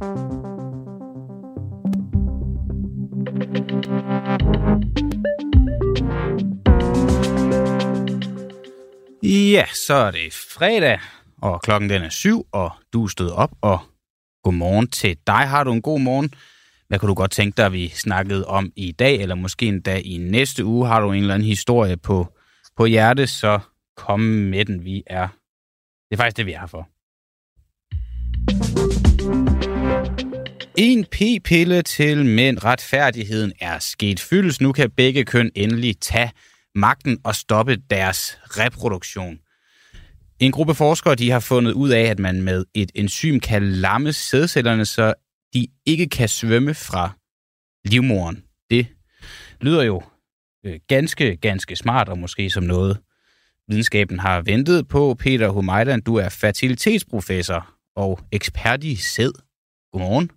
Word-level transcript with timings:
Ja, 0.00 0.04
så 9.74 9.94
er 9.94 10.10
det 10.10 10.32
fredag, 10.32 10.98
og 11.42 11.62
klokken 11.62 11.90
den 11.90 12.02
er 12.02 12.08
syv, 12.08 12.46
og 12.52 12.70
du 12.92 13.04
er 13.04 13.08
stået 13.08 13.32
op, 13.32 13.50
og 13.60 13.78
godmorgen 14.42 14.90
til 14.90 15.18
dig. 15.26 15.34
Har 15.48 15.64
du 15.64 15.72
en 15.72 15.82
god 15.82 16.00
morgen? 16.00 16.30
Hvad 16.88 16.98
kunne 16.98 17.08
du 17.08 17.14
godt 17.14 17.30
tænke 17.30 17.56
dig, 17.56 17.72
vi 17.72 17.88
snakkede 17.88 18.46
om 18.46 18.72
i 18.76 18.92
dag, 18.92 19.20
eller 19.20 19.34
måske 19.34 19.66
endda 19.66 19.98
i 19.98 20.16
næste 20.16 20.64
uge? 20.64 20.86
Har 20.86 21.00
du 21.00 21.12
en 21.12 21.20
eller 21.20 21.34
anden 21.34 21.48
historie 21.48 21.96
på, 21.96 22.26
på 22.76 22.86
hjertet, 22.86 23.28
så 23.28 23.58
kom 23.96 24.20
med 24.20 24.64
den. 24.64 24.84
Vi 24.84 25.02
er... 25.06 25.28
Det 26.10 26.12
er 26.12 26.16
faktisk 26.16 26.36
det, 26.36 26.46
vi 26.46 26.52
er 26.52 26.60
her 26.60 26.66
for. 26.66 26.88
En 30.80 31.04
p-pille 31.04 31.82
til 31.82 32.26
mænd. 32.26 32.64
Retfærdigheden 32.64 33.52
er 33.60 33.78
sket 33.78 34.20
fyldes. 34.20 34.60
Nu 34.60 34.72
kan 34.72 34.90
begge 34.90 35.24
køn 35.24 35.50
endelig 35.54 36.00
tage 36.00 36.32
magten 36.74 37.18
og 37.24 37.34
stoppe 37.34 37.76
deres 37.76 38.38
reproduktion. 38.44 39.38
En 40.40 40.52
gruppe 40.52 40.74
forskere 40.74 41.14
de 41.14 41.30
har 41.30 41.40
fundet 41.40 41.72
ud 41.72 41.90
af, 41.90 42.02
at 42.02 42.18
man 42.18 42.42
med 42.42 42.64
et 42.74 42.90
enzym 42.94 43.40
kan 43.40 43.72
lamme 43.72 44.12
sædcellerne, 44.12 44.84
så 44.84 45.14
de 45.54 45.66
ikke 45.86 46.08
kan 46.08 46.28
svømme 46.28 46.74
fra 46.74 47.10
livmoren. 47.84 48.44
Det 48.70 48.86
lyder 49.60 49.82
jo 49.82 50.02
øh, 50.66 50.80
ganske, 50.88 51.36
ganske 51.36 51.76
smart, 51.76 52.08
og 52.08 52.18
måske 52.18 52.50
som 52.50 52.62
noget, 52.64 52.98
videnskaben 53.68 54.18
har 54.18 54.40
ventet 54.42 54.88
på. 54.88 55.16
Peter 55.18 55.48
Humajdan, 55.48 56.00
du 56.00 56.14
er 56.14 56.28
fertilitetsprofessor 56.28 57.74
og 57.96 58.20
ekspert 58.32 58.84
i 58.84 58.96
sæd. 58.96 59.32
Godmorgen. 59.92 60.30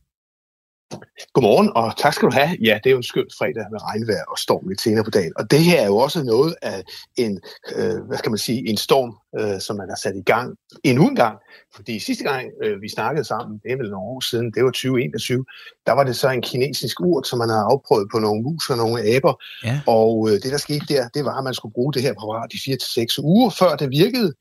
Godmorgen, 1.33 1.71
og 1.75 1.97
tak 1.97 2.13
skal 2.13 2.27
du 2.27 2.33
have. 2.33 2.57
Ja, 2.61 2.79
det 2.83 2.89
er 2.89 2.91
jo 2.91 2.97
en 2.97 3.03
skøn 3.03 3.25
fredag 3.37 3.65
med 3.71 3.79
regnvejr 3.81 4.23
og 4.27 4.37
storm 4.39 4.67
lidt 4.67 4.81
senere 4.81 5.03
på 5.03 5.09
dagen. 5.09 5.33
Og 5.35 5.51
det 5.51 5.59
her 5.59 5.81
er 5.81 5.85
jo 5.85 5.97
også 5.97 6.23
noget 6.23 6.55
af 6.61 6.83
en, 7.15 7.41
øh, 7.75 7.99
hvad 8.07 8.17
skal 8.17 8.29
man 8.29 8.37
sige, 8.37 8.69
en 8.69 8.77
storm, 8.77 9.11
øh, 9.39 9.61
som 9.61 9.75
man 9.77 9.89
har 9.89 9.95
sat 9.95 10.15
i 10.15 10.21
gang 10.21 10.57
endnu 10.83 11.07
en 11.07 11.15
gang. 11.15 11.37
Fordi 11.75 11.99
sidste 11.99 12.23
gang, 12.23 12.51
øh, 12.63 12.81
vi 12.81 12.89
snakkede 12.89 13.25
sammen, 13.25 13.59
det 13.63 13.71
er 13.71 13.77
vel 13.77 13.89
nogle 13.89 14.09
år 14.15 14.19
siden, 14.19 14.51
det 14.51 14.63
var 14.63 14.69
2021, 14.69 15.45
der 15.85 15.91
var 15.91 16.03
det 16.03 16.15
så 16.15 16.29
en 16.29 16.41
kinesisk 16.41 16.99
urt, 16.99 17.27
som 17.27 17.39
man 17.39 17.49
har 17.49 17.63
afprøvet 17.63 18.07
på 18.13 18.19
nogle 18.19 18.43
mus 18.43 18.69
og 18.69 18.77
nogle 18.77 19.15
aber. 19.15 19.33
Ja. 19.63 19.81
Og 19.87 20.29
øh, 20.29 20.33
det, 20.33 20.51
der 20.51 20.57
skete 20.57 20.85
der, 20.93 21.07
det 21.07 21.25
var, 21.25 21.37
at 21.37 21.43
man 21.43 21.53
skulle 21.53 21.73
bruge 21.73 21.93
det 21.93 22.01
her 22.01 22.13
præparat 22.13 22.53
i 22.53 22.57
4-6 22.57 23.23
uger, 23.23 23.49
før 23.49 23.75
det 23.75 23.89
virkede. 23.89 24.33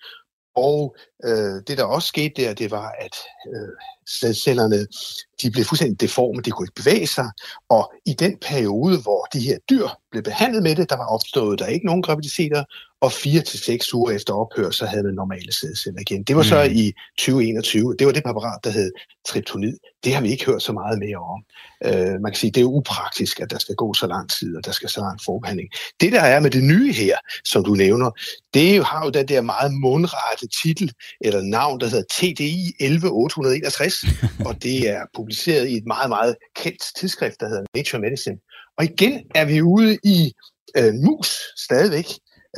Og 0.57 0.97
øh, 1.25 1.57
det, 1.67 1.79
der 1.79 1.85
også 1.85 2.09
skete 2.09 2.43
der, 2.43 2.55
det 2.55 2.71
var, 2.71 2.89
at 2.99 3.17
øh, 3.55 3.73
sædcellerne 4.21 4.87
de 5.43 5.51
blev 5.51 5.65
fuldstændig 5.65 6.01
deforme, 6.01 6.43
de 6.43 6.51
kunne 6.51 6.65
ikke 6.65 6.83
bevæge 6.83 7.07
sig, 7.07 7.31
og 7.69 7.93
i 8.07 8.13
den 8.13 8.37
periode, 8.49 8.99
hvor 9.03 9.23
de 9.33 9.41
her 9.41 9.59
dyr 9.71 9.89
blev 10.11 10.23
behandlet 10.23 10.63
med 10.63 10.77
det, 10.77 10.91
der 10.91 10.97
var 10.97 11.07
opstået 11.07 11.59
der 11.59 11.67
ikke 11.67 11.87
nogen 11.87 12.03
graviditeter, 12.03 12.65
og 13.01 13.13
fire 13.13 13.43
til 13.43 13.59
seks 13.59 13.95
uger 13.95 14.11
efter 14.11 14.35
ophør, 14.35 14.71
så 14.71 14.87
havde 14.87 15.03
man 15.03 15.15
normale 15.15 15.53
sædceller 15.53 16.01
igen. 16.01 16.23
Det 16.23 16.37
var 16.37 16.43
så 16.43 16.65
mm. 16.65 16.77
i 16.77 16.93
2021. 17.19 17.95
Det 17.99 18.07
var 18.07 18.13
det 18.13 18.25
præparat, 18.25 18.65
der 18.65 18.71
hed 18.71 18.93
triptonid. 19.29 19.77
Det 20.05 20.15
har 20.15 20.21
vi 20.23 20.31
ikke 20.31 20.47
hørt 20.47 20.63
så 20.63 20.73
meget 20.73 20.99
mere 20.99 21.17
om. 21.17 21.41
Uh, 21.89 22.21
man 22.23 22.33
kan 22.33 22.35
sige, 22.35 22.51
det 22.51 22.61
er 22.61 22.65
upraktisk, 22.65 23.41
at 23.41 23.51
der 23.51 23.59
skal 23.59 23.75
gå 23.75 23.95
så 23.95 24.07
lang 24.07 24.31
tid, 24.31 24.57
og 24.57 24.65
der 24.65 24.73
skal 24.73 24.89
så 24.89 25.01
lang 25.01 25.21
forbehandling. 25.25 25.69
Det, 26.01 26.13
der 26.13 26.21
er 26.21 26.41
med 26.41 26.51
det 26.51 26.65
nye 26.65 26.93
her, 26.93 27.17
som 27.45 27.65
du 27.65 27.75
nævner, 27.75 28.11
det 28.55 28.85
har 28.85 29.05
jo 29.05 29.11
den 29.11 29.29
der 29.29 29.41
meget 29.41 29.73
mundrette 29.73 30.47
titel, 30.63 30.93
eller 31.21 31.41
navn, 31.41 31.81
der 31.81 31.87
hedder 31.87 32.05
TDI 32.11 32.75
11861, 32.81 34.00
og 34.47 34.63
det 34.63 34.89
er 34.89 35.03
publiceret 35.17 35.69
i 35.69 35.77
et 35.77 35.87
meget, 35.87 36.09
meget 36.09 36.37
kendt 36.57 36.83
tidsskrift, 36.97 37.41
der 37.41 37.49
hedder 37.49 37.65
Nature 37.75 38.01
Medicine. 38.01 38.37
Og 38.79 38.85
igen 38.85 39.23
er 39.35 39.45
vi 39.45 39.63
ude 39.63 39.99
i 40.05 40.33
øh, 40.77 40.95
mus 40.95 41.41
stadigvæk, 41.57 42.07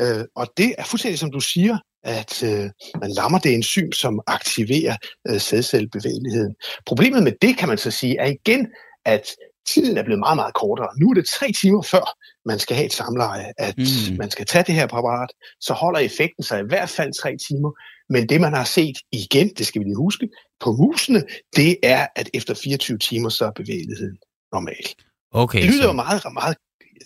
øh, 0.01 0.25
og 0.37 0.47
det 0.57 0.75
er 0.79 0.85
fuldstændig 0.85 1.19
som 1.19 1.33
du 1.33 1.41
siger, 1.41 1.79
at 2.05 2.43
øh, 2.43 2.71
man 3.01 3.11
lammer 3.11 3.39
det 3.39 3.55
enzym, 3.55 3.93
som 3.93 4.21
aktiverer 4.27 4.97
øh, 5.29 5.41
sædcellebevægeligheden. 5.41 6.55
Problemet 6.87 7.23
med 7.23 7.33
det, 7.43 7.57
kan 7.57 7.69
man 7.69 7.79
så 7.79 7.91
sige, 7.91 8.19
er 8.19 8.27
igen, 8.27 8.67
at 9.05 9.27
tiden 9.67 9.99
er 9.99 10.03
blevet 10.03 10.19
meget, 10.19 10.37
meget 10.37 10.55
kortere. 10.55 10.89
Nu 11.01 11.11
er 11.11 11.15
det 11.15 11.27
tre 11.27 11.53
timer 11.53 11.83
før, 11.83 12.07
man 12.45 12.59
skal 12.59 12.77
have 12.77 12.87
et 12.87 12.93
samleje, 12.93 13.53
at 13.59 13.75
mm. 13.79 14.17
man 14.19 14.31
skal 14.31 14.47
tage 14.47 14.65
det 14.67 14.75
her 14.75 14.87
præparat, 14.87 15.31
så 15.61 15.73
holder 15.73 16.01
effekten 16.01 16.45
sig 16.45 16.61
i 16.61 16.69
hvert 16.69 16.89
fald 16.89 17.13
tre 17.23 17.37
timer. 17.49 17.71
Men 18.13 18.29
det, 18.29 18.41
man 18.41 18.53
har 18.53 18.65
set 18.65 18.97
igen, 19.13 19.49
det 19.59 19.67
skal 19.67 19.81
vi 19.81 19.85
lige 19.85 20.05
huske, 20.07 20.29
på 20.61 20.73
musene, 20.73 21.23
det 21.57 21.77
er, 21.83 22.07
at 22.17 22.31
efter 22.35 22.55
24 22.55 22.99
timer, 22.99 23.29
så 23.29 23.45
er 23.45 23.51
bevægeligheden 23.51 24.19
normal. 24.53 24.85
Okay, 25.31 25.63
det 25.63 25.71
lyder 25.71 25.83
så... 25.83 25.93
meget, 25.93 26.23
meget, 26.33 26.57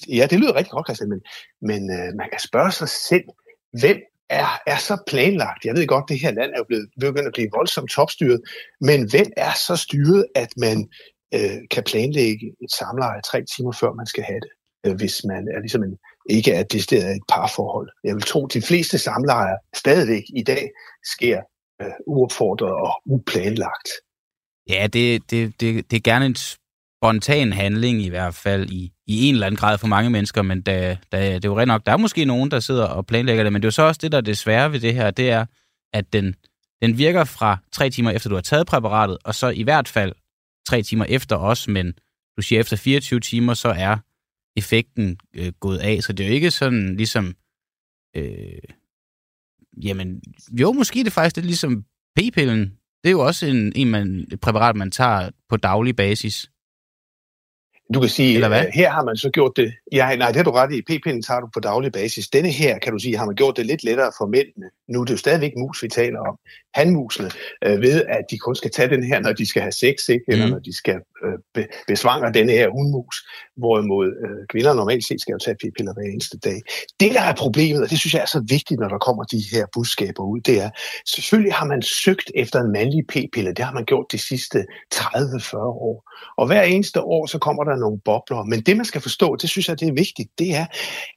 ja, 0.08 0.26
det 0.30 0.38
lyder 0.40 0.54
rigtig 0.54 0.70
godt, 0.70 0.86
Christian, 0.86 1.10
men, 1.10 1.20
men 1.70 1.80
øh, 1.96 2.08
man 2.20 2.28
kan 2.32 2.40
spørge 2.48 2.72
sig 2.72 2.88
selv, 2.88 3.24
hvem 3.80 3.98
er, 4.30 4.48
er 4.66 4.76
så 4.76 4.96
planlagt? 5.06 5.64
Jeg 5.64 5.74
ved 5.74 5.86
godt, 5.86 6.08
det 6.08 6.18
her 6.20 6.30
land 6.30 6.50
er 6.54 6.58
jo 6.58 6.64
blevet, 6.70 6.88
begyndt 7.00 7.30
at 7.30 7.36
blive 7.36 7.54
voldsomt 7.58 7.90
topstyret, 7.90 8.40
men 8.80 9.10
hvem 9.10 9.28
er 9.36 9.52
så 9.66 9.76
styret, 9.76 10.26
at 10.34 10.50
man 10.56 10.88
øh, 11.34 11.58
kan 11.70 11.82
planlægge 11.90 12.46
et 12.64 12.72
samleje 12.78 13.20
tre 13.30 13.38
timer 13.56 13.72
før 13.72 13.92
man 14.00 14.06
skal 14.06 14.24
have 14.30 14.40
det, 14.46 14.52
øh, 14.84 14.94
hvis 15.00 15.16
man 15.24 15.42
er 15.54 15.60
ligesom 15.60 15.82
en, 15.82 15.96
ikke 16.30 16.52
er 16.52 16.62
decideret 16.62 17.16
et 17.16 17.22
parforhold. 17.28 17.88
Jeg 18.04 18.14
vil 18.14 18.22
tro, 18.22 18.46
at 18.46 18.54
de 18.54 18.62
fleste 18.62 18.98
samlejer 18.98 19.56
stadigvæk 19.74 20.22
i 20.36 20.42
dag 20.42 20.70
sker 21.14 21.40
øh, 21.82 21.88
uopfordret 22.06 22.72
og 22.72 22.92
uplanlagt. 23.06 23.88
Ja, 24.68 24.86
det, 24.92 25.30
det, 25.30 25.60
det, 25.60 25.90
det 25.90 25.96
er 25.96 26.00
gerne 26.00 26.26
en 26.26 26.36
spontan 26.36 27.52
handling 27.52 28.02
i 28.02 28.08
hvert 28.08 28.34
fald 28.34 28.70
i, 28.70 28.92
i 29.06 29.28
en 29.28 29.34
eller 29.34 29.46
anden 29.46 29.56
grad 29.56 29.78
for 29.78 29.86
mange 29.86 30.10
mennesker, 30.10 30.42
men 30.42 30.62
da, 30.62 30.96
da, 31.12 31.34
det 31.34 31.44
er 31.44 31.48
jo 31.48 31.58
rent 31.58 31.68
nok, 31.68 31.86
der 31.86 31.92
er 31.92 31.96
måske 31.96 32.24
nogen, 32.24 32.50
der 32.50 32.60
sidder 32.60 32.84
og 32.84 33.06
planlægger 33.06 33.42
det, 33.42 33.52
men 33.52 33.62
det 33.62 33.66
er 33.66 33.68
jo 33.68 33.72
så 33.72 33.82
også 33.82 33.98
det, 34.02 34.12
der 34.12 34.18
er 34.18 34.22
det 34.22 34.38
svære 34.38 34.72
ved 34.72 34.80
det 34.80 34.94
her, 34.94 35.10
det 35.10 35.30
er, 35.30 35.46
at 35.92 36.12
den, 36.12 36.34
den 36.82 36.98
virker 36.98 37.24
fra 37.24 37.58
tre 37.72 37.90
timer 37.90 38.10
efter, 38.10 38.28
du 38.28 38.34
har 38.34 38.42
taget 38.42 38.66
præparatet, 38.66 39.18
og 39.24 39.34
så 39.34 39.48
i 39.48 39.62
hvert 39.62 39.88
fald 39.88 40.12
tre 40.68 40.82
timer 40.82 41.04
efter 41.04 41.36
også, 41.36 41.70
men 41.70 41.94
du 42.36 42.42
siger 42.42 42.60
efter 42.60 42.76
24 42.76 43.20
timer, 43.20 43.54
så 43.54 43.68
er 43.68 43.96
effekten 44.56 45.18
øh, 45.36 45.52
gået 45.60 45.78
af. 45.78 46.02
Så 46.02 46.12
det 46.12 46.24
er 46.24 46.28
jo 46.28 46.34
ikke 46.34 46.50
sådan 46.50 46.96
ligesom... 46.96 47.34
Øh, 48.16 48.58
jamen, 49.82 50.22
jo, 50.60 50.72
måske 50.72 50.98
det 50.98 51.06
er 51.06 51.10
faktisk 51.10 51.36
lidt 51.36 51.46
ligesom 51.46 51.84
p-pillen. 52.16 52.60
Det 53.04 53.10
er 53.10 53.10
jo 53.10 53.26
også 53.26 53.46
en, 53.46 53.72
en 53.76 53.90
man, 53.90 54.26
et 54.32 54.40
præparat, 54.40 54.76
man 54.76 54.90
tager 54.90 55.30
på 55.48 55.56
daglig 55.56 55.96
basis. 55.96 56.50
Du 57.94 58.00
kan 58.00 58.08
sige, 58.08 58.34
Eller 58.34 58.48
hvad? 58.48 58.66
Uh, 58.66 58.70
her 58.74 58.90
har 58.90 59.04
man 59.04 59.16
så 59.16 59.30
gjort 59.30 59.52
det, 59.56 59.72
ja, 59.92 60.16
nej, 60.16 60.28
det 60.28 60.36
har 60.36 60.42
du 60.42 60.50
ret 60.50 60.72
i, 60.72 60.82
p-pinden 60.82 61.22
tager 61.22 61.40
du 61.40 61.48
på 61.54 61.60
daglig 61.60 61.92
basis. 61.92 62.28
Denne 62.28 62.50
her, 62.50 62.78
kan 62.78 62.92
du 62.92 62.98
sige, 62.98 63.18
har 63.18 63.26
man 63.26 63.34
gjort 63.34 63.56
det 63.56 63.66
lidt 63.66 63.84
lettere 63.84 64.12
for 64.18 64.26
mændene. 64.26 64.66
Nu 64.88 65.00
er 65.00 65.04
det 65.04 65.12
jo 65.12 65.18
stadigvæk 65.18 65.52
mus, 65.58 65.82
vi 65.82 65.88
taler 65.88 66.20
om. 66.20 66.38
Handmusene, 66.74 67.30
uh, 67.66 67.82
ved 67.82 68.04
at 68.08 68.24
de 68.30 68.38
kun 68.38 68.56
skal 68.56 68.70
tage 68.70 68.88
den 68.88 69.04
her, 69.04 69.20
når 69.20 69.32
de 69.32 69.46
skal 69.46 69.62
have 69.62 69.72
sex, 69.72 70.08
ikke? 70.08 70.24
eller 70.28 70.46
mm. 70.46 70.52
når 70.52 70.58
de 70.58 70.76
skal 70.76 70.96
uh, 71.24 71.38
be- 71.54 71.68
besvangre 71.86 72.32
denne 72.32 72.52
her 72.52 72.68
hundmus, 72.68 73.16
hvorimod 73.56 74.06
uh, 74.06 74.46
kvinder 74.48 74.74
normalt 74.74 75.04
set 75.04 75.20
skal 75.20 75.32
jo 75.32 75.38
tage 75.38 75.56
p-piller 75.56 75.92
hver 75.94 76.12
eneste 76.12 76.38
dag. 76.38 76.60
Det, 77.00 77.12
der 77.12 77.20
er 77.20 77.34
problemet, 77.34 77.82
og 77.82 77.90
det 77.90 77.98
synes 77.98 78.14
jeg 78.14 78.22
er 78.22 78.32
så 78.36 78.42
vigtigt, 78.48 78.80
når 78.80 78.88
der 78.88 78.98
kommer 78.98 79.24
de 79.24 79.42
her 79.52 79.66
budskaber 79.74 80.22
ud, 80.22 80.40
det 80.40 80.62
er, 80.62 80.70
selvfølgelig 81.06 81.54
har 81.54 81.66
man 81.66 81.82
søgt 81.82 82.30
efter 82.34 82.60
en 82.60 82.72
mandlig 82.72 83.04
p-pille, 83.08 83.52
det 83.52 83.64
har 83.64 83.72
man 83.72 83.84
gjort 83.84 84.06
de 84.12 84.18
sidste 84.18 84.58
30-40 84.94 85.56
år. 85.56 86.12
Og 86.36 86.46
hver 86.46 86.62
eneste 86.62 87.02
år, 87.02 87.26
så 87.26 87.38
kommer 87.38 87.64
der 87.64 87.75
der 87.76 87.82
nogle 87.82 88.00
bobler. 88.04 88.44
Men 88.44 88.60
det, 88.60 88.76
man 88.76 88.86
skal 88.86 89.00
forstå, 89.00 89.36
det 89.36 89.50
synes 89.50 89.68
jeg, 89.68 89.80
det 89.80 89.88
er 89.88 89.92
vigtigt, 89.92 90.28
det 90.38 90.54
er, 90.54 90.66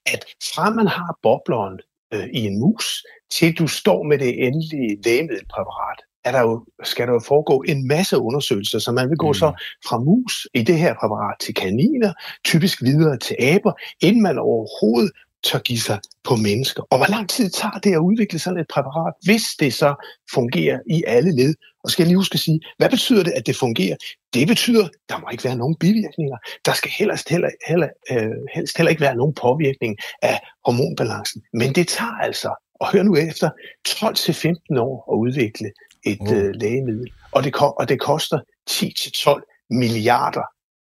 at 0.05 0.25
fra 0.53 0.69
man 0.69 0.87
har 0.87 1.17
bobleren 1.23 1.79
øh, 2.13 2.27
i 2.33 2.45
en 2.45 2.59
mus, 2.59 3.05
til 3.31 3.57
du 3.57 3.67
står 3.67 4.03
med 4.03 4.17
det 4.17 4.47
endelige 4.47 4.97
lægemiddelpræparat, 5.05 5.99
er 6.23 6.31
der 6.31 6.41
jo, 6.41 6.65
skal 6.83 7.07
der 7.07 7.13
jo 7.13 7.19
foregå 7.19 7.63
en 7.67 7.87
masse 7.87 8.17
undersøgelser, 8.17 8.79
så 8.79 8.91
man 8.91 9.09
vil 9.09 9.17
gå 9.17 9.27
mm. 9.27 9.33
så 9.33 9.51
fra 9.87 9.99
mus 9.99 10.47
i 10.53 10.61
det 10.63 10.77
her 10.77 10.93
præparat 10.93 11.35
til 11.39 11.53
kaniner, 11.53 12.13
typisk 12.45 12.81
videre 12.81 13.17
til 13.17 13.35
aber, 13.39 13.73
inden 14.01 14.21
man 14.21 14.39
overhovedet 14.39 15.11
tør 15.43 15.59
give 15.59 15.79
sig 15.79 15.99
på 16.23 16.35
mennesker. 16.35 16.83
Og 16.91 16.97
hvor 16.97 17.11
lang 17.15 17.29
tid 17.29 17.49
tager 17.49 17.79
det 17.83 17.93
at 17.93 17.97
udvikle 17.97 18.39
sådan 18.39 18.59
et 18.59 18.67
præparat, 18.73 19.13
hvis 19.23 19.43
det 19.59 19.73
så 19.73 19.95
fungerer 20.33 20.79
i 20.89 21.03
alle 21.07 21.31
led? 21.35 21.53
Og 21.83 21.91
skal 21.91 22.03
jeg 22.03 22.07
lige 22.07 22.17
huske 22.17 22.33
at 22.33 22.39
sige, 22.39 22.59
hvad 22.77 22.89
betyder 22.89 23.23
det, 23.23 23.31
at 23.31 23.47
det 23.47 23.55
fungerer? 23.55 23.95
Det 24.33 24.47
betyder, 24.47 24.87
der 25.09 25.19
må 25.19 25.27
ikke 25.31 25.43
være 25.43 25.55
nogen 25.55 25.75
bivirkninger. 25.75 26.37
Der 26.65 26.73
skal 26.73 26.91
helst 26.91 27.29
heller, 27.29 27.49
heller, 27.67 27.89
øh, 28.11 28.31
helst 28.53 28.77
heller 28.77 28.89
ikke 28.89 29.01
være 29.01 29.15
nogen 29.15 29.33
påvirkning 29.33 29.97
af 30.21 30.39
hormonbalancen. 30.65 31.41
Men 31.53 31.75
det 31.75 31.87
tager 31.87 32.11
altså, 32.11 32.69
og 32.79 32.91
hør 32.91 33.03
nu 33.03 33.15
efter, 33.15 33.49
12-15 33.87 34.79
år 34.79 35.13
at 35.13 35.17
udvikle 35.17 35.71
et 36.05 36.21
oh. 36.21 36.37
øh, 36.37 36.51
lægemiddel. 36.53 37.11
Og 37.31 37.43
det, 37.43 37.55
og 37.55 37.89
det 37.89 37.99
koster 37.99 38.39
10-12 38.69 39.67
milliarder 39.69 40.43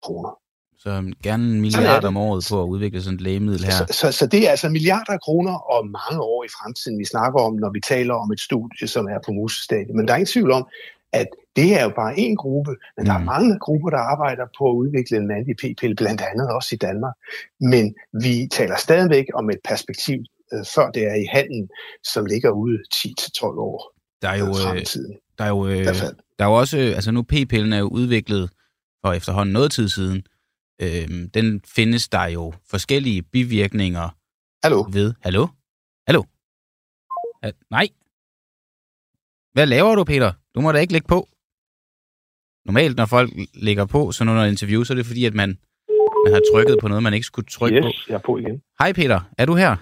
kroner. 0.02 0.45
Så 0.86 1.12
gerne 1.22 1.44
en 1.44 1.60
milliard 1.60 2.04
om 2.04 2.16
året 2.16 2.46
på 2.50 2.62
at 2.62 2.66
udvikle 2.66 3.02
sådan 3.02 3.14
et 3.14 3.20
lægemiddel 3.20 3.64
her. 3.64 3.72
Så, 3.72 3.86
så, 3.90 4.12
så 4.12 4.26
det 4.26 4.46
er 4.46 4.50
altså 4.50 4.68
milliarder 4.68 5.12
af 5.12 5.20
kroner 5.20 5.54
og 5.72 5.86
mange 5.86 6.20
år 6.20 6.44
i 6.44 6.48
fremtiden, 6.58 6.98
vi 6.98 7.04
snakker 7.04 7.40
om, 7.40 7.54
når 7.54 7.70
vi 7.70 7.80
taler 7.80 8.14
om 8.14 8.32
et 8.32 8.40
studie, 8.40 8.88
som 8.88 9.06
er 9.06 9.18
på 9.26 9.32
musestadiet. 9.32 9.94
Men 9.96 10.06
der 10.06 10.12
er 10.12 10.16
ingen 10.16 10.32
tvivl 10.32 10.50
om, 10.50 10.68
at 11.12 11.26
det 11.56 11.64
her 11.64 11.78
er 11.78 11.84
jo 11.84 11.92
bare 11.96 12.18
en 12.18 12.36
gruppe, 12.36 12.70
men 12.96 13.02
mm. 13.02 13.04
der 13.04 13.14
er 13.14 13.18
mm. 13.18 13.24
mange 13.24 13.58
grupper, 13.58 13.90
der 13.90 13.98
arbejder 13.98 14.46
på 14.58 14.70
at 14.70 14.74
udvikle 14.74 15.16
en 15.16 15.30
anden 15.30 15.56
p-pille, 15.62 15.96
blandt 15.96 16.20
andet 16.30 16.46
også 16.50 16.70
i 16.74 16.78
Danmark. 16.78 17.14
Men 17.60 17.94
vi 18.24 18.48
taler 18.52 18.76
stadigvæk 18.76 19.26
om 19.34 19.50
et 19.50 19.60
perspektiv, 19.64 20.18
øh, 20.52 20.64
før 20.74 20.90
det 20.90 21.02
er 21.12 21.14
i 21.14 21.26
handlen, 21.32 21.68
som 22.12 22.26
ligger 22.26 22.50
ude 22.50 22.78
10-12 22.94 23.44
år 23.70 23.96
der 24.22 24.28
er 24.28 24.38
jo, 24.38 24.48
øh, 24.48 24.54
fremtiden. 24.54 25.16
Der 25.38 25.44
er 25.44 25.48
jo, 25.48 25.66
øh, 25.66 25.84
der 26.38 26.44
er 26.44 26.48
jo 26.52 26.54
også, 26.54 26.78
altså 26.78 27.10
nu 27.10 27.22
p-pillen 27.22 27.72
er 27.72 27.78
jo 27.78 27.88
udviklet 27.88 28.50
for 29.04 29.12
efterhånden 29.12 29.52
noget 29.52 29.72
tid 29.72 29.88
siden. 29.88 30.22
Øh, 30.82 31.08
den 31.34 31.60
findes 31.76 32.08
der 32.08 32.24
jo 32.24 32.54
forskellige 32.70 33.22
bivirkninger 33.22 34.08
Hallo? 34.64 34.84
ved. 34.92 35.14
Hallo? 35.22 35.46
Hallo? 36.06 36.22
Ha, 37.42 37.50
nej. 37.70 37.88
Hvad 39.52 39.66
laver 39.66 39.94
du, 39.94 40.04
Peter? 40.04 40.32
Du 40.54 40.60
må 40.60 40.72
da 40.72 40.78
ikke 40.78 40.92
lægge 40.92 41.08
på. 41.08 41.28
Normalt, 42.66 42.96
når 42.96 43.06
folk 43.06 43.30
lægger 43.54 43.86
på 43.86 44.12
sådan 44.12 44.30
under 44.32 44.44
interview, 44.44 44.84
så 44.84 44.92
er 44.92 44.94
det 44.94 45.06
fordi, 45.06 45.24
at 45.24 45.34
man, 45.34 45.48
man 46.24 46.32
har 46.32 46.42
trykket 46.52 46.76
på 46.80 46.88
noget, 46.88 47.02
man 47.02 47.14
ikke 47.14 47.26
skulle 47.26 47.48
trykke 47.48 47.76
yes, 47.76 47.84
på. 47.84 47.90
jeg 48.08 48.14
er 48.14 48.24
på 48.26 48.38
igen. 48.38 48.62
Hej 48.78 48.92
Peter, 48.92 49.20
er 49.38 49.46
du 49.46 49.54
her? 49.54 49.76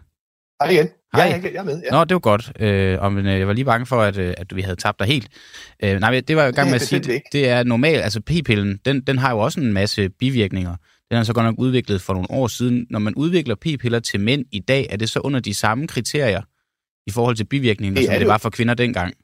Hej 0.62 0.70
igen. 0.70 0.88
Hej. 1.14 1.26
Ja, 1.26 1.40
jeg, 1.42 1.54
er 1.54 1.62
med. 1.62 1.82
Ja. 1.84 1.90
Nå, 1.90 2.04
det 2.04 2.14
var 2.14 2.18
godt. 2.18 2.52
Øh, 2.60 2.98
og, 3.00 3.12
men, 3.12 3.26
øh, 3.26 3.38
jeg 3.38 3.46
var 3.46 3.52
lige 3.52 3.64
bange 3.64 3.86
for, 3.86 4.00
at, 4.02 4.16
øh, 4.16 4.34
at 4.36 4.56
vi 4.56 4.60
havde 4.60 4.76
tabt 4.76 4.98
dig 4.98 5.06
helt. 5.06 5.28
Øh, 5.82 6.00
nej, 6.00 6.20
det 6.20 6.36
var 6.36 6.42
jeg 6.42 6.52
i 6.52 6.54
gang 6.54 6.68
med 6.68 6.74
at 6.74 6.82
sige, 6.88 7.00
det, 7.00 7.22
det 7.32 7.48
er 7.48 7.62
normalt. 7.62 8.00
Altså 8.02 8.20
p-pillen, 8.20 8.80
den, 8.84 9.00
den 9.00 9.18
har 9.18 9.30
jo 9.30 9.38
også 9.38 9.60
en 9.60 9.72
masse 9.72 10.08
bivirkninger. 10.08 10.76
Den 11.10 11.18
er 11.18 11.22
så 11.22 11.32
godt 11.32 11.46
nok 11.46 11.54
udviklet 11.58 12.02
for 12.02 12.12
nogle 12.12 12.30
år 12.30 12.46
siden. 12.46 12.86
Når 12.90 12.98
man 12.98 13.14
udvikler 13.14 13.54
p-piller 13.54 14.00
til 14.00 14.20
mænd 14.20 14.44
i 14.52 14.58
dag, 14.58 14.86
er 14.90 14.96
det 14.96 15.10
så 15.10 15.20
under 15.20 15.40
de 15.40 15.54
samme 15.54 15.86
kriterier 15.86 16.42
i 17.06 17.10
forhold 17.10 17.36
til 17.36 17.44
bivirkninger, 17.44 17.94
det 17.94 18.04
som 18.06 18.12
det, 18.12 18.20
det 18.20 18.28
var 18.28 18.38
for 18.38 18.50
kvinder 18.50 18.74
dengang? 18.74 19.14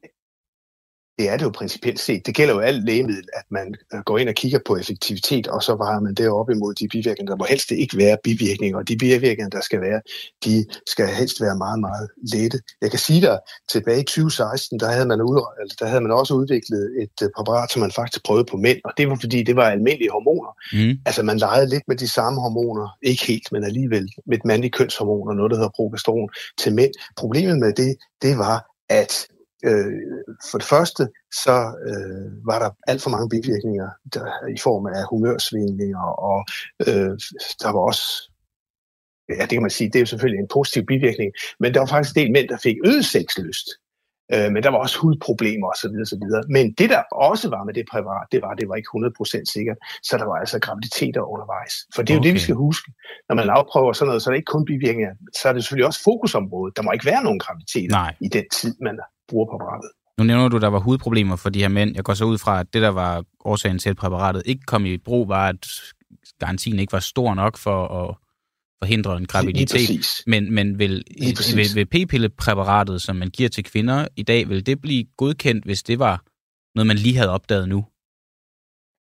Det 1.21 1.29
er 1.29 1.37
det 1.37 1.45
jo 1.45 1.51
principielt 1.51 2.01
set. 2.01 2.27
Det 2.27 2.35
gælder 2.35 2.55
jo 2.55 2.61
alt 2.61 2.85
lægemiddel, 2.85 3.29
at 3.33 3.47
man 3.51 3.75
øh, 3.95 4.01
går 4.01 4.19
ind 4.19 4.29
og 4.29 4.35
kigger 4.35 4.59
på 4.67 4.77
effektivitet, 4.77 5.47
og 5.47 5.63
så 5.63 5.77
vejer 5.77 6.01
man 6.01 6.15
det 6.15 6.29
op 6.29 6.51
imod 6.51 6.75
de 6.75 6.89
bivirkninger. 6.89 7.33
Der 7.33 7.37
må 7.37 7.47
helst 7.49 7.71
ikke 7.71 7.97
være 7.97 8.17
bivirkninger, 8.25 8.79
og 8.79 8.89
de 8.89 8.97
bivirkninger, 8.97 9.49
der 9.49 9.61
skal 9.61 9.81
være, 9.81 10.01
de 10.45 10.67
skal 10.87 11.07
helst 11.07 11.41
være 11.41 11.57
meget, 11.57 11.81
meget 11.81 12.09
lette. 12.35 12.59
Jeg 12.83 12.91
kan 12.91 12.99
sige 12.99 13.21
dig, 13.21 13.39
tilbage 13.73 14.01
i 14.01 14.05
2016, 14.05 14.81
der 14.81 14.91
havde 14.91 15.07
man, 15.07 15.21
ud, 15.21 15.41
der 15.81 15.87
havde 15.87 16.01
man 16.01 16.13
også 16.13 16.35
udviklet 16.35 16.85
et 17.03 17.17
uh, 17.25 17.29
præparat, 17.37 17.73
som 17.73 17.81
man 17.81 17.93
faktisk 17.93 18.25
prøvede 18.25 18.45
på 18.45 18.57
mænd, 18.57 18.79
og 18.85 18.93
det 18.97 19.09
var 19.09 19.19
fordi, 19.21 19.43
det 19.43 19.57
var 19.57 19.67
almindelige 19.71 20.11
hormoner. 20.11 20.53
Mm. 20.73 20.99
Altså 21.07 21.23
man 21.23 21.39
legede 21.39 21.69
lidt 21.69 21.83
med 21.89 21.97
de 21.97 22.09
samme 22.09 22.41
hormoner, 22.41 22.87
ikke 23.03 23.27
helt, 23.27 23.53
men 23.53 23.65
alligevel 23.65 24.09
med 24.27 24.37
et 24.39 24.45
mandligt 24.45 24.75
kønshormon 24.75 25.29
og 25.29 25.37
noget, 25.37 25.51
der 25.51 25.57
hedder 25.57 25.77
progesteron 25.77 26.29
til 26.59 26.75
mænd. 26.75 26.93
Problemet 27.17 27.59
med 27.59 27.73
det, 27.73 27.97
det 28.23 28.39
var, 28.39 28.57
at 28.89 29.27
Øh, 29.65 29.93
for 30.51 30.59
det 30.59 30.67
første, 30.67 31.09
så 31.45 31.57
øh, 31.89 32.47
var 32.47 32.59
der 32.59 32.71
alt 32.87 33.03
for 33.03 33.11
mange 33.11 33.29
bivirkninger 33.29 33.89
der, 34.15 34.27
i 34.57 34.59
form 34.59 34.87
af 34.87 35.03
humørsvingninger, 35.11 36.07
og 36.31 36.39
øh, 36.89 37.15
der 37.63 37.71
var 37.73 37.83
også, 37.91 38.07
ja 39.29 39.43
det 39.43 39.55
kan 39.57 39.63
man 39.63 39.71
sige, 39.71 39.89
det 39.89 39.97
er 39.97 40.01
jo 40.01 40.07
selvfølgelig 40.07 40.41
en 40.41 40.55
positiv 40.57 40.83
bivirkning, 40.87 41.33
men 41.61 41.75
der 41.75 41.81
var 41.81 41.87
faktisk 41.87 42.17
en 42.17 42.23
del 42.23 42.33
mænd, 42.33 42.49
der 42.49 42.59
fik 42.59 42.77
øget 42.85 43.05
sexlyst. 43.05 43.69
Øh, 44.35 44.49
men 44.53 44.63
der 44.63 44.71
var 44.71 44.79
også 44.79 44.99
hudproblemer 44.99 45.69
osv. 45.73 45.95
osv. 46.05 46.25
Men 46.57 46.65
det, 46.79 46.91
der 46.91 47.03
også 47.13 47.47
var 47.55 47.63
med 47.65 47.75
det 47.75 47.85
præparat, 47.93 48.27
det 48.33 48.43
var, 48.43 48.55
det 48.55 48.69
var 48.69 48.75
ikke 48.75 48.91
100% 48.97 49.53
sikkert, 49.55 49.79
så 50.03 50.13
der 50.21 50.27
var 50.31 50.37
altså 50.43 50.59
graviditeter 50.67 51.23
undervejs. 51.35 51.75
For 51.95 52.03
det 52.03 52.13
er 52.13 52.19
okay. 52.19 52.25
jo 52.25 52.27
det, 52.27 52.35
vi 52.35 52.45
skal 52.47 52.55
huske. 52.55 52.93
Når 53.29 53.37
man 53.37 53.51
afprøver 53.51 53.93
sådan 53.93 54.07
noget, 54.07 54.23
så 54.23 54.31
er 54.31 54.33
det 54.33 54.41
ikke 54.41 54.55
kun 54.57 54.65
bivirkninger, 54.65 55.15
så 55.41 55.49
er 55.49 55.53
det 55.53 55.63
selvfølgelig 55.63 55.87
også 55.87 56.03
fokusområdet. 56.11 56.77
Der 56.77 56.83
må 56.83 56.93
ikke 56.93 57.07
være 57.13 57.23
nogen 57.27 57.39
graviditeter 57.39 57.97
Nej. 58.03 58.15
i 58.21 58.29
den 58.29 58.45
tid, 58.59 58.75
man 58.87 58.97
bruger 59.31 59.47
præparatet. 59.47 59.91
Nu 60.19 60.25
nævner 60.25 60.49
du, 60.49 60.57
at 60.57 60.63
der 60.63 60.69
var 60.69 60.79
hudproblemer 60.79 61.37
for 61.37 61.51
de 61.51 61.61
her 61.61 61.69
mænd. 61.69 61.95
Jeg 61.95 62.05
går 62.05 62.15
så 62.15 62.25
ud 62.25 62.39
fra, 62.39 62.61
at 62.61 62.67
det, 62.73 62.83
der 62.83 62.89
var 62.89 63.25
årsagen 63.45 63.79
til, 63.79 63.91
at 63.91 63.97
præparatet 63.97 64.43
ikke 64.47 64.63
kom 64.67 64.87
i 64.87 64.97
brug, 64.99 65.29
var, 65.29 65.49
at 65.49 65.67
garantien 66.39 66.79
ikke 66.79 66.93
var 66.93 67.01
stor 67.01 67.35
nok 67.35 67.59
for 67.59 67.87
at 67.87 68.17
forhindre 68.83 69.17
en 69.17 69.27
graviditet. 69.27 70.07
Men, 70.27 70.55
men 70.55 70.79
vil, 70.79 71.05
vil, 71.55 71.67
vil 71.75 71.87
p-pillepræparatet, 71.87 73.03
som 73.03 73.17
man 73.17 73.29
giver 73.29 73.49
til 73.49 73.65
kvinder 73.65 74.09
i 74.17 74.23
dag, 74.23 74.49
vil 74.49 74.67
det 74.67 74.81
blive 74.81 75.05
godkendt, 75.17 75.65
hvis 75.65 75.83
det 75.83 75.99
var 75.99 76.23
noget, 76.75 76.87
man 76.87 76.97
lige 76.97 77.17
havde 77.17 77.31
opdaget 77.31 77.69
nu? 77.69 77.85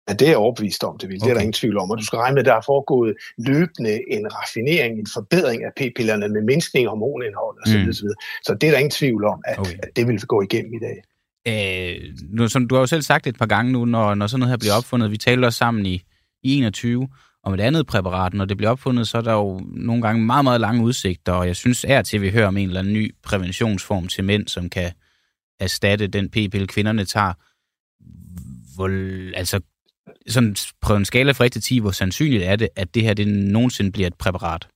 Ja, 0.09 0.13
det 0.13 0.21
er 0.21 0.29
jeg 0.29 0.38
overbevist 0.38 0.83
om, 0.83 0.97
det 0.97 1.09
vil. 1.09 1.17
Okay. 1.17 1.25
Det 1.25 1.29
er 1.31 1.33
der 1.33 1.41
ingen 1.41 1.53
tvivl 1.53 1.77
om. 1.77 1.91
Og 1.91 1.97
du 1.97 2.05
skal 2.05 2.17
regne 2.17 2.33
med, 2.33 2.41
at 2.41 2.45
der 2.45 2.55
er 2.55 2.61
foregået 2.65 3.13
løbende 3.38 3.94
en 4.11 4.27
raffinering, 4.33 5.00
en 5.00 5.07
forbedring 5.13 5.63
af 5.63 5.71
p-pillerne 5.77 6.29
med 6.29 6.41
mindskning 6.41 6.85
af 6.85 6.89
hormonindhold 6.89 7.57
osv. 7.65 7.85
Mm. 7.85 7.94
Så, 7.94 8.13
så 8.45 8.53
det 8.61 8.67
er 8.67 8.71
der 8.71 8.77
ingen 8.77 8.91
tvivl 8.91 9.25
om, 9.25 9.41
at, 9.45 9.59
okay. 9.59 9.77
at 9.83 9.89
det 9.95 10.07
vil 10.07 10.21
gå 10.21 10.41
igennem 10.41 10.73
i 10.73 10.79
dag. 10.88 10.97
Øh, 11.47 12.15
nu, 12.29 12.47
som 12.47 12.67
du 12.67 12.75
har 12.75 12.81
jo 12.81 12.88
selv 12.88 13.01
sagt 13.01 13.27
et 13.27 13.38
par 13.38 13.45
gange 13.45 13.71
nu, 13.71 13.85
når, 13.85 14.15
når 14.15 14.27
sådan 14.27 14.39
noget 14.39 14.51
her 14.51 14.57
bliver 14.57 14.73
opfundet, 14.73 15.11
vi 15.11 15.17
taler 15.17 15.47
også 15.47 15.57
sammen 15.57 15.85
i, 15.85 16.03
i 16.44 16.57
21 16.57 17.07
om 17.44 17.53
et 17.53 17.59
andet 17.59 17.88
præparat. 17.88 18.33
Når 18.33 18.45
det 18.45 18.57
bliver 18.57 18.69
opfundet, 18.69 19.07
så 19.07 19.17
er 19.17 19.21
der 19.21 19.33
jo 19.33 19.61
nogle 19.63 20.01
gange 20.01 20.25
meget, 20.25 20.44
meget 20.44 20.61
lange 20.61 20.83
udsigter, 20.83 21.31
og 21.31 21.47
jeg 21.47 21.55
synes 21.55 21.85
er 21.88 22.01
til, 22.01 22.17
at 22.17 22.21
vi 22.21 22.31
hører 22.31 22.47
om 22.47 22.57
en 22.57 22.67
eller 22.67 22.79
anden 22.79 22.94
ny 22.94 23.15
præventionsform 23.23 24.07
til 24.07 24.23
mænd, 24.23 24.47
som 24.47 24.69
kan 24.69 24.91
erstatte 25.59 26.07
den 26.07 26.29
p-pille, 26.29 26.67
kvinderne 26.67 27.05
tager. 27.05 27.33
Hvor, 28.75 28.88
altså, 29.38 29.59
sådan 30.28 30.56
på 30.81 30.96
en 30.96 31.06
skala 31.06 31.31
fra 31.31 31.46
1 31.46 31.52
til 31.52 31.62
10, 31.62 31.80
hvor 31.80 31.92
sandsynligt 31.92 32.44
er 32.44 32.56
det, 32.56 32.70
at 32.75 32.96
det 32.96 33.04
her 33.04 33.14
det 33.14 33.28
nogensinde 33.28 33.92
bliver 33.92 34.08
et 34.08 34.16
præparat? 34.16 34.68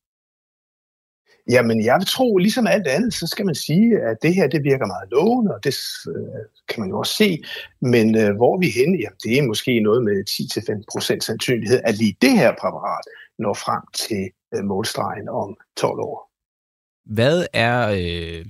Jamen, 1.50 1.86
jeg 1.86 1.96
vil 2.00 2.08
tro, 2.08 2.38
ligesom 2.38 2.68
alt 2.68 2.88
andet, 2.88 3.14
så 3.14 3.28
skal 3.28 3.46
man 3.46 3.56
sige, 3.56 4.00
at 4.00 4.18
det 4.22 4.36
her, 4.36 4.48
det 4.48 4.64
virker 4.64 4.86
meget 4.86 5.10
lovende, 5.12 5.56
og 5.56 5.64
det 5.64 5.76
øh, 6.08 6.44
kan 6.70 6.80
man 6.82 6.90
jo 6.90 7.00
også 7.00 7.16
se. 7.16 7.44
Men 7.82 8.18
øh, 8.18 8.36
hvor 8.36 8.60
vi 8.60 8.70
henne? 8.80 8.98
Jamen, 9.04 9.20
det 9.24 9.38
er 9.38 9.48
måske 9.48 9.80
noget 9.80 10.04
med 10.04 10.18
10-15% 10.30 11.20
sandsynlighed, 11.20 11.80
at 11.84 11.98
lige 11.98 12.18
det 12.22 12.32
her 12.32 12.52
præparat 12.62 13.06
når 13.40 13.54
frem 13.54 13.84
til 13.94 14.24
øh, 14.54 14.64
målstregen 14.64 15.30
om 15.30 15.58
12 15.78 16.00
år. 16.00 16.32
Hvad 17.06 17.46
er 17.54 17.78
øh, 18.00 18.46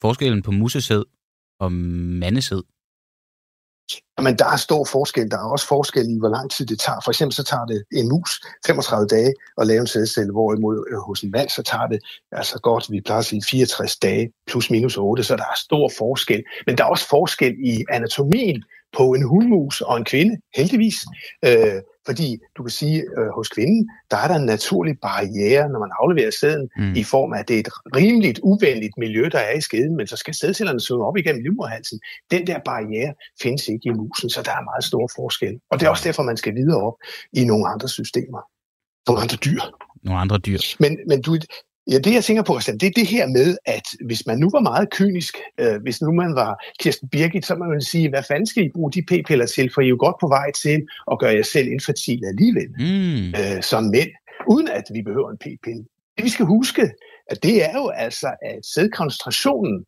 forskellen 0.00 0.42
på 0.42 0.50
musesæd 0.50 1.04
og 1.60 1.72
mandesæd? 1.72 2.62
Men 4.22 4.38
der 4.38 4.44
er 4.44 4.56
stor 4.56 4.84
forskel. 4.84 5.30
Der 5.30 5.38
er 5.38 5.50
også 5.50 5.66
forskel 5.66 6.10
i, 6.10 6.18
hvor 6.18 6.28
lang 6.28 6.50
tid 6.50 6.66
det 6.66 6.78
tager. 6.80 7.00
For 7.04 7.10
eksempel 7.10 7.34
så 7.34 7.44
tager 7.44 7.64
det 7.64 7.84
en 7.92 8.08
mus 8.08 8.40
35 8.66 9.06
dage 9.06 9.32
at 9.60 9.66
lave 9.66 9.80
en 9.80 9.86
sædcelle, 9.86 10.32
hvorimod 10.32 10.84
øh, 10.90 10.98
hos 10.98 11.20
en 11.20 11.30
mand 11.30 11.48
så 11.48 11.62
tager 11.62 11.86
det 11.86 12.00
altså 12.32 12.58
godt, 12.58 12.90
vi 12.90 13.00
plejer 13.00 13.18
at 13.18 13.24
sige 13.24 13.42
64 13.50 13.96
dage 13.96 14.32
plus 14.46 14.70
minus 14.70 14.96
8, 14.96 15.22
så 15.22 15.36
der 15.36 15.42
er 15.42 15.56
stor 15.56 15.90
forskel. 15.98 16.44
Men 16.66 16.78
der 16.78 16.84
er 16.84 16.88
også 16.88 17.08
forskel 17.08 17.54
i 17.64 17.84
anatomien 17.90 18.64
på 18.96 19.14
en 19.14 19.22
hundmus 19.22 19.80
og 19.80 19.96
en 19.96 20.04
kvinde, 20.04 20.36
heldigvis. 20.56 20.96
Øh, 21.44 21.80
fordi 22.08 22.28
du 22.56 22.62
kan 22.62 22.70
sige, 22.70 22.98
øh, 23.18 23.28
hos 23.36 23.48
kvinden, 23.48 23.90
der 24.10 24.16
er 24.16 24.28
der 24.28 24.34
en 24.34 24.46
naturlig 24.46 24.94
barriere, 25.08 25.68
når 25.72 25.80
man 25.84 25.90
afleverer 26.00 26.30
sæden, 26.40 26.68
mm. 26.76 26.94
i 26.94 27.04
form 27.04 27.32
af, 27.32 27.38
at 27.38 27.48
det 27.48 27.54
er 27.56 27.60
et 27.60 27.72
rimeligt 27.96 28.38
uvenligt 28.42 28.94
miljø, 28.98 29.28
der 29.32 29.38
er 29.38 29.54
i 29.56 29.60
skeden, 29.60 29.96
men 29.96 30.06
så 30.06 30.16
skal 30.16 30.34
sædcellerne 30.34 30.80
svømme 30.80 31.04
op 31.06 31.16
igennem 31.16 31.42
livmoderhalsen. 31.42 32.00
Den 32.30 32.46
der 32.46 32.58
barriere 32.64 33.14
findes 33.42 33.68
ikke 33.68 33.86
i 33.90 33.92
musen, 33.92 34.30
så 34.30 34.42
der 34.42 34.50
er 34.50 34.64
meget 34.70 34.84
stor 34.84 35.10
forskel. 35.16 35.54
Og 35.70 35.80
det 35.80 35.86
er 35.86 35.90
også 35.90 36.04
derfor, 36.08 36.22
man 36.22 36.36
skal 36.36 36.54
videre 36.54 36.82
op 36.82 36.96
i 37.32 37.44
nogle 37.44 37.68
andre 37.68 37.88
systemer. 37.88 38.40
Nogle 39.08 39.22
andre 39.22 39.36
dyr. 39.36 39.60
Nogle 40.02 40.20
andre 40.20 40.38
dyr. 40.38 40.58
Men, 40.80 40.98
men 41.08 41.22
du, 41.22 41.36
Ja, 41.90 41.98
det 41.98 42.14
jeg 42.14 42.24
tænker 42.24 42.42
på, 42.42 42.58
det 42.58 42.86
er 42.86 42.90
det 42.96 43.06
her 43.06 43.26
med, 43.26 43.56
at 43.64 43.86
hvis 44.06 44.26
man 44.26 44.38
nu 44.38 44.50
var 44.50 44.60
meget 44.60 44.90
kynisk, 44.90 45.34
øh, 45.60 45.82
hvis 45.82 46.02
nu 46.02 46.12
man 46.12 46.34
var 46.34 46.64
Kirsten 46.80 47.08
Birgit, 47.08 47.46
så 47.46 47.54
man 47.54 47.70
ville 47.70 47.84
sige, 47.84 48.08
hvad 48.08 48.22
fanden 48.28 48.46
skal 48.46 48.64
I 48.64 48.70
bruge 48.74 48.92
de 48.92 49.02
p-piller 49.02 49.46
til, 49.46 49.70
for 49.74 49.80
I 49.80 49.84
er 49.84 49.88
jo 49.88 49.96
godt 49.98 50.16
på 50.20 50.28
vej 50.28 50.52
til 50.52 50.86
at 51.12 51.18
gøre 51.18 51.34
jer 51.34 51.42
selv 51.42 51.68
infertil 51.68 52.20
alligevel, 52.26 52.68
mm. 52.78 53.28
øh, 53.28 53.62
som 53.62 53.84
mænd, 53.84 54.10
uden 54.48 54.68
at 54.68 54.84
vi 54.94 55.02
behøver 55.02 55.30
en 55.30 55.38
p-pille. 55.38 55.84
Det 56.16 56.24
vi 56.24 56.28
skal 56.28 56.46
huske, 56.46 56.90
at 57.30 57.42
det 57.42 57.64
er 57.64 57.72
jo 57.74 57.88
altså, 57.88 58.30
at 58.42 58.66
sædkoncentrationen 58.74 59.84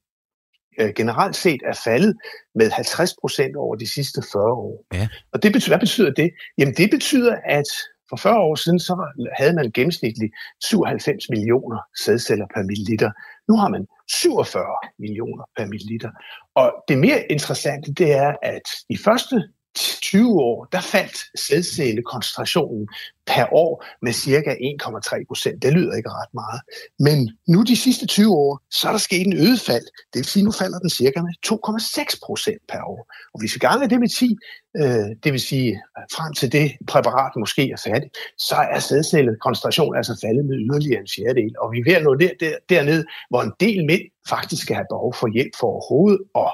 øh, 0.80 0.92
generelt 0.97 1.37
set 1.37 1.61
er 1.66 1.80
faldet 1.85 2.16
med 2.54 2.71
50 2.71 3.14
procent 3.21 3.57
over 3.57 3.76
de 3.76 3.92
sidste 3.92 4.23
40 4.33 4.45
år. 4.45 4.85
Ja. 4.95 5.09
Og 5.33 5.42
det 5.42 5.52
betyder, 5.52 5.71
hvad 5.71 5.80
betyder 5.80 6.11
det? 6.11 6.30
Jamen 6.59 6.75
det 6.75 6.90
betyder, 6.90 7.37
at 7.45 7.71
for 8.11 8.17
40 8.17 8.38
år 8.38 8.55
siden, 8.55 8.79
så 8.79 8.93
havde 9.38 9.55
man 9.55 9.71
gennemsnitligt 9.75 10.33
97 10.61 11.31
millioner 11.31 11.79
sædceller 12.05 12.47
per 12.55 12.62
milliliter. 12.62 13.11
Nu 13.49 13.57
har 13.57 13.69
man 13.69 13.87
47 14.09 14.64
millioner 14.99 15.45
per 15.57 15.67
milliliter. 15.67 16.11
Og 16.55 16.85
det 16.88 16.99
mere 16.99 17.33
interessante, 17.33 17.95
det 17.95 18.12
er, 18.12 18.35
at 18.43 18.67
de 18.90 18.99
første 19.05 19.37
20 19.74 20.40
år, 20.40 20.64
der 20.72 20.80
faldt 20.80 21.18
sædcellekoncentrationen 21.40 22.88
per 23.26 23.46
år 23.52 23.84
med 24.02 24.12
cirka 24.12 24.50
1,3 24.50 25.24
procent. 25.28 25.62
Det 25.62 25.72
lyder 25.72 25.94
ikke 25.96 26.08
ret 26.08 26.34
meget. 26.34 26.60
Men 26.98 27.18
nu 27.48 27.62
de 27.62 27.76
sidste 27.76 28.06
20 28.06 28.32
år, 28.34 28.60
så 28.70 28.88
er 28.88 28.92
der 28.92 28.98
sket 28.98 29.26
en 29.26 29.36
øget 29.36 29.60
fald. 29.60 29.86
Det 30.12 30.18
vil 30.20 30.24
sige, 30.24 30.44
nu 30.44 30.52
falder 30.52 30.78
den 30.78 30.90
cirka 30.90 31.22
med 31.22 31.34
2,6 31.46 32.18
procent 32.26 32.62
per 32.68 32.82
år. 32.82 33.12
Og 33.34 33.40
hvis 33.40 33.54
vi 33.54 33.58
ganger 33.58 33.86
det 33.86 34.00
med 34.00 34.08
10, 34.08 34.36
øh, 34.76 35.16
det 35.24 35.32
vil 35.32 35.40
sige 35.40 35.70
øh, 35.98 36.04
frem 36.16 36.32
til 36.34 36.52
det 36.52 36.72
præparat 36.86 37.32
måske 37.36 37.70
er 37.70 37.80
færdigt, 37.84 38.12
så 38.38 38.56
er 38.74 38.78
sædcellekoncentrationen 38.78 39.96
altså 39.96 40.18
faldet 40.24 40.44
med 40.44 40.56
yderligere 40.56 41.00
en 41.00 41.08
fjerdedel. 41.16 41.54
Og 41.62 41.72
vi 41.72 41.78
er 41.78 41.84
ved 41.84 41.94
at 41.94 42.02
nå 42.02 42.14
der, 42.14 42.30
der, 42.40 42.54
derned, 42.68 43.04
hvor 43.30 43.42
en 43.42 43.52
del 43.60 43.86
mænd 43.86 44.02
faktisk 44.28 44.62
skal 44.62 44.76
have 44.76 44.86
behov 44.90 45.14
for 45.14 45.28
hjælp 45.36 45.52
for 45.60 45.66
overhovedet 45.66 46.20
at 46.44 46.52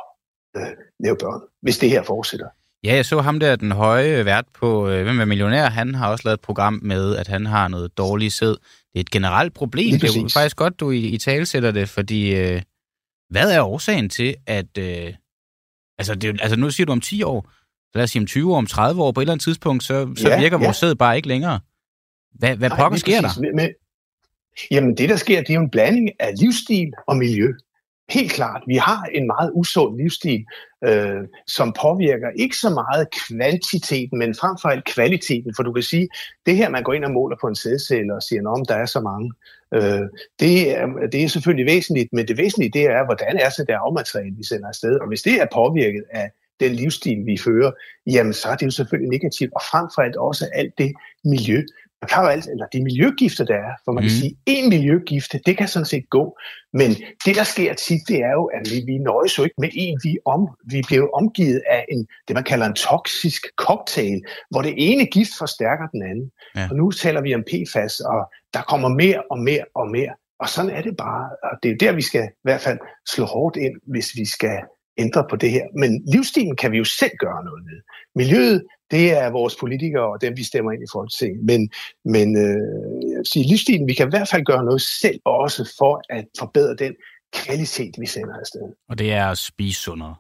øh, 0.56 0.72
lave 1.00 1.16
børn, 1.16 1.40
hvis 1.62 1.78
det 1.78 1.90
her 1.90 2.02
fortsætter. 2.02 2.48
Ja, 2.86 2.94
jeg 2.94 3.06
så 3.06 3.20
ham 3.20 3.40
der, 3.40 3.56
den 3.56 3.72
høje 3.72 4.24
vært 4.24 4.44
på 4.54 4.88
øh, 4.88 5.02
Hvem 5.02 5.20
er 5.20 5.24
millionær, 5.24 5.70
han 5.70 5.94
har 5.94 6.10
også 6.10 6.22
lavet 6.24 6.34
et 6.34 6.40
program 6.40 6.80
med, 6.82 7.16
at 7.16 7.28
han 7.28 7.46
har 7.46 7.68
noget 7.68 7.98
dårlig 7.98 8.32
sæd. 8.32 8.48
Det 8.48 8.58
er 8.94 9.00
et 9.00 9.10
generelt 9.10 9.54
problem. 9.54 9.92
Det 9.92 10.16
er 10.16 10.20
jo 10.22 10.28
faktisk 10.28 10.56
godt, 10.56 10.80
du 10.80 10.90
i, 10.90 10.98
i 10.98 11.18
tale 11.18 11.46
sætter 11.46 11.70
det, 11.70 11.88
fordi 11.88 12.34
øh, 12.34 12.62
hvad 13.30 13.52
er 13.52 13.62
årsagen 13.62 14.08
til, 14.08 14.36
at... 14.46 14.78
Øh, 14.78 15.14
altså, 15.98 16.14
det, 16.14 16.40
altså, 16.42 16.56
nu 16.56 16.70
siger 16.70 16.84
du 16.84 16.92
om 16.92 17.00
10 17.00 17.22
år, 17.22 17.50
lad 17.94 18.04
os 18.04 18.10
sige 18.10 18.20
om 18.20 18.26
20 18.26 18.52
år, 18.52 18.58
om 18.58 18.66
30 18.66 19.02
år, 19.02 19.12
på 19.12 19.20
et 19.20 19.22
eller 19.22 19.32
andet 19.32 19.44
tidspunkt, 19.44 19.84
så, 19.84 20.14
så 20.16 20.28
ja, 20.28 20.40
virker 20.40 20.58
ja. 20.58 20.64
vores 20.64 20.76
sæd 20.76 20.94
bare 20.94 21.16
ikke 21.16 21.28
længere. 21.28 21.60
Hvad, 22.34 22.56
hvad 22.56 22.70
pokker 22.70 22.98
sker 22.98 23.20
der? 23.20 23.52
Men, 23.54 23.68
jamen, 24.70 24.96
det 24.96 25.08
der 25.08 25.16
sker, 25.16 25.40
det 25.40 25.50
er 25.50 25.54
jo 25.54 25.60
en 25.60 25.70
blanding 25.70 26.10
af 26.20 26.32
livsstil 26.40 26.92
og 27.08 27.16
miljø. 27.16 27.52
Helt 28.10 28.32
klart, 28.32 28.62
vi 28.66 28.76
har 28.76 29.02
en 29.12 29.26
meget 29.26 29.50
usund 29.54 29.96
livsstil, 29.96 30.44
øh, 30.84 31.22
som 31.46 31.72
påvirker 31.80 32.30
ikke 32.36 32.56
så 32.56 32.70
meget 32.70 33.08
kvantiteten, 33.28 34.18
men 34.18 34.34
frem 34.34 34.56
for 34.62 34.68
alt 34.68 34.84
kvaliteten. 34.84 35.54
For 35.56 35.62
du 35.62 35.72
kan 35.72 35.82
sige, 35.82 36.08
det 36.46 36.56
her, 36.56 36.68
man 36.68 36.82
går 36.82 36.92
ind 36.92 37.04
og 37.04 37.10
måler 37.10 37.36
på 37.40 37.46
en 37.46 37.54
sædcelle 37.54 38.14
og 38.14 38.22
siger, 38.22 38.48
om 38.48 38.64
der 38.64 38.74
er 38.74 38.86
så 38.86 39.00
mange, 39.00 39.32
øh, 39.74 40.08
det, 40.40 40.78
er, 40.78 40.86
det 41.12 41.24
er 41.24 41.28
selvfølgelig 41.28 41.66
væsentligt, 41.66 42.12
men 42.12 42.28
det 42.28 42.38
væsentlige 42.38 42.70
det 42.72 42.82
er, 42.82 43.04
hvordan 43.04 43.36
er 43.36 43.50
så 43.50 43.64
det 43.68 43.72
afmateriale, 43.72 44.36
vi 44.36 44.44
sender 44.44 44.68
afsted. 44.68 44.98
Og 45.00 45.08
hvis 45.08 45.22
det 45.22 45.42
er 45.42 45.46
påvirket 45.52 46.04
af 46.10 46.30
den 46.60 46.72
livsstil, 46.72 47.26
vi 47.26 47.38
fører, 47.38 47.70
jamen 48.06 48.32
så 48.32 48.48
er 48.48 48.56
det 48.56 48.66
jo 48.66 48.70
selvfølgelig 48.70 49.10
negativt. 49.10 49.52
Og 49.54 49.60
frem 49.70 49.86
for 49.94 50.02
alt 50.02 50.16
også 50.16 50.48
alt 50.54 50.78
det 50.78 50.92
miljø, 51.24 51.62
man 52.02 52.08
kan 52.08 52.22
jo 52.22 52.28
alt, 52.28 52.46
eller 52.46 52.66
de 52.66 52.82
miljøgifter, 52.82 53.44
der 53.44 53.54
er, 53.54 53.72
for 53.84 53.92
man 53.92 54.02
mm. 54.02 54.08
kan 54.08 54.18
sige, 54.20 54.36
en 54.46 54.68
miljøgifte, 54.68 55.40
det 55.46 55.56
kan 55.58 55.68
sådan 55.68 55.86
set 55.86 56.10
gå, 56.10 56.38
men 56.72 56.90
det, 57.24 57.36
der 57.36 57.44
sker 57.44 57.74
tit, 57.74 58.02
det 58.08 58.18
er 58.28 58.32
jo, 58.32 58.44
at 58.44 58.62
vi, 58.70 58.92
vi 58.92 58.98
nøjes 58.98 59.38
jo 59.38 59.42
ikke 59.44 59.60
med 59.60 59.70
en, 59.74 60.00
vi, 60.04 60.18
om, 60.24 60.48
vi 60.70 60.82
bliver 60.86 61.08
omgivet 61.20 61.62
af 61.70 61.84
en, 61.92 62.06
det 62.28 62.34
man 62.34 62.44
kalder 62.44 62.66
en 62.66 62.74
toksisk 62.74 63.42
cocktail, 63.56 64.22
hvor 64.50 64.62
det 64.62 64.74
ene 64.76 65.06
gift 65.06 65.30
forstærker 65.38 65.86
den 65.86 66.02
anden. 66.02 66.30
Ja. 66.56 66.68
Og 66.70 66.76
nu 66.76 66.90
taler 66.90 67.20
vi 67.20 67.34
om 67.34 67.44
PFAS, 67.50 68.00
og 68.00 68.20
der 68.54 68.62
kommer 68.62 68.88
mere 68.88 69.22
og 69.30 69.38
mere 69.38 69.64
og 69.74 69.90
mere, 69.90 70.14
og 70.38 70.48
sådan 70.48 70.70
er 70.70 70.82
det 70.82 70.96
bare, 70.96 71.30
og 71.42 71.58
det 71.62 71.70
er 71.70 71.76
der, 71.76 71.92
vi 71.92 72.02
skal 72.02 72.24
i 72.24 72.44
hvert 72.44 72.60
fald 72.60 72.78
slå 73.08 73.24
hårdt 73.24 73.56
ind, 73.56 73.76
hvis 73.86 74.16
vi 74.16 74.24
skal 74.24 74.58
ændre 74.98 75.24
på 75.30 75.36
det 75.36 75.50
her. 75.50 75.66
Men 75.74 75.90
livsstilen 76.12 76.56
kan 76.56 76.72
vi 76.72 76.78
jo 76.78 76.84
selv 76.84 77.14
gøre 77.18 77.44
noget 77.44 77.64
med. 77.64 77.78
Miljøet, 78.14 78.64
det 78.90 79.12
er 79.12 79.30
vores 79.30 79.56
politikere 79.56 80.12
og 80.12 80.20
dem, 80.20 80.36
vi 80.36 80.44
stemmer 80.44 80.72
ind 80.72 80.82
i 80.82 80.92
Folketinget. 80.92 81.44
Men, 81.44 81.70
men 82.04 82.36
øh, 82.36 83.10
jeg 83.10 83.16
vil 83.16 83.26
sige, 83.32 83.48
livsstilen, 83.48 83.88
vi 83.88 83.94
kan 83.94 84.08
i 84.08 84.10
hvert 84.10 84.28
fald 84.28 84.44
gøre 84.44 84.64
noget 84.64 84.82
selv 84.82 85.20
også 85.24 85.74
for 85.78 86.02
at 86.08 86.26
forbedre 86.38 86.76
den 86.76 86.94
kvalitet, 87.32 87.94
vi 87.98 88.06
sender 88.06 88.34
afsted. 88.40 88.62
Og 88.88 88.98
det 88.98 89.12
er 89.12 89.26
at 89.26 89.38
spise 89.38 89.80
sundere? 89.80 90.14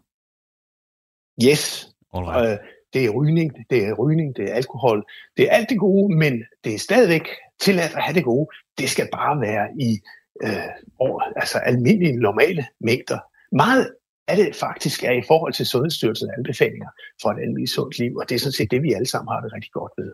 Yes. 1.44 1.88
Alright. 2.14 2.50
Øh, 2.50 2.58
det 2.94 3.04
er 3.04 3.10
rygning, 3.10 3.52
det 3.70 3.84
er 3.84 3.92
rygning, 3.92 4.36
det 4.36 4.50
er 4.50 4.54
alkohol, 4.54 5.04
det 5.36 5.44
er 5.44 5.50
alt 5.50 5.68
det 5.68 5.78
gode, 5.78 6.16
men 6.16 6.44
det 6.64 6.74
er 6.74 6.78
stadigvæk 6.78 7.28
tilladt 7.60 7.94
at 7.94 8.02
have 8.02 8.14
det 8.14 8.24
gode. 8.24 8.48
Det 8.78 8.90
skal 8.90 9.08
bare 9.12 9.40
være 9.40 9.68
i 9.80 10.00
øh, 10.44 10.68
over, 10.98 11.20
altså 11.36 11.58
almindelige, 11.58 12.16
normale 12.16 12.66
mængder. 12.80 13.18
Meget 13.52 13.94
hvad 14.26 14.36
det 14.36 14.56
faktisk 14.56 15.04
er 15.04 15.12
i 15.12 15.22
forhold 15.26 15.52
til 15.52 15.66
Sundhedsstyrelsens 15.66 16.32
anbefalinger 16.38 16.88
for 17.22 17.28
et 17.30 17.38
almindeligt 17.38 17.70
sundt 17.70 17.98
liv, 17.98 18.16
og 18.16 18.28
det 18.28 18.34
er 18.34 18.38
sådan 18.38 18.52
set 18.52 18.70
det, 18.70 18.82
vi 18.82 18.92
alle 18.92 19.06
sammen 19.06 19.32
har 19.32 19.40
det 19.40 19.52
rigtig 19.52 19.72
godt 19.72 19.92
ved. 19.98 20.12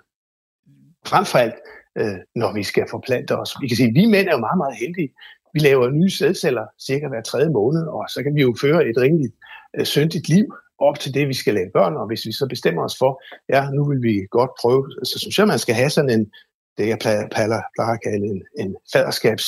Frem 1.07 1.25
for 1.25 1.39
alt, 1.39 1.55
øh, 1.99 2.19
når 2.35 2.53
vi 2.53 2.63
skal 2.63 2.87
forplante 2.91 3.39
os. 3.39 3.51
Vi 3.61 3.69
kan 3.69 3.77
sige, 3.77 3.89
at 3.89 3.95
vi 3.95 4.07
mænd 4.07 4.29
er 4.29 4.33
jo 4.33 4.47
meget, 4.47 4.59
meget 4.59 4.77
heldige. 4.77 5.11
Vi 5.55 5.59
laver 5.59 5.91
nye 5.91 6.11
sædceller 6.11 6.67
cirka 6.87 7.09
hver 7.09 7.23
tredje 7.23 7.51
måned, 7.51 7.87
og 7.87 8.05
så 8.09 8.23
kan 8.23 8.35
vi 8.35 8.41
jo 8.41 8.55
føre 8.61 8.87
et 8.89 8.97
rimeligt 8.97 9.35
øh, 9.77 9.87
syndigt 9.87 10.29
liv 10.29 10.47
op 10.79 10.99
til 10.99 11.15
det, 11.15 11.29
vi 11.29 11.35
skal 11.35 11.55
lave 11.55 11.71
børn, 11.75 11.97
og 11.97 12.07
hvis 12.07 12.27
vi 12.27 12.33
så 12.33 12.47
bestemmer 12.49 12.83
os 12.85 12.97
for, 12.99 13.23
ja, 13.49 13.71
nu 13.71 13.85
vil 13.89 14.03
vi 14.03 14.27
godt 14.31 14.51
prøve, 14.61 14.91
så 15.05 15.19
synes 15.19 15.39
jeg, 15.39 15.47
man 15.47 15.59
skal 15.59 15.75
have 15.75 15.91
sådan 15.91 16.11
en, 16.11 16.33
det 16.79 16.89
jeg 16.89 16.99
plejer, 16.99 17.29
plejer, 17.29 17.63
plejer 17.77 17.95
at 17.95 18.03
kalde 18.03 18.27
en, 18.27 18.43
en 18.59 18.77
faderskabs 18.93 19.47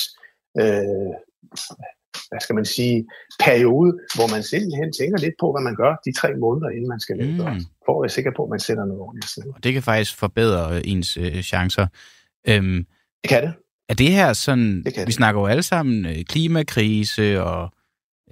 øh, 0.59 1.13
hvad 2.29 2.39
skal 2.41 2.55
man 2.55 2.65
sige, 2.65 3.05
periode, 3.39 3.91
hvor 4.15 4.27
man 4.35 4.43
simpelthen 4.43 4.89
tænker 4.99 5.17
lidt 5.17 5.35
på, 5.39 5.51
hvad 5.53 5.63
man 5.69 5.75
gør 5.75 5.91
de 6.05 6.11
tre 6.19 6.29
måneder, 6.43 6.69
inden 6.69 6.89
man 6.89 6.99
skal 6.99 7.17
lave 7.17 7.31
mm. 7.31 7.61
for 7.85 7.93
at 7.97 8.03
være 8.03 8.13
sikker 8.17 8.31
på, 8.37 8.43
at 8.43 8.49
man 8.49 8.59
sætter 8.59 8.85
noget 8.85 9.01
ordentligt 9.01 9.31
sted. 9.31 9.43
Og 9.55 9.63
det 9.63 9.73
kan 9.73 9.83
faktisk 9.83 10.17
forbedre 10.17 10.75
øh, 10.75 10.81
ens 10.85 11.17
øh, 11.17 11.41
chancer. 11.41 11.87
Øhm, 12.47 12.85
det 13.23 13.29
kan 13.29 13.43
det. 13.43 13.53
Er 13.89 13.93
det 13.93 14.11
her 14.11 14.33
sådan, 14.33 14.83
det 14.83 14.93
vi 14.97 15.03
det. 15.05 15.13
snakker 15.13 15.41
jo 15.41 15.47
alle 15.47 15.63
sammen 15.63 16.05
øh, 16.05 16.23
klimakrise 16.23 17.43
og 17.43 17.71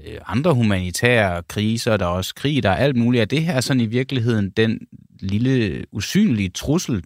øh, 0.06 0.18
andre 0.26 0.54
humanitære 0.54 1.44
kriser, 1.44 1.98
der 1.98 2.06
er 2.06 2.10
også 2.10 2.36
krig, 2.36 2.64
der 2.64 2.70
er 2.70 2.76
alt 2.76 2.96
muligt. 2.96 3.22
Er 3.22 3.26
det 3.26 3.44
her 3.44 3.62
sådan 3.62 3.82
i 3.82 3.86
virkeligheden 3.86 4.50
den 4.50 4.80
lille 5.20 5.86
usynlige 5.92 6.50
trussel, 6.50 7.04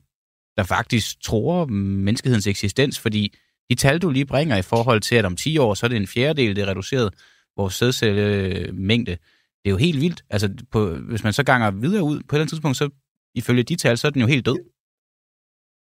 der 0.58 0.64
faktisk 0.64 1.22
tror 1.22 1.66
menneskehedens 1.66 2.48
eksistens? 2.48 3.00
Fordi 3.00 3.34
de 3.70 3.76
tal, 3.76 4.00
du 4.00 4.10
lige 4.10 4.26
bringer 4.26 4.58
i 4.58 4.62
forhold 4.62 5.02
til, 5.02 5.16
at 5.16 5.26
om 5.26 5.36
10 5.36 5.58
år, 5.58 5.74
så 5.74 5.86
er 5.86 5.88
det 5.88 5.98
en 5.98 6.08
fjerdedel, 6.08 6.56
det 6.56 6.62
er 6.62 6.68
reduceret 6.68 7.14
vores 7.58 7.74
sædcellemængde. 7.74 9.12
Det 9.12 9.66
er 9.66 9.70
jo 9.70 9.78
helt 9.78 10.02
vildt. 10.02 10.24
Altså, 10.30 10.50
på, 10.72 10.86
hvis 10.90 11.24
man 11.24 11.34
så 11.34 11.44
ganger 11.44 11.72
videre 11.72 12.04
ud 12.04 12.16
på 12.16 12.36
et 12.36 12.38
eller 12.38 12.42
andet 12.42 12.50
tidspunkt, 12.50 12.78
så 12.78 12.90
ifølge 13.36 13.64
de 13.64 13.76
tal, 13.76 13.98
så 13.98 14.08
er 14.08 14.12
den 14.12 14.22
jo 14.22 14.28
helt 14.28 14.46
død. 14.46 14.58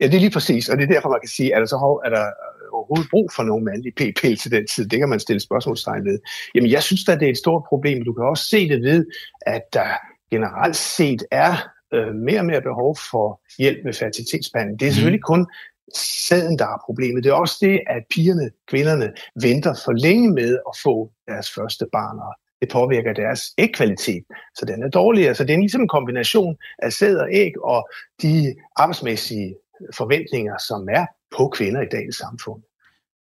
Ja, 0.01 0.07
det 0.07 0.15
er 0.15 0.21
lige 0.21 0.31
præcis, 0.31 0.69
og 0.69 0.77
det 0.77 0.85
er 0.85 0.93
derfor, 0.95 1.09
man 1.09 1.21
kan 1.21 1.29
sige, 1.29 1.53
er 1.53 1.59
der, 1.59 1.67
så, 1.67 2.01
er 2.05 2.11
der 2.11 2.25
overhovedet 2.73 3.11
brug 3.11 3.31
for 3.37 3.43
nogen 3.43 3.65
mandlige 3.65 3.95
PP 4.01 4.23
til 4.41 4.51
den 4.51 4.67
tid? 4.67 4.89
Det 4.89 4.99
kan 4.99 5.09
man 5.09 5.21
stille 5.21 5.41
spørgsmålstegn 5.41 6.05
ved. 6.05 6.19
Jamen, 6.55 6.71
jeg 6.71 6.83
synes 6.83 7.09
at 7.09 7.21
det 7.21 7.27
er 7.27 7.31
et 7.31 7.45
stort 7.45 7.63
problem. 7.69 8.05
Du 8.05 8.13
kan 8.13 8.25
også 8.25 8.45
se 8.49 8.69
det 8.69 8.83
ved, 8.83 9.07
at 9.47 9.63
der 9.73 9.89
generelt 10.31 10.77
set 10.77 11.23
er 11.31 11.53
øh, 11.95 12.15
mere 12.15 12.41
og 12.41 12.47
mere 12.47 12.63
behov 12.63 12.97
for 13.11 13.41
hjælp 13.59 13.79
med 13.85 13.93
fertilitetsbehandling. 13.93 14.81
Det 14.81 14.87
er 14.87 14.91
mhm. 14.91 14.95
selvfølgelig 14.95 15.23
kun 15.23 15.47
sæden, 15.95 16.59
der 16.59 16.65
er 16.65 16.83
problemet. 16.87 17.25
Det 17.25 17.31
er 17.31 17.35
også 17.35 17.57
det, 17.61 17.81
at 17.87 18.03
pigerne, 18.11 18.51
kvinderne, 18.69 19.13
venter 19.43 19.75
for 19.85 19.93
længe 19.93 20.33
med 20.33 20.59
at 20.69 20.75
få 20.83 21.11
deres 21.29 21.51
første 21.51 21.87
barn, 21.93 22.19
og 22.19 22.35
det 22.61 22.69
påvirker 22.73 23.13
deres 23.13 23.43
ægkvalitet, 23.59 24.25
så 24.55 24.65
den 24.65 24.83
er 24.83 24.89
dårligere. 24.89 25.35
Så 25.35 25.45
det 25.45 25.55
er 25.55 25.59
ligesom 25.59 25.81
en 25.81 25.89
kombination 25.89 26.57
af 26.79 26.93
sæd 26.93 27.17
og 27.17 27.29
æg 27.33 27.53
og 27.65 27.89
de 28.23 28.55
arbejdsmæssige 28.77 29.55
forventninger, 29.97 30.55
som 30.69 30.89
er 30.93 31.07
på 31.37 31.49
kvinder 31.49 31.83
i 31.83 31.87
dagens 31.93 32.17
samfund. 32.17 32.63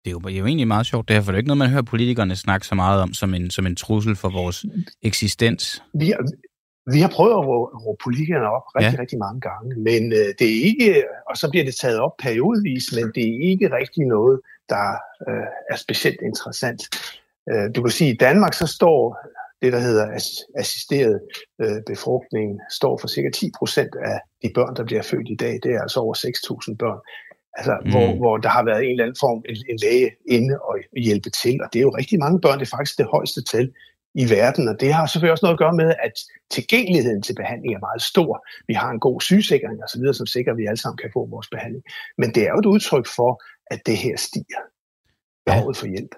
Det 0.06 0.12
er, 0.12 0.12
jo, 0.12 0.20
det 0.20 0.36
er 0.36 0.40
jo 0.40 0.46
egentlig 0.46 0.68
meget 0.68 0.86
sjovt 0.86 1.08
det 1.08 1.16
her, 1.16 1.24
for 1.24 1.32
det 1.32 1.36
er 1.36 1.38
ikke 1.38 1.48
noget, 1.48 1.58
man 1.58 1.70
hører 1.70 1.82
politikerne 1.82 2.36
snakke 2.36 2.68
så 2.68 2.76
meget 2.76 3.02
om 3.02 3.14
som 3.14 3.34
en, 3.34 3.52
som 3.52 3.66
en 3.66 3.76
trussel 3.76 4.16
for 4.16 4.30
vores 4.30 4.66
eksistens. 5.02 5.84
Vi, 5.94 6.14
vi 6.94 7.00
har 7.02 7.12
prøvet 7.18 7.34
at 7.40 7.48
råbe 7.86 8.00
politikerne 8.04 8.48
op 8.58 8.66
rigtig, 8.76 8.98
ja. 8.98 9.02
rigtig 9.02 9.20
mange 9.20 9.42
gange, 9.42 9.70
men 9.88 10.04
øh, 10.20 10.30
det 10.40 10.48
er 10.54 10.60
ikke, 10.70 11.04
og 11.30 11.38
så 11.38 11.50
bliver 11.50 11.66
det 11.66 11.76
taget 11.76 12.00
op 12.00 12.16
periodvis, 12.20 12.86
men 12.98 13.06
det 13.16 13.24
er 13.24 13.50
ikke 13.52 13.68
rigtig 13.80 14.06
noget, 14.06 14.40
der 14.70 14.88
øh, 15.30 15.48
er 15.72 15.76
specielt 15.76 16.22
interessant. 16.22 16.82
Øh, 17.50 17.66
du 17.76 17.82
kan 17.82 17.92
sige, 17.92 18.10
at 18.10 18.14
i 18.16 18.18
Danmark 18.18 18.54
så 18.54 18.68
står 18.68 19.18
det, 19.62 19.74
der 19.74 19.80
hedder 19.80 20.06
assisteret 20.58 21.22
øh, 21.62 21.82
befrugtning, 21.88 22.60
står 22.72 22.98
for 22.98 23.08
cirka 23.08 23.30
10 23.30 23.52
procent 23.60 23.96
af 23.96 24.20
de 24.44 24.50
børn, 24.56 24.76
der 24.76 24.84
bliver 24.84 25.02
født 25.02 25.30
i 25.30 25.36
dag. 25.36 25.54
Det 25.64 25.72
er 25.76 25.82
altså 25.82 26.00
over 26.00 26.16
6.000 26.70 26.76
børn. 26.76 27.00
Altså, 27.58 27.78
mm. 27.84 27.92
hvor, 27.92 28.08
hvor 28.22 28.38
der 28.38 28.50
har 28.50 28.64
været 28.64 28.84
en 28.84 28.92
eller 28.92 29.04
anden 29.04 29.20
form, 29.20 29.40
en, 29.50 29.58
en 29.70 29.78
læge 29.84 30.10
inde 30.36 30.60
og 30.70 30.76
hjælpe 31.08 31.30
til. 31.30 31.56
Og 31.64 31.68
det 31.74 31.80
er 31.80 31.88
jo 31.90 31.98
rigtig 32.02 32.20
mange 32.20 32.42
børn. 32.42 32.60
Det 32.60 32.66
er 32.66 32.76
faktisk 32.78 32.98
det 32.98 33.08
højeste 33.16 33.42
tal 33.44 33.68
i 34.22 34.30
verden, 34.30 34.68
og 34.68 34.76
det 34.82 34.94
har 34.94 35.06
selvfølgelig 35.06 35.32
også 35.32 35.46
noget 35.46 35.56
at 35.56 35.60
gøre 35.60 35.74
med, 35.74 35.90
at 36.08 36.16
tilgængeligheden 36.52 37.22
til 37.22 37.36
behandling 37.36 37.76
er 37.76 37.80
meget 37.80 38.02
stor. 38.02 38.46
Vi 38.68 38.74
har 38.74 38.90
en 38.92 39.00
god 39.00 39.22
sygesikring 39.22 39.84
osv., 39.84 40.14
som 40.14 40.28
sikrer, 40.28 40.52
at 40.52 40.58
vi 40.58 40.66
alle 40.66 40.82
sammen 40.82 40.98
kan 40.98 41.10
få 41.14 41.26
vores 41.26 41.48
behandling. 41.48 41.84
Men 42.18 42.30
det 42.36 42.44
er 42.44 42.52
jo 42.52 42.60
et 42.60 42.66
udtryk 42.66 43.08
for, 43.16 43.44
at 43.74 43.80
det 43.86 43.98
her 43.98 44.18
stiger. 44.18 44.62
Behovet 45.46 45.78
ja. 45.78 45.82
for 45.82 45.88
hjælp. 45.88 46.16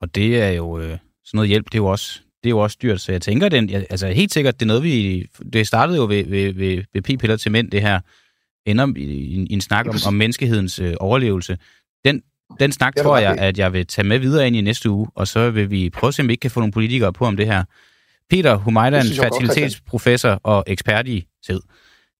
Og 0.00 0.14
det 0.14 0.42
er 0.42 0.50
jo, 0.50 0.78
øh, 0.78 0.98
sådan 1.24 1.36
noget 1.38 1.48
hjælp, 1.48 1.66
det 1.66 1.74
er 1.74 1.82
jo 1.86 1.86
også, 1.86 2.20
det 2.42 2.48
er 2.48 2.50
jo 2.50 2.58
også 2.58 2.78
dyrt, 2.82 3.00
så 3.00 3.12
jeg 3.12 3.22
tænker, 3.22 3.48
den, 3.48 3.70
altså 3.70 4.06
helt 4.08 4.32
sikkert, 4.32 4.54
det 4.54 4.62
er 4.62 4.66
noget, 4.66 4.82
vi, 4.82 5.26
det 5.52 5.66
startede 5.66 5.98
jo 5.98 6.04
ved, 6.04 6.24
ved, 6.24 6.52
ved, 6.52 6.84
ved 6.92 7.02
p-piller 7.02 7.36
til 7.36 7.52
mænd, 7.52 7.70
det 7.70 7.80
her, 7.80 8.00
ender 8.66 8.92
i, 8.96 9.02
i 9.50 9.52
en 9.52 9.60
snak 9.60 9.86
om, 9.88 9.94
om 10.06 10.14
menneskehedens 10.14 10.78
øh, 10.78 10.94
overlevelse. 11.00 11.58
Den 12.04 12.22
den 12.60 12.72
snak 12.72 12.96
tror 12.96 13.18
jeg, 13.18 13.38
at 13.38 13.58
jeg 13.58 13.72
vil 13.72 13.86
tage 13.86 14.08
med 14.08 14.18
videre 14.18 14.46
ind 14.46 14.56
i 14.56 14.60
næste 14.60 14.90
uge, 14.90 15.08
og 15.14 15.28
så 15.28 15.50
vil 15.50 15.70
vi 15.70 15.90
prøve 15.90 16.08
at 16.08 16.14
se, 16.14 16.22
om 16.22 16.28
vi 16.28 16.32
ikke 16.32 16.40
kan 16.40 16.50
få 16.50 16.60
nogle 16.60 16.72
politikere 16.72 17.12
på 17.12 17.24
om 17.24 17.36
det 17.36 17.46
her. 17.46 17.64
Peter 18.30 18.54
Humajdan, 18.56 19.04
fertilitetsprofessor 19.16 20.40
og 20.42 20.64
ekspert 20.66 21.08
i 21.08 21.26
sæd. 21.46 21.60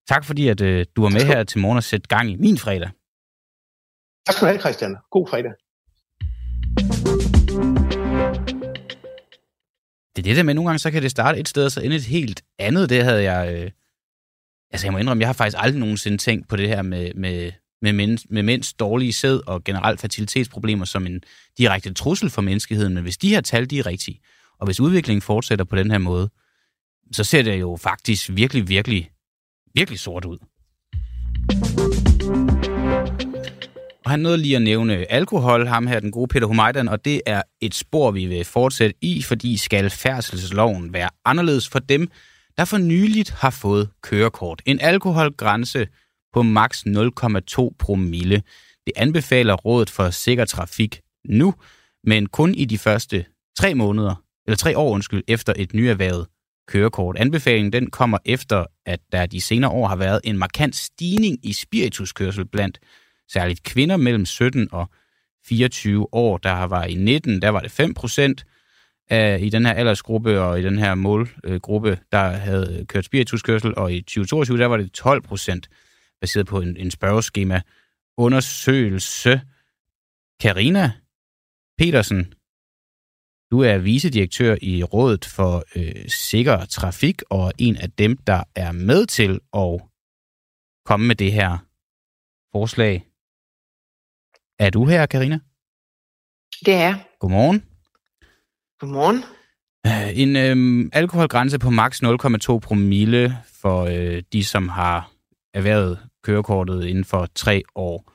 Tak 0.09 0.25
fordi, 0.25 0.49
at 0.49 0.61
uh, 0.61 0.83
du 0.97 1.03
var 1.03 1.09
med 1.09 1.21
her 1.21 1.45
til 1.45 1.61
morgen 1.61 1.77
og 1.77 1.85
sætte 1.85 2.09
gang 2.09 2.31
i 2.31 2.37
min 2.37 2.59
fredag. 2.59 2.91
Tak 4.27 4.35
skal 4.35 4.47
du 4.47 4.51
have, 4.51 4.61
Christian. 4.61 4.97
God 5.11 5.29
fredag. 5.29 5.53
Det 10.17 10.23
er 10.23 10.29
det 10.29 10.37
der 10.37 10.43
med, 10.43 10.55
nogle 10.55 10.69
gange 10.69 10.79
så 10.79 10.91
kan 10.91 11.03
det 11.03 11.11
starte 11.11 11.39
et 11.39 11.49
sted, 11.49 11.65
og 11.65 11.73
så 11.73 11.81
ende 11.81 11.97
et 11.97 12.05
helt 12.05 12.43
andet. 12.59 12.91
Det 12.91 13.05
havde 13.05 13.23
jeg... 13.33 13.55
Øh... 13.55 13.71
Altså, 14.71 14.87
jeg 14.87 14.93
må 14.93 14.99
indrømme, 14.99 15.21
jeg 15.21 15.29
har 15.29 15.33
faktisk 15.33 15.57
aldrig 15.61 15.81
nogensinde 15.81 16.19
tænkt 16.19 16.49
på 16.49 16.57
det 16.57 16.69
her 16.69 16.83
med, 16.83 17.15
med 17.15 17.53
med, 17.85 17.93
mænds, 17.93 18.27
med 18.31 18.43
mænds 18.43 18.73
dårlige 18.73 19.13
sæd 19.13 19.41
og 19.47 19.65
generelt 19.65 20.01
fertilitetsproblemer 20.01 20.85
som 20.85 21.07
en 21.07 21.21
direkte 21.59 21.95
trussel 21.95 22.31
for 22.31 22.43
menneskeheden. 22.43 22.95
Men 22.95 23.03
hvis 23.03 23.17
de 23.17 23.29
her 23.29 23.41
tal 23.41 23.71
de 23.71 23.79
er 23.79 23.87
rigtige, 23.87 24.21
og 24.59 24.67
hvis 24.67 24.81
udviklingen 24.81 25.23
fortsætter 25.23 25.65
på 25.65 25.77
den 25.77 25.91
her 25.91 25.99
måde, 25.99 26.31
så 27.13 27.25
ser 27.25 27.43
det 27.43 27.61
jo 27.61 27.79
faktisk 27.81 28.31
virkelig, 28.33 28.69
virkelig, 28.69 29.11
virkelig 29.75 30.01
sort 30.01 30.25
ud. 30.25 30.39
Og 34.05 34.11
han 34.11 34.21
nåede 34.21 34.39
lige 34.39 34.57
at 34.57 34.63
nævne 34.63 35.13
alkohol, 35.13 35.67
ham 35.67 35.87
her, 35.87 36.01
den 36.01 36.11
gode 36.11 36.29
Peter 36.29 36.47
Humaydan, 36.47 36.89
og 36.89 37.05
det 37.05 37.21
er 37.27 37.43
et 37.61 37.75
spor, 37.75 38.11
vi 38.11 38.27
vil 38.27 38.45
fortsætte 38.45 38.97
i, 39.01 39.23
fordi 39.23 39.57
skal 39.57 39.91
færdselsloven 39.91 40.93
være 40.93 41.09
anderledes 41.25 41.69
for 41.69 41.79
dem, 41.79 42.09
der 42.59 42.65
for 42.65 42.79
nyligt 42.79 43.31
har 43.31 43.51
fået 43.51 43.89
kørekort. 44.03 44.63
En 44.67 44.81
alkoholgrænse 44.81 45.87
på 46.35 46.43
maks 46.43 46.85
0,2 46.87 47.77
promille. 47.79 48.43
Det 48.87 48.93
anbefaler 48.97 49.55
Rådet 49.55 49.91
for 49.91 50.11
Sikker 50.11 50.45
Trafik 50.45 51.01
nu, 51.25 51.55
men 52.05 52.27
kun 52.27 52.55
i 52.55 52.65
de 52.65 52.79
første 52.79 53.25
tre 53.59 53.75
måneder, 53.75 54.23
eller 54.47 54.57
tre 54.57 54.79
år 54.79 54.91
undskyld, 54.91 55.23
efter 55.29 55.53
et 55.57 55.75
nyerhvervet 55.75 56.27
kørekort. 56.69 57.19
Anbefalingen 57.19 57.73
den 57.73 57.91
kommer 57.91 58.19
efter, 58.25 58.67
at 58.87 59.01
der 59.13 59.27
de 59.27 59.41
senere 59.41 59.71
år 59.71 59.89
har 59.89 59.97
været 59.97 60.21
en 60.25 60.39
markant 60.39 60.77
stigning 60.77 61.39
i 61.43 61.53
spirituskørsel 61.53 62.45
blandt 62.45 62.79
særligt 63.33 63.63
kvinder 63.63 63.97
mellem 63.97 64.27
17 64.27 64.69
og 64.73 64.91
24 65.47 66.15
år. 66.15 66.39
Der 66.39 66.65
var 66.65 66.85
i 66.85 66.95
19, 66.95 67.43
der 67.43 67.49
var 67.49 67.61
det 67.61 67.71
5 67.71 67.95
procent 67.95 68.45
i 69.41 69.49
den 69.53 69.67
her 69.67 69.73
aldersgruppe 69.73 70.41
og 70.41 70.61
i 70.61 70.63
den 70.63 70.79
her 70.79 70.95
målgruppe, 70.95 71.99
der 72.13 72.31
havde 72.31 72.87
kørt 72.89 73.05
spirituskørsel, 73.05 73.75
og 73.77 73.93
i 73.93 74.01
2022, 74.01 74.59
der 74.59 74.67
var 74.67 74.77
det 74.77 74.93
12 74.93 75.23
procent, 75.23 75.69
baseret 76.21 76.47
på 76.47 76.61
en, 76.61 76.77
en 76.77 76.91
spørgeskema 76.91 77.61
undersøgelse. 78.19 79.41
Karina 80.41 80.93
Petersen, 81.79 82.35
du 83.51 83.61
er 83.61 83.79
vicedirektør 83.79 84.57
i 84.63 84.83
Rådet 84.83 85.25
for 85.25 85.65
øh, 85.77 86.09
Sikker 86.09 86.65
Trafik, 86.65 87.23
og 87.31 87.53
en 87.59 87.77
af 87.77 87.91
dem, 87.91 88.17
der 88.17 88.45
er 88.55 88.73
med 88.73 89.07
til 89.07 89.41
at 89.55 89.81
komme 90.85 91.07
med 91.07 91.17
det 91.17 91.33
her 91.33 91.59
forslag. 92.53 93.07
Er 94.59 94.71
du 94.71 94.85
her, 94.85 95.07
Karina? 95.07 95.39
Det 96.67 96.75
er 96.75 96.95
Godmorgen. 97.21 97.65
Godmorgen. 98.81 99.25
Øh, 99.87 100.19
en 100.19 100.37
øh, 100.37 100.91
alkoholgrænse 100.93 101.59
på 101.59 101.71
maks 101.71 102.03
0,2 102.03 102.59
promille 102.59 103.37
for 103.63 103.85
øh, 103.85 104.23
de, 104.33 104.45
som 104.45 104.69
har 104.69 105.14
erhvervet 105.55 105.99
kørekortet 106.25 106.85
inden 106.85 107.05
for 107.05 107.29
tre 107.35 107.63
år. 107.75 108.13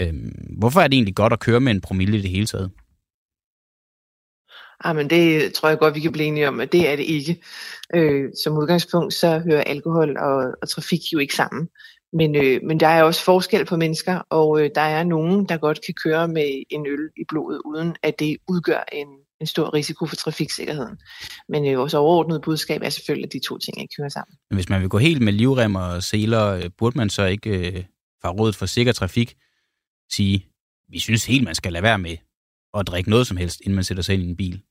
Øhm, 0.00 0.56
hvorfor 0.58 0.80
er 0.80 0.88
det 0.88 0.94
egentlig 0.94 1.14
godt 1.14 1.32
at 1.32 1.40
køre 1.40 1.60
med 1.60 1.72
en 1.72 1.80
promille 1.80 2.18
i 2.18 2.22
det 2.22 2.30
hele 2.30 2.46
taget? 2.46 2.70
Ah, 4.84 4.96
men 4.96 5.10
det 5.10 5.52
tror 5.54 5.68
jeg 5.68 5.78
godt, 5.78 5.94
vi 5.94 6.00
kan 6.00 6.12
blive 6.12 6.26
enige 6.26 6.48
om, 6.48 6.60
at 6.60 6.72
det 6.72 6.88
er 6.88 6.96
det 6.96 7.04
ikke. 7.04 7.42
Øh, 7.94 8.30
som 8.44 8.58
udgangspunkt, 8.58 9.14
så 9.14 9.38
hører 9.38 9.62
alkohol 9.62 10.16
og, 10.18 10.54
og 10.62 10.68
trafik 10.68 11.00
jo 11.12 11.18
ikke 11.18 11.34
sammen. 11.34 11.68
Men, 12.12 12.36
øh, 12.36 12.60
men 12.62 12.80
der 12.80 12.86
er 12.86 13.02
også 13.02 13.24
forskel 13.24 13.64
på 13.64 13.76
mennesker, 13.76 14.20
og 14.30 14.60
øh, 14.60 14.70
der 14.74 14.80
er 14.80 15.04
nogen, 15.04 15.48
der 15.48 15.56
godt 15.56 15.80
kan 15.86 15.94
køre 16.04 16.28
med 16.28 16.62
en 16.70 16.86
øl 16.86 17.10
i 17.16 17.24
blodet, 17.28 17.60
uden 17.64 17.96
at 18.02 18.20
det 18.20 18.36
udgør 18.48 18.84
en, 18.92 19.08
en 19.40 19.46
stor 19.46 19.74
risiko 19.74 20.06
for 20.06 20.16
trafiksikkerheden. 20.16 20.98
Men 21.48 21.66
øh, 21.66 21.78
vores 21.78 21.94
overordnede 21.94 22.40
budskab 22.40 22.82
er 22.82 22.90
selvfølgelig, 22.90 23.26
at 23.26 23.32
de 23.32 23.40
to 23.48 23.58
ting 23.58 23.80
ikke 23.80 23.94
kører 23.98 24.08
sammen. 24.08 24.36
Men 24.50 24.56
hvis 24.56 24.68
man 24.68 24.80
vil 24.80 24.88
gå 24.88 24.98
helt 24.98 25.22
med 25.22 25.32
livrem 25.32 25.74
og 25.74 26.02
seler, 26.02 26.46
øh, 26.46 26.70
burde 26.78 26.98
man 26.98 27.10
så 27.10 27.24
ikke 27.24 27.50
øh, 27.50 27.84
fra 28.22 28.30
Rådet 28.30 28.56
for 28.56 28.66
Sikker 28.66 28.92
Trafik 28.92 29.36
sige, 30.10 30.46
vi 30.88 30.98
synes 30.98 31.26
helt, 31.26 31.44
man 31.44 31.54
skal 31.54 31.72
lade 31.72 31.82
være 31.82 31.98
med 31.98 32.16
at 32.74 32.86
drikke 32.86 33.10
noget 33.10 33.26
som 33.26 33.36
helst, 33.36 33.60
inden 33.60 33.74
man 33.74 33.84
sætter 33.84 34.02
sig 34.02 34.14
ind 34.14 34.22
i 34.22 34.26
en 34.26 34.36
bil? 34.36 34.62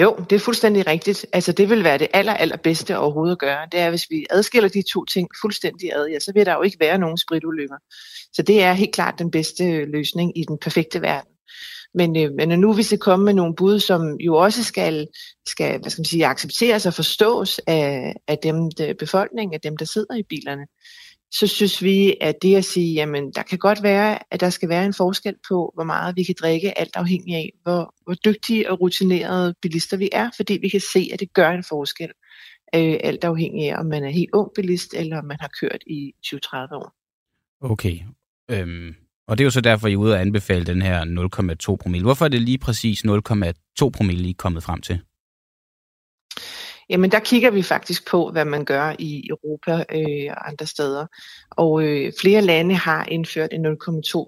Jo, 0.00 0.16
det 0.30 0.36
er 0.36 0.40
fuldstændig 0.40 0.86
rigtigt. 0.86 1.26
Altså 1.32 1.52
det 1.52 1.70
vil 1.70 1.84
være 1.84 1.98
det 1.98 2.08
aller, 2.12 2.34
allerbedste 2.34 2.98
overhovedet 2.98 3.32
at 3.32 3.38
gøre. 3.38 3.66
Det 3.72 3.80
er, 3.80 3.90
hvis 3.90 4.06
vi 4.10 4.26
adskiller 4.30 4.68
de 4.68 4.82
to 4.82 5.04
ting 5.04 5.28
fuldstændig 5.42 5.92
ad, 5.92 6.06
ja, 6.06 6.18
så 6.18 6.32
vil 6.34 6.46
der 6.46 6.54
jo 6.54 6.62
ikke 6.62 6.80
være 6.80 6.98
nogen 6.98 7.18
spritulykker. 7.18 7.76
Så 8.32 8.42
det 8.42 8.62
er 8.62 8.72
helt 8.72 8.94
klart 8.94 9.18
den 9.18 9.30
bedste 9.30 9.84
løsning 9.84 10.38
i 10.38 10.44
den 10.44 10.58
perfekte 10.58 11.02
verden. 11.02 11.32
Men, 11.94 12.16
øh, 12.16 12.32
men 12.32 12.60
nu 12.60 12.72
vi 12.72 12.82
skal 12.82 12.98
komme 12.98 13.24
med 13.24 13.34
nogle 13.34 13.54
bud, 13.54 13.80
som 13.80 14.16
jo 14.20 14.34
også 14.34 14.64
skal, 14.64 15.06
skal 15.46 15.80
hvad 15.80 15.90
skal 15.90 16.00
man 16.00 16.04
sige, 16.04 16.26
accepteres 16.26 16.86
og 16.86 16.94
forstås 16.94 17.60
af, 17.66 18.14
af 18.28 18.38
dem, 18.42 18.70
der, 18.70 18.94
befolkningen, 18.94 19.54
af 19.54 19.60
dem, 19.60 19.76
der 19.76 19.84
sidder 19.84 20.14
i 20.14 20.22
bilerne, 20.22 20.66
så 21.32 21.46
synes 21.46 21.82
vi, 21.82 22.16
at 22.20 22.34
det 22.42 22.56
at 22.56 22.64
sige, 22.64 22.94
jamen 22.94 23.32
der 23.32 23.42
kan 23.42 23.58
godt 23.58 23.82
være, 23.82 24.18
at 24.30 24.40
der 24.40 24.50
skal 24.50 24.68
være 24.68 24.84
en 24.84 24.94
forskel 24.94 25.34
på, 25.48 25.70
hvor 25.74 25.84
meget 25.84 26.16
vi 26.16 26.22
kan 26.22 26.34
drikke, 26.40 26.78
alt 26.78 26.96
afhængig 26.96 27.34
af, 27.34 27.52
hvor, 27.62 27.94
hvor 28.04 28.14
dygtige 28.14 28.70
og 28.70 28.80
rutinerede 28.80 29.54
bilister 29.62 29.96
vi 29.96 30.08
er, 30.12 30.30
fordi 30.36 30.58
vi 30.62 30.68
kan 30.68 30.80
se, 30.92 31.10
at 31.12 31.20
det 31.20 31.32
gør 31.32 31.50
en 31.50 31.64
forskel, 31.64 32.10
øh, 32.74 32.96
alt 33.00 33.24
afhængig 33.24 33.70
af, 33.70 33.80
om 33.80 33.86
man 33.86 34.04
er 34.04 34.10
helt 34.10 34.30
ung 34.32 34.50
bilist, 34.54 34.94
eller 34.94 35.18
om 35.18 35.24
man 35.24 35.36
har 35.40 35.50
kørt 35.60 35.82
i 35.86 36.12
20-30 36.26 36.74
år. 36.74 36.94
Okay, 37.60 37.98
øhm, 38.50 38.94
og 39.30 39.38
det 39.38 39.44
er 39.44 39.46
jo 39.46 39.50
så 39.50 39.60
derfor, 39.60 39.88
I 39.88 39.92
er 39.92 39.96
ude 39.96 40.14
og 40.14 40.20
anbefale 40.20 40.66
den 40.66 40.82
her 40.82 41.04
0,2 41.70 41.76
promille. 41.76 42.04
Hvorfor 42.04 42.24
er 42.24 42.28
det 42.28 42.42
lige 42.42 42.58
præcis 42.58 43.04
0,2 43.04 43.90
promille, 43.90 44.26
I 44.26 44.30
er 44.30 44.34
kommet 44.38 44.62
frem 44.62 44.80
til? 44.80 45.00
Jamen 46.90 47.10
der 47.10 47.20
kigger 47.20 47.50
vi 47.50 47.62
faktisk 47.62 48.10
på, 48.10 48.30
hvad 48.30 48.44
man 48.44 48.64
gør 48.64 48.94
i 48.98 49.28
Europa 49.28 49.84
øh, 49.92 50.30
og 50.30 50.48
andre 50.48 50.66
steder. 50.66 51.06
Og 51.50 51.82
øh, 51.82 52.12
flere 52.20 52.42
lande 52.42 52.74
har 52.74 53.06
indført 53.08 53.52
en 53.52 53.66
0,2 53.66 53.72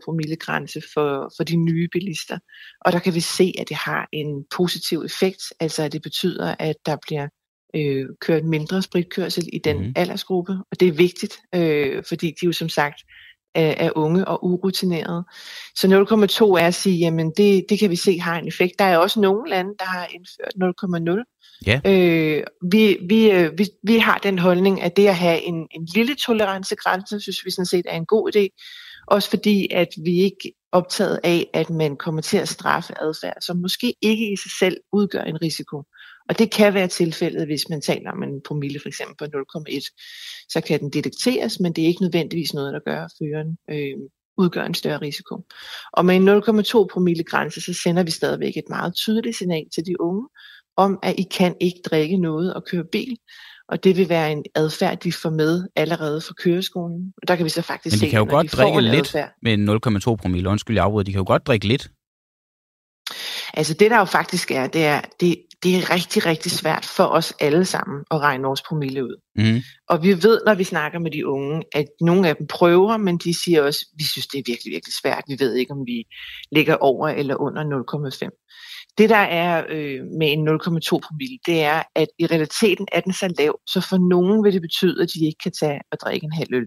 promille 0.04 0.36
grænse 0.36 0.82
for, 0.94 1.32
for 1.36 1.44
de 1.44 1.56
nye 1.56 1.88
bilister. 1.92 2.38
Og 2.80 2.92
der 2.92 2.98
kan 2.98 3.14
vi 3.14 3.20
se, 3.20 3.52
at 3.58 3.68
det 3.68 3.76
har 3.76 4.08
en 4.12 4.44
positiv 4.56 5.02
effekt, 5.04 5.42
altså 5.60 5.82
at 5.82 5.92
det 5.92 6.02
betyder, 6.02 6.54
at 6.58 6.76
der 6.86 6.96
bliver 7.06 7.28
øh, 7.76 8.06
kørt 8.20 8.44
mindre 8.44 8.82
spritkørsel 8.82 9.48
i 9.52 9.58
den 9.58 9.78
mm. 9.78 9.92
aldersgruppe. 9.96 10.52
Og 10.70 10.80
det 10.80 10.88
er 10.88 10.92
vigtigt, 10.92 11.38
øh, 11.54 12.02
fordi 12.08 12.34
de 12.40 12.46
jo 12.46 12.52
som 12.52 12.68
sagt 12.68 13.02
er, 13.54 13.74
er 13.86 13.90
unge 13.96 14.28
og 14.28 14.44
urutinerede. 14.44 15.24
Så 15.74 15.86
0,2 15.86 16.62
er 16.62 16.66
at 16.66 16.74
sige, 16.74 16.98
jamen 16.98 17.32
det, 17.36 17.64
det 17.68 17.78
kan 17.78 17.90
vi 17.90 17.96
se 17.96 18.18
har 18.18 18.38
en 18.38 18.48
effekt. 18.48 18.78
Der 18.78 18.84
er 18.84 18.98
også 18.98 19.20
nogle 19.20 19.50
lande, 19.50 19.74
der 19.78 19.84
har 19.84 20.08
indført 20.10 20.54
0,0 21.18 21.32
Ja. 21.66 21.80
Øh, 21.84 22.44
vi, 22.72 22.98
vi, 23.08 23.30
øh, 23.30 23.58
vi, 23.58 23.68
vi 23.82 23.98
har 23.98 24.18
den 24.18 24.38
holdning, 24.38 24.82
at 24.82 24.96
det 24.96 25.06
at 25.06 25.16
have 25.16 25.42
en, 25.42 25.68
en 25.70 25.88
lille 25.94 26.14
tolerancegrænse, 26.14 27.20
synes 27.20 27.44
vi 27.44 27.50
sådan 27.50 27.66
set 27.66 27.86
er 27.88 27.96
en 27.96 28.06
god 28.06 28.36
idé. 28.36 28.48
Også 29.06 29.30
fordi, 29.30 29.68
at 29.70 29.88
vi 30.04 30.22
ikke 30.22 30.52
optaget 30.72 31.20
af, 31.24 31.50
at 31.54 31.70
man 31.70 31.96
kommer 31.96 32.20
til 32.20 32.38
at 32.38 32.48
straffe 32.48 33.00
adfærd, 33.00 33.36
som 33.40 33.56
måske 33.56 33.94
ikke 34.02 34.32
i 34.32 34.36
sig 34.36 34.50
selv 34.58 34.76
udgør 34.92 35.22
en 35.22 35.42
risiko. 35.42 35.82
Og 36.32 36.38
det 36.38 36.50
kan 36.50 36.74
være 36.74 36.88
tilfældet, 36.88 37.46
hvis 37.46 37.68
man 37.68 37.80
taler 37.80 38.10
om 38.10 38.22
en 38.22 38.40
promille 38.46 38.80
for 38.80 38.88
eksempel 38.88 39.16
på 39.18 39.24
0,1. 39.24 40.46
Så 40.48 40.60
kan 40.60 40.80
den 40.80 40.90
detekteres, 40.90 41.60
men 41.60 41.72
det 41.72 41.84
er 41.84 41.88
ikke 41.88 42.02
nødvendigvis 42.02 42.54
noget, 42.54 42.72
der 42.72 42.80
gør, 42.84 43.04
at 43.04 43.10
føreren 43.18 43.56
øh, 43.70 43.98
udgør 44.38 44.64
en 44.64 44.74
større 44.74 45.00
risiko. 45.00 45.46
Og 45.92 46.04
med 46.04 46.16
en 46.16 46.28
0,2 46.28 46.86
promille 46.92 47.24
grænse, 47.24 47.60
så 47.60 47.72
sender 47.72 48.02
vi 48.02 48.10
stadigvæk 48.10 48.56
et 48.56 48.68
meget 48.68 48.94
tydeligt 48.94 49.36
signal 49.36 49.64
til 49.74 49.86
de 49.86 50.00
unge, 50.00 50.28
om, 50.76 50.98
at 51.02 51.14
I 51.18 51.22
kan 51.22 51.56
ikke 51.60 51.80
drikke 51.84 52.16
noget 52.16 52.54
og 52.54 52.64
køre 52.64 52.84
bil. 52.92 53.16
Og 53.68 53.84
det 53.84 53.96
vil 53.96 54.08
være 54.08 54.32
en 54.32 54.44
adfærd, 54.54 55.00
de 55.00 55.12
får 55.12 55.30
med 55.30 55.68
allerede 55.76 56.20
fra 56.20 56.34
køreskolen. 56.34 57.12
Og 57.22 57.28
der 57.28 57.36
kan 57.36 57.44
vi 57.44 57.50
så 57.50 57.62
faktisk 57.62 57.94
Men 57.94 58.00
de 58.00 58.06
se, 58.06 58.10
kan 58.10 58.18
jo 58.18 58.26
godt 58.30 58.52
de 58.52 58.56
drikke 58.56 58.80
lidt 58.80 58.94
adfærd. 58.94 59.30
med 59.42 60.08
0,2 60.08 60.16
promille. 60.16 60.48
Undskyld, 60.48 60.76
jeg 60.76 60.84
afbryder. 60.84 61.04
De 61.04 61.12
kan 61.12 61.18
jo 61.18 61.26
godt 61.26 61.46
drikke 61.46 61.68
lidt. 61.68 61.90
Altså 63.54 63.74
det 63.74 63.90
der 63.90 63.98
jo 63.98 64.04
faktisk 64.04 64.50
er, 64.50 64.66
det 64.66 64.84
er, 64.84 65.00
det, 65.20 65.36
det 65.62 65.76
er 65.76 65.94
rigtig, 65.94 66.26
rigtig 66.26 66.52
svært 66.52 66.84
for 66.84 67.04
os 67.04 67.32
alle 67.40 67.64
sammen 67.64 68.04
at 68.10 68.20
regne 68.20 68.44
vores 68.44 68.62
promille 68.62 69.04
ud. 69.04 69.20
Mm. 69.36 69.62
Og 69.88 70.02
vi 70.02 70.22
ved, 70.22 70.40
når 70.46 70.54
vi 70.54 70.64
snakker 70.64 70.98
med 70.98 71.10
de 71.10 71.26
unge, 71.26 71.62
at 71.72 71.86
nogle 72.00 72.28
af 72.28 72.36
dem 72.36 72.46
prøver, 72.46 72.96
men 72.96 73.18
de 73.18 73.42
siger 73.44 73.62
også, 73.62 73.86
vi 73.98 74.04
synes, 74.04 74.26
det 74.26 74.38
er 74.38 74.42
virkelig, 74.46 74.70
virkelig 74.70 74.94
svært. 75.02 75.24
Vi 75.28 75.36
ved 75.38 75.54
ikke, 75.54 75.72
om 75.72 75.86
vi 75.86 76.04
ligger 76.52 76.76
over 76.76 77.08
eller 77.08 77.40
under 77.40 77.62
0,5. 78.12 78.94
Det 78.98 79.10
der 79.10 79.16
er 79.16 79.64
øh, 79.68 80.00
med 80.18 80.32
en 80.32 80.48
0,2 80.48 80.98
promille, 81.06 81.38
det 81.46 81.62
er, 81.62 81.82
at 81.94 82.08
i 82.18 82.26
realiteten 82.26 82.86
er 82.92 83.00
den 83.00 83.12
så 83.12 83.34
lav, 83.38 83.60
så 83.66 83.80
for 83.80 84.08
nogen 84.08 84.44
vil 84.44 84.52
det 84.52 84.62
betyde, 84.62 85.02
at 85.02 85.08
de 85.14 85.26
ikke 85.26 85.38
kan 85.42 85.52
tage 85.60 85.80
og 85.92 85.98
drikke 86.04 86.24
en 86.24 86.32
halv 86.32 86.54
øl. 86.54 86.66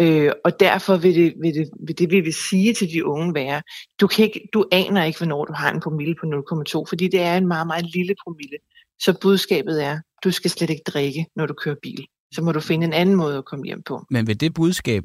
Øh, 0.00 0.32
og 0.44 0.60
derfor 0.60 0.96
vil 0.96 1.14
det, 1.14 1.34
vil, 1.42 1.54
det, 1.54 1.70
vil 1.86 1.98
det, 1.98 2.10
vi 2.10 2.20
vil 2.20 2.34
sige 2.34 2.74
til 2.74 2.90
de 2.90 3.04
unge 3.04 3.34
være, 3.34 3.62
du, 4.00 4.06
kan 4.06 4.24
ikke, 4.24 4.48
du 4.52 4.68
aner 4.72 5.04
ikke, 5.04 5.18
hvornår 5.18 5.44
du 5.44 5.52
har 5.52 5.72
en 5.72 5.80
promille 5.80 6.14
på 6.14 6.26
0,2, 6.26 6.84
fordi 6.88 7.08
det 7.08 7.20
er 7.20 7.36
en 7.36 7.46
meget, 7.46 7.66
meget 7.66 7.94
lille 7.94 8.14
promille. 8.24 8.56
Så 9.00 9.18
budskabet 9.20 9.84
er, 9.84 10.00
du 10.24 10.30
skal 10.30 10.50
slet 10.50 10.70
ikke 10.70 10.82
drikke, 10.86 11.26
når 11.36 11.46
du 11.46 11.54
kører 11.54 11.76
bil. 11.82 12.06
Så 12.34 12.42
må 12.42 12.52
du 12.52 12.60
finde 12.60 12.86
en 12.86 12.92
anden 12.92 13.14
måde 13.14 13.38
at 13.38 13.44
komme 13.44 13.64
hjem 13.64 13.82
på. 13.82 14.04
Men 14.10 14.26
vil 14.26 14.40
det 14.40 14.54
budskab 14.54 15.04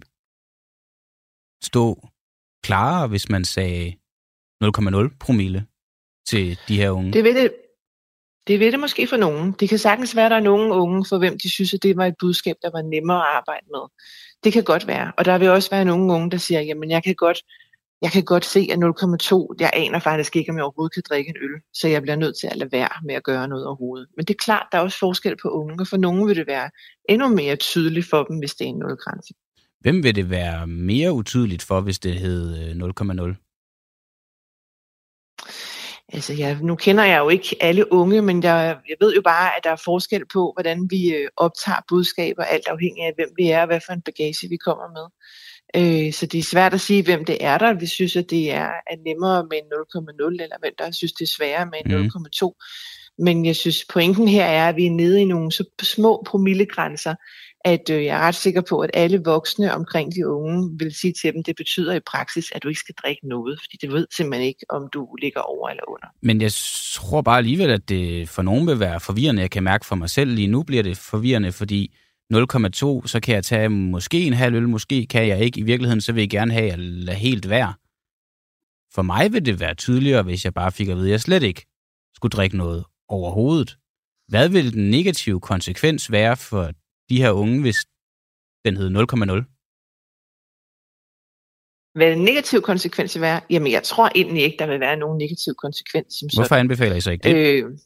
stå 1.64 2.08
klarere, 2.64 3.08
hvis 3.08 3.30
man 3.30 3.46
sagde 3.46 3.94
0,0 4.64 5.18
promille 5.20 5.66
til 6.28 6.60
de 6.68 6.78
her 6.78 6.90
unge? 6.90 7.14
Det 7.14 7.24
vil 7.24 7.36
det, 7.36 7.54
det 8.48 8.60
vil 8.60 8.72
det 8.72 8.80
måske 8.80 9.08
for 9.08 9.18
nogen. 9.18 9.52
Det 9.52 9.70
kan 9.70 9.78
sagtens 9.78 10.16
være, 10.16 10.26
at 10.26 10.32
der 10.32 10.38
er 10.38 10.42
nogle 10.52 10.74
unge, 10.74 11.06
for 11.10 11.18
hvem 11.18 11.38
de 11.38 11.50
synes, 11.50 11.74
at 11.74 11.84
det 11.84 11.98
var 11.98 12.06
et 12.06 12.16
budskab, 12.20 12.56
der 12.62 12.70
var 12.72 12.82
nemmere 12.82 13.18
at 13.18 13.36
arbejde 13.36 13.66
med. 13.72 13.84
Det 14.46 14.54
kan 14.54 14.64
godt 14.64 14.88
være. 14.88 15.12
Og 15.18 15.26
der 15.26 15.38
vil 15.38 15.50
også 15.50 15.70
være 15.70 15.86
nogle 15.86 16.14
unge, 16.14 16.32
der 16.32 16.38
siger, 16.38 16.62
jamen 16.62 16.92
jeg 16.92 17.04
kan 17.04 17.16
godt 17.16 17.38
jeg 18.02 18.12
kan 18.12 18.24
godt 18.24 18.46
se, 18.46 18.68
at 18.72 18.78
0,2, 18.78 19.56
jeg 19.60 19.72
aner 19.74 20.00
faktisk 20.00 20.36
ikke, 20.36 20.52
om 20.52 20.58
jeg 20.58 20.64
overhovedet 20.64 20.94
kan 20.94 21.04
drikke 21.10 21.30
en 21.30 21.36
øl, 21.42 21.62
så 21.74 21.88
jeg 21.88 22.02
bliver 22.02 22.16
nødt 22.16 22.36
til 22.40 22.48
at 22.48 22.58
lade 22.58 22.72
være 22.72 22.90
med 23.06 23.16
at 23.16 23.24
gøre 23.24 23.48
noget 23.48 23.66
overhovedet. 23.66 24.08
Men 24.18 24.26
det 24.26 24.34
er 24.34 24.44
klart, 24.44 24.68
der 24.72 24.78
er 24.78 24.82
også 24.82 25.00
forskel 25.00 25.36
på 25.42 25.50
unge, 25.50 25.76
og 25.80 25.88
for 25.88 25.98
nogle 25.98 26.28
vil 26.28 26.36
det 26.36 26.48
være 26.48 26.70
endnu 27.10 27.28
mere 27.28 27.56
tydeligt 27.56 28.10
for 28.10 28.24
dem, 28.24 28.38
hvis 28.38 28.56
det 28.56 28.66
er 28.66 28.70
en 28.70 28.80
nulgrænse. 28.80 29.34
Hvem 29.80 30.04
vil 30.04 30.16
det 30.16 30.30
være 30.30 30.68
mere 30.68 31.14
utydeligt 31.14 31.64
for, 31.64 31.82
hvis 31.82 32.00
det 32.00 32.14
hed 32.14 32.58
øh, 32.58 32.90
0,0? 33.30 33.45
Altså, 36.16 36.34
jeg, 36.34 36.58
nu 36.62 36.76
kender 36.76 37.04
jeg 37.04 37.20
jo 37.20 37.30
ikke 37.30 37.56
alle 37.62 37.94
unge, 37.94 38.22
men 38.22 38.44
jeg, 38.44 38.78
jeg 38.90 38.98
ved 39.00 39.16
jo 39.16 39.22
bare, 39.22 39.58
at 39.58 39.64
der 39.64 39.70
er 39.70 39.82
forskel 39.86 40.26
på, 40.34 40.52
hvordan 40.56 40.88
vi 40.90 41.14
øh, 41.14 41.28
optager 41.38 41.80
budskaber, 41.88 42.44
alt 42.44 42.68
afhængig 42.68 43.04
af, 43.04 43.12
hvem 43.16 43.30
vi 43.38 43.50
er 43.50 43.62
og 43.62 43.68
hvad 43.68 43.80
for 43.86 43.94
en 43.94 44.02
bagage 44.02 44.50
vi 44.50 44.58
kommer 44.58 44.88
med. 44.98 45.08
Øh, 45.80 46.14
så 46.14 46.26
det 46.26 46.40
er 46.40 46.44
svært 46.44 46.74
at 46.74 46.82
sige, 46.82 47.04
hvem 47.04 47.26
det 47.26 47.38
er, 47.42 47.58
der 47.58 47.74
vi 47.74 47.88
synes, 47.88 48.16
at 48.16 48.30
det 48.30 48.52
er, 48.52 48.70
er 48.92 48.98
nemmere 49.06 49.44
med 49.44 49.58
0,0, 49.58 50.44
eller 50.44 50.60
hvem 50.60 50.74
der 50.78 50.92
synes, 50.92 51.14
det 51.14 51.26
er 51.26 51.34
sværere 51.38 51.66
med 51.66 52.00
mm. 52.00 52.10
0,2. 52.44 53.16
Men 53.18 53.46
jeg 53.46 53.56
synes, 53.56 53.86
pointen 53.94 54.28
her 54.28 54.46
er, 54.46 54.70
at 54.70 54.76
vi 54.76 54.86
er 54.86 54.92
nede 54.92 55.22
i 55.22 55.26
nogle 55.26 55.52
så 55.52 55.64
små 55.82 56.24
promillegrænser, 56.28 57.16
at 57.66 57.90
øh, 57.90 58.06
jeg 58.06 58.18
er 58.18 58.20
ret 58.20 58.36
sikker 58.36 58.62
på, 58.62 58.80
at 58.80 58.90
alle 58.94 59.22
voksne 59.26 59.74
omkring 59.74 60.16
de 60.16 60.28
unge 60.28 60.78
vil 60.80 60.94
sige 60.96 61.14
til 61.14 61.34
dem, 61.34 61.44
det 61.44 61.56
betyder 61.56 61.94
i 61.94 62.00
praksis, 62.00 62.52
at 62.56 62.64
du 62.64 62.68
ikke 62.68 62.80
skal 62.80 62.96
drikke 63.04 63.28
noget, 63.28 63.60
fordi 63.60 63.78
det 63.82 63.92
ved 63.92 64.08
simpelthen 64.18 64.48
ikke, 64.48 64.66
om 64.70 64.90
du 64.94 65.16
ligger 65.22 65.42
over 65.42 65.70
eller 65.70 65.90
under. 65.90 66.08
Men 66.22 66.42
jeg 66.42 66.52
tror 66.94 67.22
bare 67.22 67.38
alligevel, 67.38 67.70
at 67.70 67.90
det 67.90 68.30
for 68.30 68.42
nogen 68.42 68.68
vil 68.68 68.80
være 68.80 69.00
forvirrende. 69.00 69.42
Jeg 69.42 69.52
kan 69.52 69.64
mærke 69.64 69.86
for 69.86 69.96
mig 69.96 70.10
selv, 70.10 70.32
lige 70.32 70.48
nu 70.48 70.64
bliver 70.64 70.84
det 70.84 70.98
forvirrende, 70.98 71.52
fordi 71.52 71.96
0,2, 72.34 73.08
så 73.08 73.20
kan 73.24 73.36
jeg 73.36 73.44
tage 73.44 73.70
måske 73.70 74.24
en 74.24 74.34
halv 74.34 74.56
øl, 74.56 74.70
måske 74.70 75.06
kan 75.06 75.28
jeg 75.28 75.40
ikke. 75.40 75.60
I 75.60 75.64
virkeligheden, 75.64 76.02
så 76.02 76.14
vil 76.14 76.22
jeg 76.22 76.30
gerne 76.30 76.54
have 76.54 76.72
at 76.72 76.80
lade 76.80 77.18
helt 77.18 77.50
være. 77.50 77.74
For 78.94 79.02
mig 79.02 79.34
vil 79.34 79.46
det 79.46 79.60
være 79.60 79.74
tydeligere, 79.74 80.24
hvis 80.24 80.46
jeg 80.46 80.54
bare 80.54 80.72
fik 80.72 80.88
at 80.88 80.96
vide, 80.98 81.08
at 81.08 81.12
jeg 81.12 81.22
slet 81.22 81.44
ikke 81.44 81.66
skulle 82.16 82.32
drikke 82.32 82.58
noget 82.58 82.86
overhovedet. 83.10 83.78
Hvad 84.28 84.50
vil 84.50 84.74
den 84.74 84.90
negative 84.92 85.40
konsekvens 85.40 86.12
være 86.12 86.38
for 86.38 86.72
de 87.10 87.22
her 87.22 87.32
unge, 87.32 87.62
hvis 87.62 87.80
den 88.66 88.78
hed 88.78 88.88
0,0? 88.88 89.52
Hvad 91.96 92.12
den 92.12 92.24
negative 92.24 92.62
konsekvens 92.62 93.16
vil 93.16 93.22
være? 93.22 93.42
Jamen, 93.50 93.72
jeg 93.72 93.84
tror 93.84 94.10
egentlig 94.16 94.44
ikke, 94.44 94.58
der 94.60 94.68
vil 94.68 94.80
være 94.80 94.98
nogen 94.98 95.18
negativ 95.18 95.54
konsekvens. 95.54 96.14
Som 96.14 96.30
Hvorfor 96.34 96.48
sådan. 96.48 96.60
anbefaler 96.60 96.96
I 96.96 97.02
så 97.02 97.12
ikke 97.12 97.30
det? 97.30 97.64
Øh, 97.64 97.78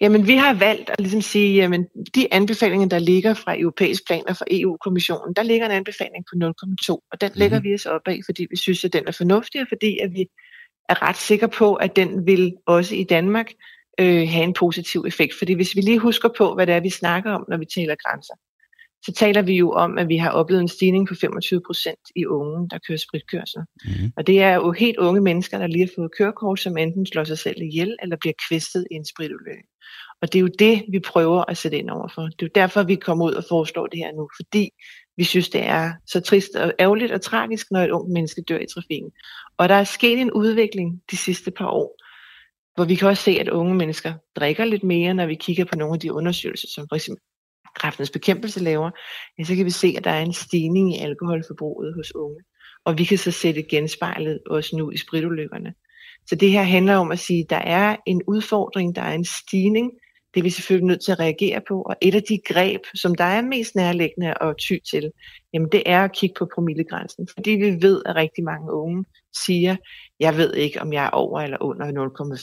Jamen, 0.00 0.26
vi 0.26 0.36
har 0.36 0.54
valgt 0.54 0.90
at 0.90 1.00
ligesom 1.00 1.20
sige, 1.20 1.56
jamen, 1.56 1.86
de 2.14 2.34
anbefalinger, 2.34 2.88
der 2.88 2.98
ligger 2.98 3.34
fra 3.34 3.60
europæisk 3.60 4.06
plan 4.06 4.28
og 4.28 4.36
fra 4.36 4.44
EU-kommissionen, 4.50 5.34
der 5.34 5.42
ligger 5.42 5.66
en 5.66 5.72
anbefaling 5.72 6.24
på 6.30 6.46
0,2, 6.46 7.08
og 7.12 7.20
den 7.20 7.30
mm. 7.34 7.38
lægger 7.38 7.60
vi 7.60 7.74
os 7.74 7.86
op 7.86 8.00
af, 8.06 8.20
fordi 8.26 8.46
vi 8.50 8.56
synes, 8.56 8.84
at 8.84 8.92
den 8.92 9.04
er 9.06 9.12
fornuftig, 9.12 9.60
og 9.60 9.66
fordi 9.68 9.98
at 9.98 10.10
vi 10.12 10.26
er 10.88 11.02
ret 11.02 11.16
sikre 11.16 11.48
på, 11.48 11.74
at 11.74 11.96
den 11.96 12.26
vil 12.26 12.54
også 12.66 12.94
i 12.94 13.04
Danmark 13.04 13.46
øh, 14.00 14.28
have 14.28 14.44
en 14.44 14.54
positiv 14.54 15.04
effekt. 15.06 15.34
Fordi 15.38 15.52
hvis 15.52 15.76
vi 15.76 15.80
lige 15.80 15.98
husker 15.98 16.28
på, 16.38 16.54
hvad 16.54 16.66
det 16.66 16.74
er, 16.74 16.80
vi 16.80 16.90
snakker 16.90 17.32
om, 17.32 17.44
når 17.48 17.56
vi 17.56 17.66
taler 17.74 17.94
grænser, 18.04 18.34
så 19.02 19.12
taler 19.12 19.42
vi 19.42 19.54
jo 19.56 19.72
om, 19.72 19.98
at 19.98 20.08
vi 20.08 20.16
har 20.16 20.30
oplevet 20.30 20.62
en 20.62 20.68
stigning 20.68 21.08
på 21.08 21.14
25 21.14 21.62
procent 21.66 22.00
i 22.16 22.26
unge, 22.26 22.68
der 22.70 22.78
kører 22.88 22.98
spritkørsel. 22.98 23.60
Mm. 23.84 24.12
Og 24.16 24.26
det 24.26 24.42
er 24.42 24.54
jo 24.54 24.72
helt 24.72 24.96
unge 24.96 25.20
mennesker, 25.20 25.58
der 25.58 25.66
lige 25.66 25.84
har 25.84 25.92
fået 25.96 26.10
kørekort, 26.18 26.60
som 26.60 26.76
enten 26.76 27.06
slår 27.06 27.24
sig 27.24 27.38
selv 27.38 27.62
ihjel 27.62 27.96
eller 28.02 28.16
bliver 28.16 28.34
kvæstet 28.48 28.86
i 28.90 28.94
en 28.94 29.04
spritulykke. 29.04 29.62
Og 30.22 30.32
det 30.32 30.38
er 30.38 30.40
jo 30.40 30.50
det, 30.58 30.84
vi 30.92 30.98
prøver 31.00 31.44
at 31.50 31.56
sætte 31.56 31.78
ind 31.78 31.90
overfor. 31.90 32.22
Det 32.22 32.42
er 32.42 32.46
jo 32.46 32.50
derfor, 32.54 32.82
vi 32.82 32.94
kommer 32.94 33.26
ud 33.26 33.32
og 33.32 33.44
foreslår 33.48 33.86
det 33.86 33.98
her 33.98 34.12
nu, 34.12 34.28
fordi 34.36 34.70
vi 35.16 35.24
synes, 35.24 35.48
det 35.48 35.66
er 35.66 35.92
så 36.06 36.20
trist 36.20 36.54
og 36.54 36.72
ærgerligt 36.80 37.12
og 37.12 37.20
tragisk, 37.20 37.66
når 37.70 37.80
et 37.80 37.90
ung 37.90 38.12
menneske 38.12 38.42
dør 38.48 38.58
i 38.58 38.66
trafikken. 38.74 39.10
Og 39.58 39.68
der 39.68 39.74
er 39.74 39.84
sket 39.84 40.18
en 40.18 40.32
udvikling 40.32 41.02
de 41.10 41.16
sidste 41.16 41.50
par 41.50 41.68
år, 41.68 41.99
hvor 42.80 42.86
vi 42.86 42.94
kan 42.94 43.08
også 43.08 43.22
se, 43.22 43.30
at 43.30 43.48
unge 43.48 43.74
mennesker 43.74 44.12
drikker 44.36 44.64
lidt 44.64 44.84
mere, 44.84 45.14
når 45.14 45.26
vi 45.26 45.34
kigger 45.34 45.64
på 45.64 45.76
nogle 45.76 45.94
af 45.94 46.00
de 46.00 46.12
undersøgelser, 46.12 46.68
som 46.74 46.86
for 46.88 46.96
eksempel 46.96 47.22
kræftens 47.74 48.10
bekæmpelse 48.10 48.60
laver, 48.60 48.90
ja, 49.38 49.44
så 49.44 49.56
kan 49.56 49.64
vi 49.64 49.70
se, 49.70 49.94
at 49.96 50.04
der 50.04 50.10
er 50.10 50.22
en 50.22 50.32
stigning 50.32 50.96
i 50.96 50.98
alkoholforbruget 50.98 51.94
hos 51.94 52.14
unge. 52.14 52.40
Og 52.84 52.98
vi 52.98 53.04
kan 53.04 53.18
så 53.18 53.30
sætte 53.30 53.62
genspejlet 53.62 54.40
også 54.46 54.76
nu 54.76 54.90
i 54.90 54.96
spritulykkerne. 54.96 55.74
Så 56.26 56.34
det 56.34 56.50
her 56.50 56.62
handler 56.62 56.96
om 56.96 57.12
at 57.12 57.18
sige, 57.18 57.40
at 57.40 57.50
der 57.50 57.56
er 57.56 57.96
en 58.06 58.22
udfordring, 58.26 58.96
der 58.96 59.02
er 59.02 59.14
en 59.14 59.24
stigning, 59.24 59.90
det 60.34 60.40
er 60.40 60.44
vi 60.44 60.50
selvfølgelig 60.50 60.86
nødt 60.86 61.04
til 61.04 61.12
at 61.12 61.20
reagere 61.20 61.60
på. 61.68 61.82
Og 61.82 61.96
et 62.02 62.14
af 62.14 62.22
de 62.22 62.38
greb, 62.44 62.80
som 62.94 63.14
der 63.14 63.24
er 63.24 63.42
mest 63.42 63.74
nærliggende 63.74 64.34
at 64.40 64.54
ty 64.58 64.72
til, 64.90 65.10
jamen 65.54 65.68
det 65.72 65.82
er 65.86 66.04
at 66.04 66.12
kigge 66.12 66.34
på 66.38 66.48
promillegrænsen. 66.54 67.28
Fordi 67.34 67.50
vi 67.50 67.82
ved, 67.82 68.02
at 68.06 68.16
rigtig 68.16 68.44
mange 68.44 68.72
unge 68.72 69.04
siger, 69.46 69.76
jeg 70.20 70.36
ved 70.36 70.54
ikke, 70.54 70.82
om 70.82 70.92
jeg 70.92 71.04
er 71.04 71.10
over 71.10 71.40
eller 71.40 71.56
under 71.60 71.86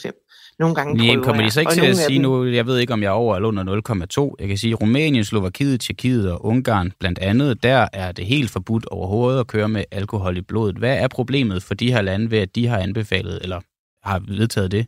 0,5. 0.03 0.55
Nogle 0.59 0.75
gange 0.75 0.99
prøver 0.99 1.23
kommer 1.23 1.43
de 1.43 1.51
så 1.51 1.59
ikke 1.59 1.71
til 1.71 1.85
at 1.85 1.97
sige 1.97 2.15
dem... 2.15 2.21
nu, 2.21 2.45
jeg 2.45 2.65
ved 2.65 2.77
ikke, 2.77 2.93
om 2.93 3.01
jeg 3.01 3.07
er 3.07 3.11
over 3.11 3.35
eller 3.35 3.47
under 3.47 3.81
0,2. 4.29 4.35
Jeg 4.39 4.47
kan 4.47 4.57
sige, 4.57 4.73
Rumænien, 4.73 5.23
Slovakiet, 5.23 5.81
Tjekkiet 5.81 6.31
og 6.31 6.45
Ungarn 6.45 6.91
blandt 6.99 7.19
andet, 7.19 7.63
der 7.63 7.87
er 7.93 8.11
det 8.11 8.25
helt 8.25 8.49
forbudt 8.49 8.85
overhovedet 8.85 9.39
at 9.39 9.47
køre 9.47 9.69
med 9.69 9.83
alkohol 9.91 10.37
i 10.37 10.41
blodet. 10.41 10.77
Hvad 10.77 10.97
er 10.97 11.07
problemet 11.07 11.63
for 11.63 11.73
de 11.73 11.91
her 11.91 12.01
lande 12.01 12.31
ved, 12.31 12.39
at 12.39 12.55
de 12.55 12.67
har 12.67 12.77
anbefalet 12.77 13.39
eller 13.41 13.61
har 14.03 14.19
vedtaget 14.19 14.71
det? 14.71 14.85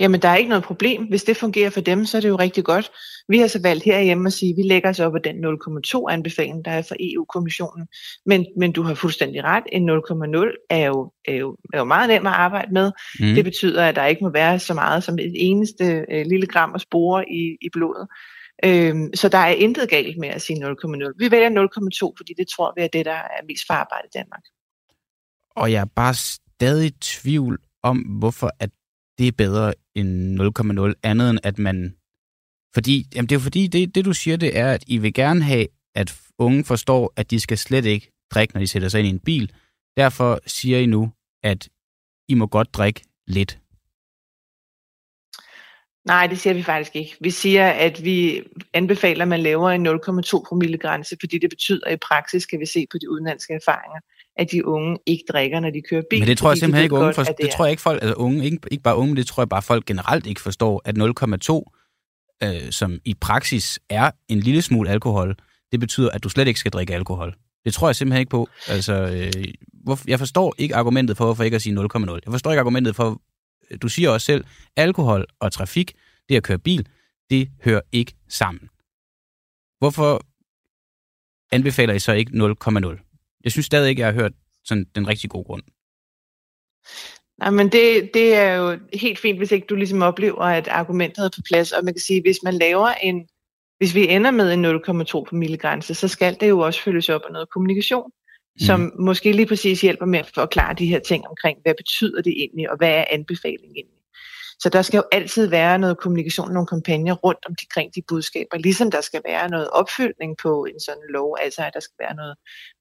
Jamen, 0.00 0.22
der 0.22 0.28
er 0.28 0.36
ikke 0.36 0.48
noget 0.48 0.64
problem. 0.64 1.04
Hvis 1.08 1.24
det 1.24 1.36
fungerer 1.36 1.70
for 1.70 1.80
dem, 1.80 2.06
så 2.06 2.16
er 2.16 2.20
det 2.20 2.28
jo 2.28 2.36
rigtig 2.36 2.64
godt. 2.64 2.90
Vi 3.28 3.38
har 3.38 3.46
så 3.46 3.62
valgt 3.62 3.84
herhjemme 3.84 4.26
at 4.26 4.32
sige, 4.32 4.50
at 4.50 4.56
vi 4.56 4.62
lægger 4.62 4.88
os 4.88 5.00
op 5.00 5.14
af 5.14 5.22
den 5.22 5.44
0,2 5.44 6.04
anbefaling, 6.10 6.64
der 6.64 6.70
er 6.70 6.82
fra 6.82 6.96
EU-kommissionen. 7.00 7.86
Men, 8.26 8.46
men 8.58 8.72
du 8.72 8.82
har 8.82 8.94
fuldstændig 8.94 9.44
ret. 9.44 9.64
En 9.72 9.90
0,0 9.90 10.66
er 10.70 10.86
jo, 10.86 11.12
er, 11.24 11.34
jo, 11.34 11.56
er 11.72 11.78
jo 11.78 11.84
meget 11.84 12.08
nem 12.08 12.26
at 12.26 12.32
arbejde 12.32 12.72
med. 12.72 12.92
Mm. 13.20 13.34
Det 13.34 13.44
betyder, 13.44 13.84
at 13.84 13.96
der 13.96 14.06
ikke 14.06 14.24
må 14.24 14.30
være 14.30 14.58
så 14.58 14.74
meget 14.74 15.04
som 15.04 15.18
et 15.18 15.32
eneste 15.34 16.04
øh, 16.10 16.26
lille 16.26 16.46
gram 16.46 16.74
at 16.74 16.80
spore 16.80 17.30
i, 17.30 17.56
i 17.60 17.68
blodet. 17.72 18.08
Øhm, 18.64 19.10
så 19.14 19.28
der 19.28 19.38
er 19.38 19.48
intet 19.48 19.88
galt 19.90 20.18
med 20.18 20.28
at 20.28 20.42
sige 20.42 20.66
0,0. 20.66 21.12
Vi 21.18 21.30
vælger 21.30 21.68
0,2, 22.08 22.14
fordi 22.16 22.34
det 22.38 22.48
tror 22.48 22.72
vi 22.76 22.82
er 22.82 22.88
det, 22.88 23.04
der 23.04 23.12
er 23.12 23.46
mest 23.48 23.66
farbart 23.68 24.04
i 24.04 24.18
Danmark. 24.18 24.42
Og 25.56 25.72
jeg 25.72 25.80
er 25.80 25.90
bare 25.96 26.14
stadig 26.14 26.86
i 26.86 26.90
tvivl 27.00 27.58
om, 27.82 27.98
hvorfor 27.98 28.50
at 28.60 28.70
det 29.18 29.28
er 29.28 29.32
bedre 29.32 29.74
en 29.96 30.40
0,0, 30.40 30.92
andet 31.02 31.30
end 31.30 31.38
at 31.42 31.58
man... 31.58 31.96
Fordi, 32.74 33.06
jamen 33.14 33.28
det 33.28 33.34
er 33.34 33.40
jo 33.40 33.42
fordi, 33.42 33.66
det, 33.66 33.94
det 33.94 34.04
du 34.04 34.12
siger, 34.12 34.36
det 34.36 34.58
er, 34.58 34.72
at 34.72 34.84
I 34.86 34.98
vil 34.98 35.14
gerne 35.14 35.42
have, 35.42 35.66
at 35.94 36.20
unge 36.38 36.64
forstår, 36.64 37.12
at 37.16 37.30
de 37.30 37.40
skal 37.40 37.58
slet 37.58 37.84
ikke 37.84 38.12
drikke, 38.30 38.54
når 38.54 38.60
de 38.60 38.66
sætter 38.66 38.88
sig 38.88 38.98
ind 38.98 39.06
i 39.06 39.10
en 39.10 39.20
bil. 39.20 39.52
Derfor 39.96 40.40
siger 40.46 40.78
I 40.78 40.86
nu, 40.86 41.12
at 41.42 41.68
I 42.28 42.34
må 42.34 42.46
godt 42.46 42.74
drikke 42.74 43.04
lidt. 43.26 43.58
Nej, 46.06 46.26
det 46.26 46.38
siger 46.38 46.54
vi 46.54 46.62
faktisk 46.62 46.96
ikke. 46.96 47.16
Vi 47.20 47.30
siger, 47.30 47.70
at 47.70 48.04
vi 48.04 48.42
anbefaler, 48.72 49.22
at 49.22 49.28
man 49.28 49.40
laver 49.40 49.70
en 49.70 49.86
0,2 49.86 50.48
promille 50.48 50.78
grænse, 50.78 51.16
fordi 51.20 51.38
det 51.38 51.50
betyder, 51.50 51.86
at 51.86 51.92
i 51.92 51.96
praksis 51.96 52.42
skal 52.42 52.60
vi 52.60 52.66
se 52.66 52.86
på 52.90 52.98
de 52.98 53.10
udenlandske 53.10 53.54
erfaringer, 53.54 54.00
at 54.36 54.50
de 54.50 54.66
unge 54.66 54.98
ikke 55.06 55.24
drikker, 55.28 55.60
når 55.60 55.70
de 55.70 55.82
kører 55.90 56.02
bil. 56.10 56.18
Men 56.18 56.28
det 56.28 56.38
tror 56.38 56.50
jeg 56.50 56.58
simpelthen 56.58 56.84
ikke 56.84 56.94
unge 56.94 57.14
for, 57.14 57.22
det, 57.22 57.34
det 57.42 57.50
tror 57.50 57.64
jeg 57.64 57.70
ikke 57.70 57.82
folk, 57.82 58.02
altså 58.02 58.14
unge, 58.14 58.44
ikke, 58.44 58.58
ikke 58.70 58.82
bare 58.82 58.96
unge, 58.96 59.16
det 59.16 59.26
tror 59.26 59.42
jeg 59.42 59.48
bare 59.48 59.62
folk 59.62 59.86
generelt 59.86 60.26
ikke 60.26 60.40
forstår, 60.40 60.82
at 60.84 60.98
0,2, 60.98 62.54
øh, 62.64 62.72
som 62.72 62.98
i 63.04 63.14
praksis 63.14 63.80
er 63.90 64.10
en 64.28 64.40
lille 64.40 64.62
smule 64.62 64.90
alkohol, 64.90 65.36
det 65.72 65.80
betyder, 65.80 66.10
at 66.10 66.24
du 66.24 66.28
slet 66.28 66.48
ikke 66.48 66.60
skal 66.60 66.72
drikke 66.72 66.94
alkohol. 66.94 67.34
Det 67.64 67.74
tror 67.74 67.88
jeg 67.88 67.96
simpelthen 67.96 68.20
ikke 68.20 68.30
på. 68.30 68.48
Altså, 68.68 68.92
øh, 68.92 69.44
hvor, 69.84 70.00
jeg 70.08 70.18
forstår 70.18 70.54
ikke 70.58 70.76
argumentet 70.76 71.16
for, 71.16 71.24
hvorfor 71.24 71.44
ikke 71.44 71.54
at 71.54 71.62
sige 71.62 71.76
0,0. 71.76 72.12
Jeg 72.24 72.32
forstår 72.32 72.50
ikke 72.50 72.60
argumentet 72.60 72.96
for, 72.96 73.20
du 73.82 73.88
siger 73.88 74.10
også 74.10 74.24
selv, 74.24 74.44
alkohol 74.76 75.26
og 75.40 75.52
trafik, 75.52 75.92
det 76.28 76.36
at 76.36 76.42
køre 76.42 76.58
bil, 76.58 76.86
det 77.30 77.48
hører 77.64 77.80
ikke 77.92 78.12
sammen. 78.28 78.68
Hvorfor 79.78 80.26
anbefaler 81.52 81.94
I 81.94 81.98
så 81.98 82.12
ikke 82.12 82.32
0,0? 82.32 83.05
Jeg 83.46 83.52
synes 83.52 83.66
stadig 83.66 83.88
ikke, 83.88 84.00
jeg 84.00 84.08
har 84.08 84.20
hørt 84.20 84.32
sådan 84.64 84.86
den 84.94 85.08
rigtig 85.08 85.30
gode 85.30 85.44
grund. 85.44 85.62
Nej, 87.38 87.50
men 87.50 87.68
det, 87.72 88.10
det 88.14 88.34
er 88.34 88.54
jo 88.54 88.78
helt 88.92 89.18
fint, 89.18 89.38
hvis 89.38 89.52
ikke 89.52 89.66
du 89.66 89.74
ligesom 89.74 90.02
oplever, 90.02 90.42
at 90.42 90.68
argumentet 90.68 91.24
er 91.24 91.30
på 91.36 91.42
plads. 91.48 91.72
Og 91.72 91.84
man 91.84 91.94
kan 91.94 92.00
sige, 92.00 92.22
hvis 92.22 92.38
man 92.44 92.54
laver 92.54 92.88
en, 92.88 93.26
hvis 93.78 93.94
vi 93.94 94.08
ender 94.08 94.30
med 94.30 94.52
en 94.52 94.64
0,2 94.64 95.24
promille 95.28 95.56
grænse, 95.56 95.94
så 95.94 96.08
skal 96.08 96.36
det 96.40 96.48
jo 96.48 96.58
også 96.58 96.82
følges 96.82 97.08
op 97.08 97.22
af 97.26 97.32
noget 97.32 97.50
kommunikation 97.50 98.10
som 98.58 98.80
mm. 98.80 98.92
måske 98.98 99.32
lige 99.32 99.46
præcis 99.46 99.80
hjælper 99.80 100.06
med 100.06 100.18
at 100.18 100.30
forklare 100.34 100.74
de 100.74 100.86
her 100.86 100.98
ting 100.98 101.28
omkring, 101.28 101.58
hvad 101.62 101.74
betyder 101.74 102.22
det 102.22 102.32
egentlig, 102.36 102.70
og 102.70 102.76
hvad 102.76 102.90
er 102.90 103.04
anbefalingen 103.10 103.76
egentlig. 103.76 103.95
Så 104.58 104.68
der 104.68 104.82
skal 104.82 104.98
jo 104.98 105.04
altid 105.12 105.46
være 105.46 105.78
noget 105.78 105.98
kommunikation, 105.98 106.52
nogle 106.52 106.66
kampagner 106.66 107.14
rundt 107.14 107.46
omkring 107.48 107.94
de 107.94 108.02
budskaber, 108.08 108.58
ligesom 108.58 108.90
der 108.90 109.00
skal 109.00 109.20
være 109.28 109.48
noget 109.50 109.68
opfyldning 109.70 110.36
på 110.42 110.64
en 110.64 110.80
sådan 110.80 111.02
lov, 111.10 111.36
altså 111.40 111.62
at 111.62 111.70
der 111.74 111.80
skal 111.80 111.94
være 112.00 112.14
noget, 112.14 112.34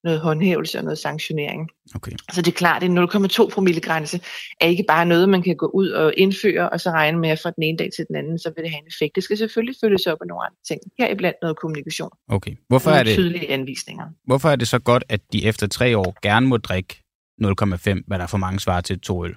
noget 0.03 0.19
håndhævelse 0.19 0.77
og 0.77 0.83
noget 0.83 0.97
sanktionering. 0.97 1.69
Okay. 1.95 2.11
Så 2.31 2.41
det 2.41 2.51
er 2.51 2.55
klart, 2.55 2.83
at 2.83 2.89
en 2.89 2.97
0,2 2.97 3.49
promille 3.49 3.81
grænse 3.81 4.21
er 4.61 4.67
ikke 4.67 4.85
bare 4.87 5.05
noget, 5.05 5.29
man 5.29 5.43
kan 5.43 5.55
gå 5.55 5.67
ud 5.73 5.89
og 5.89 6.13
indføre, 6.17 6.69
og 6.69 6.79
så 6.81 6.89
regne 6.89 7.19
med, 7.19 7.29
at 7.29 7.39
fra 7.39 7.51
den 7.51 7.63
ene 7.63 7.77
dag 7.77 7.89
til 7.95 8.05
den 8.07 8.15
anden, 8.15 8.39
så 8.39 8.51
vil 8.55 8.63
det 8.63 8.71
have 8.71 8.81
en 8.81 8.87
effekt. 8.87 9.15
Det 9.15 9.23
skal 9.23 9.37
selvfølgelig 9.37 9.75
følges 9.83 10.07
op 10.07 10.17
af 10.21 10.27
nogle 10.27 10.45
andre 10.45 10.57
ting. 10.67 10.81
Her 10.99 11.07
er 11.07 11.15
blandt 11.15 11.37
noget 11.41 11.57
kommunikation. 11.57 12.09
Okay. 12.29 12.55
Hvorfor 12.67 12.91
er 12.91 13.03
det, 13.03 13.13
tydelige 13.13 13.49
anvisninger. 13.49 14.05
Hvorfor 14.25 14.49
er 14.49 14.55
det 14.55 14.67
så 14.67 14.79
godt, 14.79 15.03
at 15.09 15.21
de 15.33 15.45
efter 15.45 15.67
tre 15.67 15.97
år 15.97 16.15
gerne 16.21 16.47
må 16.47 16.57
drikke 16.57 17.03
0,5, 17.43 18.03
hvad 18.07 18.19
der 18.19 18.27
for 18.27 18.37
mange 18.37 18.59
svarer 18.59 18.81
til 18.81 18.99
to 18.99 19.25
øl? 19.25 19.35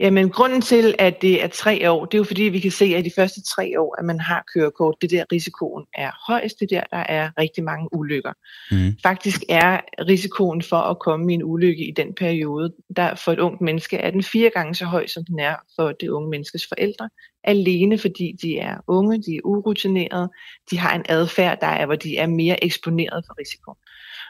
Jamen, 0.00 0.30
grunden 0.30 0.60
til, 0.60 0.94
at 0.98 1.22
det 1.22 1.44
er 1.44 1.48
tre 1.48 1.90
år, 1.90 2.04
det 2.04 2.14
er 2.14 2.18
jo 2.18 2.24
fordi, 2.24 2.42
vi 2.42 2.60
kan 2.60 2.70
se, 2.70 2.84
at 2.84 3.04
de 3.04 3.10
første 3.16 3.42
tre 3.42 3.80
år, 3.80 3.96
at 3.98 4.04
man 4.04 4.20
har 4.20 4.44
kørekort, 4.54 4.94
det 5.02 5.10
der 5.10 5.24
risikoen 5.32 5.84
er 5.94 6.10
højst, 6.26 6.60
det 6.60 6.70
der, 6.70 6.82
der 6.90 6.96
er 6.96 7.30
rigtig 7.38 7.64
mange 7.64 7.88
ulykker. 7.92 8.32
Mm. 8.70 8.96
Faktisk 9.02 9.42
er 9.48 9.80
risikoen 10.08 10.62
for 10.62 10.76
at 10.76 10.98
komme 10.98 11.32
i 11.32 11.34
en 11.34 11.42
ulykke 11.44 11.88
i 11.88 11.90
den 11.90 12.14
periode, 12.14 12.74
der 12.96 13.14
for 13.14 13.32
et 13.32 13.38
ungt 13.38 13.60
menneske 13.60 13.96
er 13.96 14.10
den 14.10 14.22
fire 14.22 14.50
gange 14.50 14.74
så 14.74 14.84
høj, 14.84 15.06
som 15.06 15.24
den 15.24 15.38
er 15.38 15.56
for 15.76 15.92
det 15.92 16.08
unge 16.08 16.30
menneskes 16.30 16.66
forældre, 16.68 17.10
alene 17.44 17.98
fordi 17.98 18.32
de 18.42 18.58
er 18.58 18.76
unge, 18.86 19.22
de 19.22 19.36
er 19.36 19.40
urutinerede, 19.44 20.28
de 20.70 20.78
har 20.78 20.94
en 20.94 21.04
adfærd, 21.08 21.60
der 21.60 21.66
er, 21.66 21.86
hvor 21.86 21.96
de 21.96 22.16
er 22.16 22.26
mere 22.26 22.64
eksponeret 22.64 23.24
for 23.26 23.38
risiko. 23.40 23.74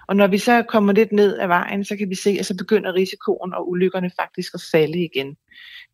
Og 0.09 0.17
når 0.17 0.27
vi 0.27 0.39
så 0.39 0.63
kommer 0.63 0.93
lidt 0.93 1.13
ned 1.13 1.39
ad 1.39 1.47
vejen, 1.47 1.85
så 1.85 1.97
kan 1.97 2.11
vi 2.11 2.15
se, 2.15 2.31
at 2.31 2.47
så 2.47 2.57
begynder 2.57 2.95
risikoen 2.95 3.55
og 3.55 3.71
ulykkerne 3.71 4.11
faktisk 4.21 4.55
at 4.55 4.63
falde 4.73 5.05
igen. 5.05 5.37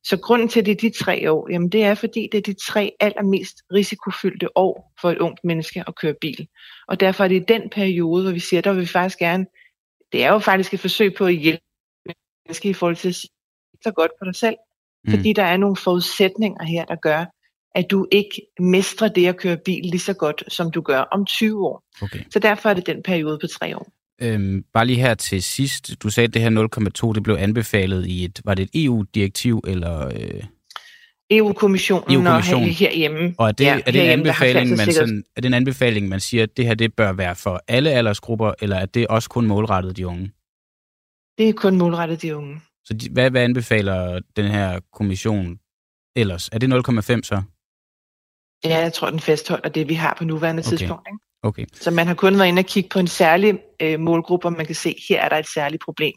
Så 0.04 0.16
grunden 0.16 0.48
til, 0.48 0.60
at 0.60 0.66
det 0.66 0.72
er 0.72 0.90
de 0.90 0.98
tre 1.04 1.32
år, 1.32 1.48
jamen 1.50 1.68
det 1.68 1.84
er 1.84 1.94
fordi, 1.94 2.28
det 2.32 2.38
er 2.38 2.42
de 2.42 2.54
tre 2.68 2.92
allermest 3.00 3.56
risikofyldte 3.72 4.56
år 4.56 4.92
for 5.00 5.10
et 5.10 5.18
ungt 5.18 5.40
menneske 5.44 5.84
at 5.86 5.96
køre 5.96 6.14
bil. 6.20 6.48
Og 6.88 7.00
derfor 7.00 7.24
er 7.24 7.28
det 7.28 7.42
i 7.42 7.44
den 7.48 7.70
periode, 7.70 8.22
hvor 8.22 8.32
vi 8.32 8.40
siger, 8.40 8.60
der 8.60 8.72
vil 8.72 8.80
vi 8.80 8.86
faktisk 8.86 9.18
gerne, 9.18 9.46
det 10.12 10.24
er 10.24 10.32
jo 10.32 10.38
faktisk 10.38 10.74
et 10.74 10.80
forsøg 10.80 11.14
på 11.14 11.24
at 11.24 11.34
hjælpe 11.34 11.62
mennesker 12.46 12.70
i 12.70 12.72
forhold 12.72 12.96
til 12.96 13.08
at 13.08 13.14
sige 13.14 13.30
så 13.82 13.90
godt 13.90 14.10
på 14.18 14.24
dig 14.24 14.34
selv. 14.34 14.56
Mm. 15.04 15.10
Fordi 15.10 15.32
der 15.32 15.42
er 15.42 15.56
nogle 15.56 15.76
forudsætninger 15.76 16.64
her, 16.64 16.84
der 16.84 16.96
gør, 16.96 17.24
at 17.74 17.90
du 17.90 18.06
ikke 18.12 18.42
mestrer 18.58 19.08
det 19.08 19.26
at 19.26 19.36
køre 19.36 19.56
bil 19.64 19.84
lige 19.84 20.00
så 20.00 20.14
godt, 20.14 20.44
som 20.48 20.70
du 20.70 20.80
gør 20.80 21.00
om 21.00 21.26
20 21.26 21.66
år. 21.66 21.82
Okay. 22.02 22.24
Så 22.30 22.38
derfor 22.38 22.68
er 22.70 22.74
det 22.74 22.86
den 22.86 23.02
periode 23.02 23.38
på 23.40 23.46
tre 23.46 23.76
år. 23.76 23.97
Øhm, 24.22 24.64
bare 24.72 24.86
lige 24.86 25.00
her 25.00 25.14
til 25.14 25.42
sidst. 25.42 26.02
Du 26.02 26.10
sagde, 26.10 26.28
at 26.28 26.34
det 26.34 26.42
her 26.42 27.08
0,2 27.08 27.12
det 27.12 27.22
blev 27.22 27.36
anbefalet 27.38 28.06
i 28.06 28.24
et, 28.24 28.40
var 28.44 28.54
det 28.54 28.62
et 28.62 28.84
EU-direktiv, 28.84 29.62
eller... 29.66 30.06
Øh... 30.06 30.42
EU-kommissionen, 31.30 32.14
EU-kommissionen. 32.14 32.68
og 32.68 32.74
herhjemme. 32.74 33.34
Og 33.38 33.48
er 33.48 33.52
det, 33.52 33.64
ja, 33.64 33.80
er 33.86 33.90
det 33.90 34.04
en 34.04 34.10
anbefaling, 34.10 34.76
man 34.76 34.92
sådan, 34.92 35.24
er 35.36 35.40
det 35.40 35.48
en 35.48 35.54
anbefaling, 35.54 36.08
man 36.08 36.20
siger, 36.20 36.42
at 36.42 36.56
det 36.56 36.66
her 36.66 36.74
det 36.74 36.94
bør 36.94 37.12
være 37.12 37.36
for 37.36 37.62
alle 37.68 37.90
aldersgrupper, 37.90 38.52
eller 38.60 38.76
er 38.76 38.86
det 38.86 39.06
også 39.06 39.30
kun 39.30 39.46
målrettet 39.46 39.96
de 39.96 40.06
unge? 40.06 40.32
Det 41.38 41.48
er 41.48 41.52
kun 41.52 41.76
målrettet 41.76 42.22
de 42.22 42.36
unge. 42.36 42.60
Så 42.84 42.94
de, 42.94 43.10
hvad, 43.10 43.30
hvad 43.30 43.42
anbefaler 43.42 44.20
den 44.36 44.50
her 44.50 44.80
kommission 44.92 45.58
ellers? 46.16 46.48
Er 46.52 46.58
det 46.58 46.72
0,5 46.72 47.22
så? 47.22 47.42
Ja, 48.64 48.78
jeg 48.78 48.92
tror, 48.92 49.10
den 49.10 49.20
fastholder 49.20 49.68
det, 49.68 49.88
vi 49.88 49.94
har 49.94 50.14
på 50.18 50.24
nuværende 50.24 50.60
okay. 50.60 50.68
tidspunkt. 50.68 51.08
Ikke? 51.08 51.27
Okay. 51.42 51.66
Så 51.72 51.90
man 51.90 52.06
har 52.06 52.14
kun 52.14 52.38
været 52.38 52.48
inde 52.48 52.60
og 52.60 52.66
kigge 52.66 52.88
på 52.88 52.98
en 52.98 53.06
særlig 53.06 53.58
øh, 53.82 54.00
målgruppe, 54.00 54.48
og 54.48 54.52
man 54.52 54.66
kan 54.66 54.74
se, 54.74 54.96
her 55.08 55.22
er 55.22 55.28
der 55.28 55.36
et 55.36 55.48
særligt 55.54 55.82
problem 55.84 56.12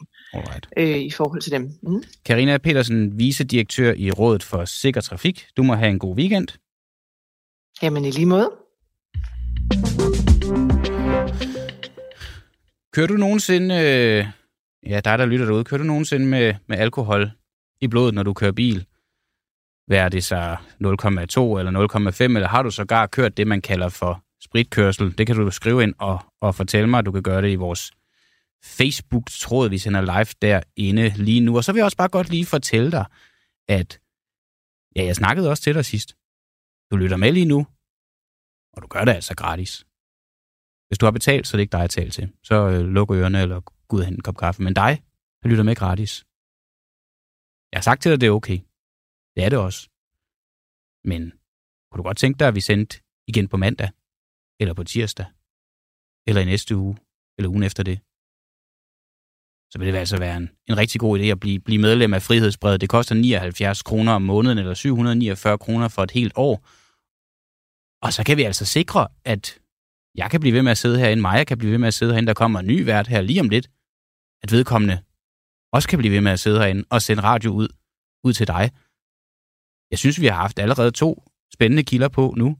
øh, 0.76 0.98
i 0.98 1.10
forhold 1.10 1.40
til 1.40 1.52
dem. 1.52 1.70
Mm. 1.82 2.02
Karina 2.24 2.58
Petersen, 2.58 3.18
vicedirektør 3.18 3.92
i 3.96 4.10
Rådet 4.10 4.42
for 4.42 4.64
Sikker 4.64 5.00
Trafik. 5.00 5.46
Du 5.56 5.62
må 5.62 5.74
have 5.74 5.90
en 5.90 5.98
god 5.98 6.16
weekend. 6.16 6.48
Jamen 7.82 8.04
i 8.04 8.10
lige 8.10 8.26
måde. 8.26 8.50
Kører 12.92 13.06
du 13.06 13.14
nogensinde, 13.14 13.74
øh, 13.74 14.26
ja 14.86 15.00
dig 15.00 15.18
der 15.18 15.26
lytter 15.26 15.46
derude, 15.46 15.64
kører 15.64 15.78
du 15.78 15.84
nogensinde 15.84 16.26
med, 16.26 16.54
med 16.68 16.78
alkohol 16.78 17.30
i 17.80 17.88
blodet, 17.88 18.14
når 18.14 18.22
du 18.22 18.32
kører 18.32 18.52
bil? 18.52 18.86
Hvad 19.86 19.98
er 19.98 20.08
det 20.08 20.24
så 20.24 20.36
0,2 20.36 21.58
eller 21.58 22.12
0,5, 22.20 22.22
eller 22.22 22.48
har 22.48 22.62
du 22.62 22.70
sågar 22.70 23.06
kørt 23.06 23.36
det, 23.36 23.46
man 23.46 23.60
kalder 23.60 23.88
for 23.88 24.24
spritkørsel, 24.44 25.18
det 25.18 25.26
kan 25.26 25.36
du 25.36 25.50
skrive 25.50 25.82
ind 25.82 25.94
og, 25.98 26.18
og 26.40 26.54
fortælle 26.54 26.88
mig. 26.88 27.06
Du 27.06 27.12
kan 27.12 27.22
gøre 27.22 27.42
det 27.42 27.50
i 27.50 27.54
vores 27.54 27.92
Facebook-tråd, 28.64 29.68
vi 29.68 29.78
sender 29.78 30.00
live 30.00 30.32
derinde 30.42 31.08
lige 31.24 31.40
nu. 31.40 31.56
Og 31.56 31.64
så 31.64 31.72
vil 31.72 31.78
jeg 31.78 31.84
også 31.84 31.96
bare 31.96 32.08
godt 32.08 32.30
lige 32.30 32.46
fortælle 32.46 32.90
dig, 32.90 33.06
at 33.68 34.00
ja, 34.96 35.04
jeg 35.04 35.16
snakkede 35.16 35.50
også 35.50 35.62
til 35.62 35.74
dig 35.74 35.84
sidst. 35.84 36.16
Du 36.90 36.96
lytter 36.96 37.16
med 37.16 37.32
lige 37.32 37.46
nu, 37.46 37.66
og 38.72 38.82
du 38.82 38.86
gør 38.86 39.04
det 39.04 39.12
altså 39.12 39.34
gratis. 39.34 39.86
Hvis 40.88 40.98
du 40.98 41.06
har 41.06 41.10
betalt, 41.10 41.46
så 41.46 41.56
er 41.56 41.58
det 41.58 41.62
ikke 41.62 41.72
dig 41.72 41.80
jeg 41.80 41.90
taler 41.90 42.10
til. 42.10 42.32
Så 42.42 42.54
øh, 42.54 42.80
luk 42.80 43.10
ørerne 43.10 43.42
eller 43.42 43.60
gå 43.60 43.96
ud 43.96 44.00
og 44.00 44.06
hente 44.06 44.18
en 44.18 44.22
kop 44.22 44.36
kaffe. 44.36 44.62
Men 44.62 44.74
dig, 44.74 45.02
der 45.42 45.48
lytter 45.48 45.64
med 45.64 45.76
gratis. 45.76 46.24
Jeg 47.72 47.78
har 47.78 47.82
sagt 47.82 48.02
til 48.02 48.10
dig, 48.10 48.14
at 48.14 48.20
det 48.20 48.26
er 48.26 48.30
okay. 48.30 48.58
Det 49.34 49.44
er 49.44 49.48
det 49.48 49.58
også. 49.58 49.88
Men 51.04 51.30
kunne 51.90 51.98
du 51.98 52.02
godt 52.02 52.16
tænke 52.18 52.38
dig, 52.38 52.48
at 52.48 52.54
vi 52.54 52.60
sendte 52.60 53.02
igen 53.26 53.48
på 53.48 53.56
mandag? 53.56 53.90
Eller 54.62 54.74
på 54.74 54.84
tirsdag, 54.84 55.26
eller 56.28 56.40
i 56.42 56.44
næste 56.44 56.76
uge, 56.76 56.96
eller 57.38 57.48
ugen 57.52 57.62
efter 57.62 57.82
det, 57.82 57.98
så 59.70 59.78
vil 59.78 59.92
det 59.92 59.98
altså 59.98 60.18
være 60.18 60.36
en, 60.36 60.50
en 60.68 60.76
rigtig 60.76 61.00
god 61.00 61.18
idé 61.18 61.22
at 61.22 61.40
blive, 61.40 61.60
blive 61.60 61.80
medlem 61.80 62.14
af 62.14 62.22
Frihedsbrevet. 62.22 62.80
Det 62.80 62.88
koster 62.88 63.14
79 63.14 63.82
kroner 63.82 64.12
om 64.12 64.22
måneden, 64.22 64.58
eller 64.58 64.74
749 64.74 65.58
kroner 65.58 65.88
for 65.88 66.02
et 66.02 66.10
helt 66.10 66.32
år. 66.36 66.54
Og 68.06 68.12
så 68.12 68.24
kan 68.26 68.36
vi 68.36 68.42
altså 68.42 68.64
sikre, 68.64 69.08
at 69.24 69.58
jeg 70.14 70.30
kan 70.30 70.40
blive 70.40 70.54
ved 70.54 70.62
med 70.62 70.70
at 70.70 70.78
sidde 70.78 70.98
herinde, 70.98 71.22
Maja 71.22 71.44
kan 71.44 71.58
blive 71.58 71.72
ved 71.72 71.78
med 71.78 71.88
at 71.88 71.94
sidde 71.94 72.12
herinde, 72.12 72.26
der 72.26 72.34
kommer 72.34 72.60
en 72.60 72.66
ny 72.66 72.84
vært 72.84 73.06
her 73.06 73.20
lige 73.20 73.40
om 73.40 73.48
lidt, 73.48 73.66
at 74.42 74.52
vedkommende 74.52 75.02
også 75.72 75.88
kan 75.88 75.98
blive 75.98 76.14
ved 76.14 76.20
med 76.20 76.32
at 76.32 76.40
sidde 76.40 76.58
herinde 76.58 76.84
og 76.90 77.02
sende 77.02 77.22
radio 77.22 77.50
ud, 77.50 77.68
ud 78.24 78.32
til 78.32 78.46
dig. 78.46 78.70
Jeg 79.90 79.98
synes, 79.98 80.20
vi 80.20 80.26
har 80.26 80.34
haft 80.34 80.58
allerede 80.58 80.90
to 80.90 81.24
spændende 81.54 81.84
kilder 81.84 82.08
på 82.08 82.34
nu. 82.36 82.58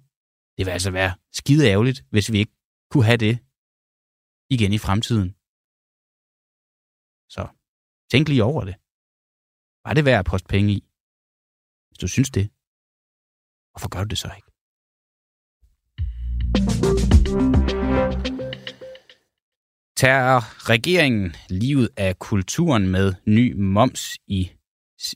Det 0.56 0.66
vil 0.66 0.72
altså 0.72 0.90
være 0.90 1.12
skide 1.32 1.68
ærgerligt, 1.72 2.04
hvis 2.10 2.32
vi 2.32 2.38
ikke 2.38 2.56
kunne 2.90 3.04
have 3.04 3.16
det 3.16 3.34
igen 4.54 4.72
i 4.72 4.78
fremtiden. 4.78 5.28
Så 7.34 7.42
tænk 8.10 8.28
lige 8.28 8.44
over 8.44 8.64
det. 8.64 8.76
Var 9.84 9.94
det 9.94 10.04
værd 10.04 10.18
at 10.18 10.26
poste 10.26 10.48
penge 10.48 10.72
i? 10.72 10.80
Hvis 11.88 11.98
du 11.98 12.08
synes 12.08 12.30
det, 12.30 12.46
hvorfor 13.70 13.88
gør 13.94 14.04
du 14.04 14.08
det 14.08 14.18
så 14.18 14.30
ikke? 14.38 14.48
Tager 19.96 20.68
regeringen 20.70 21.36
livet 21.48 21.88
af 21.96 22.18
kulturen 22.18 22.88
med 22.88 23.14
ny 23.26 23.54
moms 23.56 24.18
i 24.26 24.50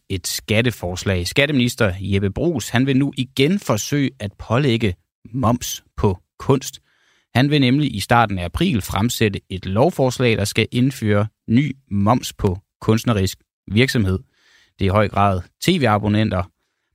et 0.08 0.26
skatteforslag. 0.26 1.26
Skatteminister 1.26 1.94
Jeppe 2.00 2.30
Brugs, 2.30 2.68
han 2.68 2.86
vil 2.86 2.96
nu 2.96 3.12
igen 3.16 3.58
forsøge 3.58 4.10
at 4.20 4.32
pålægge 4.38 4.96
moms 5.32 5.84
på 5.96 6.18
kunst. 6.38 6.80
Han 7.34 7.50
vil 7.50 7.60
nemlig 7.60 7.96
i 7.96 8.00
starten 8.00 8.38
af 8.38 8.44
april 8.44 8.82
fremsætte 8.82 9.40
et 9.50 9.66
lovforslag, 9.66 10.36
der 10.36 10.44
skal 10.44 10.68
indføre 10.72 11.26
ny 11.48 11.76
moms 11.90 12.32
på 12.32 12.58
kunstnerisk 12.80 13.38
virksomhed. 13.72 14.18
Det 14.78 14.84
er 14.84 14.86
i 14.86 14.88
høj 14.88 15.08
grad 15.08 15.40
tv-abonnenter, 15.62 16.42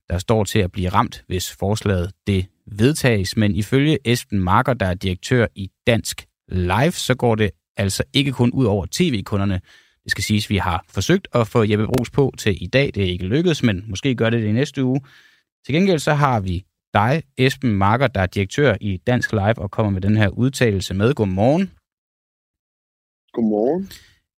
der 0.08 0.18
står 0.18 0.44
til 0.44 0.58
at 0.58 0.72
blive 0.72 0.88
ramt, 0.88 1.24
hvis 1.26 1.52
forslaget 1.52 2.12
det 2.26 2.46
vedtages. 2.66 3.36
Men 3.36 3.56
ifølge 3.56 3.98
Esben 4.04 4.40
Marker, 4.40 4.74
der 4.74 4.86
er 4.86 4.94
direktør 4.94 5.46
i 5.54 5.70
Dansk 5.86 6.26
Live, 6.48 6.92
så 6.92 7.14
går 7.14 7.34
det 7.34 7.50
altså 7.76 8.02
ikke 8.12 8.32
kun 8.32 8.50
ud 8.50 8.64
over 8.64 8.86
tv-kunderne. 8.90 9.60
Det 10.04 10.10
skal 10.10 10.24
siges, 10.24 10.46
at 10.46 10.50
vi 10.50 10.56
har 10.56 10.84
forsøgt 10.88 11.28
at 11.34 11.48
få 11.48 11.64
Jeppe 11.64 11.86
Brugs 11.86 12.10
på 12.10 12.32
til 12.38 12.62
i 12.62 12.66
dag. 12.66 12.90
Det 12.94 13.04
er 13.04 13.08
ikke 13.10 13.26
lykkedes, 13.26 13.62
men 13.62 13.84
måske 13.88 14.14
gør 14.14 14.30
det 14.30 14.42
det 14.42 14.48
i 14.48 14.52
næste 14.52 14.84
uge. 14.84 15.00
Til 15.66 15.74
gengæld 15.74 15.98
så 15.98 16.14
har 16.14 16.40
vi 16.40 16.64
dig, 16.94 17.22
Esben 17.38 17.72
Marker, 17.72 18.06
der 18.06 18.20
er 18.20 18.26
direktør 18.26 18.74
i 18.80 18.96
Dansk 18.96 19.32
Live 19.32 19.58
og 19.58 19.70
kommer 19.70 19.92
med 19.92 20.00
den 20.00 20.16
her 20.16 20.28
udtalelse 20.28 20.94
med. 20.94 21.14
Godmorgen. 21.14 21.70
Godmorgen. 23.32 23.84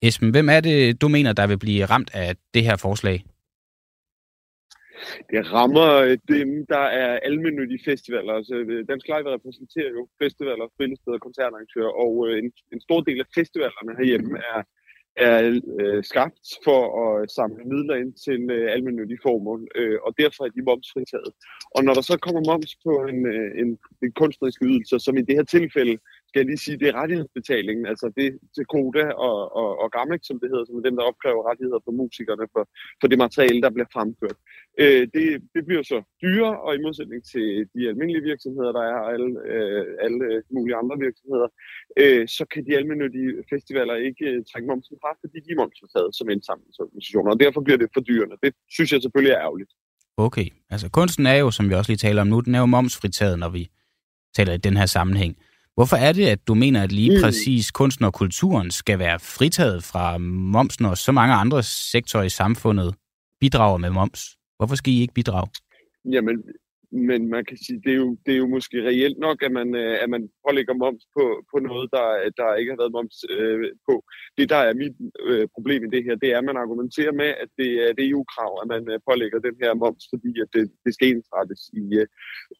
Esben, 0.02 0.30
hvem 0.30 0.48
er 0.48 0.60
det, 0.60 1.00
du 1.02 1.08
mener, 1.08 1.32
der 1.32 1.46
vil 1.46 1.58
blive 1.58 1.84
ramt 1.84 2.10
af 2.14 2.36
det 2.54 2.62
her 2.62 2.76
forslag? 2.76 3.24
Det 5.32 5.42
rammer 5.56 5.90
dem, 6.34 6.48
der 6.74 6.84
er 7.02 7.12
almindelige 7.28 7.84
festivaler. 7.90 8.32
Altså, 8.38 8.54
Dansk 8.90 9.06
Live 9.06 9.32
repræsenterer 9.36 9.90
jo 9.98 10.02
festivaler, 10.22 10.66
spillesteder, 10.76 11.18
koncertarrangører, 11.26 11.92
og 12.04 12.12
øh, 12.26 12.34
en, 12.42 12.48
en 12.74 12.80
stor 12.86 13.00
del 13.08 13.18
af 13.24 13.28
festivalerne 13.38 13.92
herhjemme 13.98 14.32
er 14.52 14.60
er 15.16 15.60
øh, 15.80 16.04
skabt 16.04 16.46
for 16.64 16.80
at 17.04 17.30
samle 17.30 17.64
midler 17.64 17.94
ind 17.94 18.12
til 18.24 18.50
øh, 18.50 18.72
almindelige 18.72 19.18
formål, 19.22 19.68
øh, 19.74 19.98
og 20.06 20.14
derfor 20.18 20.44
er 20.44 20.48
de 20.48 20.62
momsfritaget. 20.62 21.32
Og 21.74 21.84
når 21.84 21.94
der 21.94 22.00
så 22.00 22.16
kommer 22.18 22.42
moms 22.50 22.76
på 22.84 22.92
en, 23.10 23.26
øh, 23.26 23.50
en, 23.62 23.78
en 24.02 24.12
kunstnerisk 24.12 24.62
ydelse, 24.62 24.98
som 24.98 25.16
i 25.16 25.22
det 25.22 25.34
her 25.38 25.44
tilfælde 25.44 25.98
skal 26.34 26.42
jeg 26.42 26.52
lige 26.52 26.66
sige, 26.66 26.80
det 26.82 26.88
er 26.88 26.98
rettighedsbetalingen, 27.00 27.84
altså 27.92 28.06
det 28.18 28.28
til 28.56 28.64
Koda 28.72 29.06
og, 29.28 29.38
og, 29.60 29.68
og 29.82 29.88
Gamex, 29.96 30.20
som 30.28 30.36
det 30.42 30.48
hedder, 30.52 30.66
som 30.66 30.78
er 30.78 30.86
dem, 30.88 30.96
der 30.98 31.04
opkræver 31.10 31.42
rettigheder 31.48 31.80
for 31.86 31.92
musikerne 32.02 32.46
for, 32.54 32.64
for 33.00 33.06
det 33.10 33.18
materiale, 33.24 33.60
der 33.64 33.70
bliver 33.76 33.90
fremført. 33.96 34.38
Øh, 34.82 35.02
det, 35.14 35.26
det 35.54 35.62
bliver 35.68 35.84
så 35.92 35.98
dyrere, 36.24 36.56
og 36.64 36.70
i 36.72 36.82
modsætning 36.86 37.20
til 37.32 37.46
de 37.74 37.82
almindelige 37.90 38.28
virksomheder, 38.30 38.72
der 38.78 38.84
er 38.92 39.00
alle, 39.12 39.30
øh, 39.52 39.84
alle 40.04 40.20
mulige 40.56 40.76
andre 40.82 40.96
virksomheder, 41.06 41.48
øh, 42.02 42.22
så 42.36 42.42
kan 42.52 42.62
de 42.66 42.72
almindelige 42.80 43.30
festivaler 43.52 43.96
ikke 44.08 44.24
øh, 44.32 44.38
trække 44.50 44.66
momsen 44.70 44.96
fra, 45.02 45.10
fordi 45.22 45.36
de 45.44 45.50
er 45.54 45.60
momsfritaget 45.62 46.10
som 46.18 46.26
indsamlingsorganisationer, 46.34 47.30
og 47.34 47.38
derfor 47.44 47.60
bliver 47.66 47.80
det 47.82 47.88
for 47.94 48.02
dyrende. 48.10 48.36
Det 48.44 48.52
synes 48.76 48.90
jeg 48.92 49.00
selvfølgelig 49.02 49.34
er 49.34 49.42
ærgerligt. 49.46 49.72
Okay, 50.26 50.46
altså 50.74 50.86
kunsten 50.98 51.24
er 51.32 51.38
jo, 51.44 51.48
som 51.56 51.64
vi 51.68 51.74
også 51.74 51.90
lige 51.90 52.04
taler 52.06 52.20
om 52.24 52.30
nu, 52.32 52.38
den 52.46 52.54
er 52.54 52.62
jo 52.64 52.70
momsfritaget, 52.76 53.36
når 53.42 53.50
vi 53.58 53.62
taler 54.36 54.52
i 54.54 54.64
den 54.68 54.76
her 54.80 54.88
sammenhæng. 54.98 55.34
Hvorfor 55.74 55.96
er 55.96 56.12
det, 56.12 56.26
at 56.26 56.48
du 56.48 56.54
mener, 56.54 56.82
at 56.82 56.92
lige 56.92 57.16
mm. 57.16 57.22
præcis 57.22 57.70
kunsten 57.70 58.04
og 58.04 58.12
kulturen 58.12 58.70
skal 58.70 58.98
være 58.98 59.18
fritaget 59.18 59.84
fra 59.84 60.18
moms, 60.18 60.80
når 60.80 60.94
så 60.94 61.12
mange 61.12 61.34
andre 61.34 61.62
sektorer 61.62 62.24
i 62.24 62.28
samfundet 62.28 62.94
bidrager 63.40 63.78
med 63.78 63.90
moms? 63.90 64.20
Hvorfor 64.56 64.74
skal 64.74 64.92
I 64.92 65.00
ikke 65.00 65.14
bidrage? 65.14 65.48
Jamen, 66.12 66.36
men 66.94 67.28
man 67.28 67.44
kan 67.44 67.56
sige, 67.56 67.80
det 67.84 67.92
er 67.92 68.00
jo, 68.04 68.16
det 68.26 68.32
er 68.34 68.38
jo 68.38 68.46
måske 68.46 68.76
reelt 68.88 69.18
nok, 69.18 69.42
at 69.42 69.52
man, 69.52 69.74
øh, 69.74 69.96
at 70.02 70.10
man 70.10 70.28
pålægger 70.46 70.74
moms 70.74 71.04
på, 71.16 71.24
på 71.50 71.56
noget, 71.58 71.86
der, 71.96 72.06
der 72.36 72.54
ikke 72.54 72.72
har 72.72 72.80
været 72.82 72.96
moms 72.98 73.16
øh, 73.30 73.70
på. 73.88 73.94
Det, 74.38 74.48
der 74.54 74.60
er 74.68 74.74
mit 74.82 74.96
øh, 75.28 75.46
problem 75.54 75.84
i 75.84 75.92
det 75.94 76.04
her, 76.04 76.14
det 76.14 76.28
er, 76.32 76.38
at 76.38 76.44
man 76.44 76.62
argumenterer 76.64 77.12
med, 77.12 77.30
at 77.42 77.48
det 77.58 77.70
er 77.82 77.88
et 77.90 78.00
EU-krav, 78.08 78.52
at 78.62 78.68
man 78.74 78.82
øh, 78.92 78.98
pålægger 79.08 79.38
den 79.38 79.56
her 79.62 79.74
moms, 79.74 80.04
fordi 80.12 80.32
at 80.42 80.48
det, 80.54 80.64
det 80.84 80.94
skal 80.94 81.08
ensrettes 81.08 81.62
i, 81.82 81.84
øh, 82.00 82.06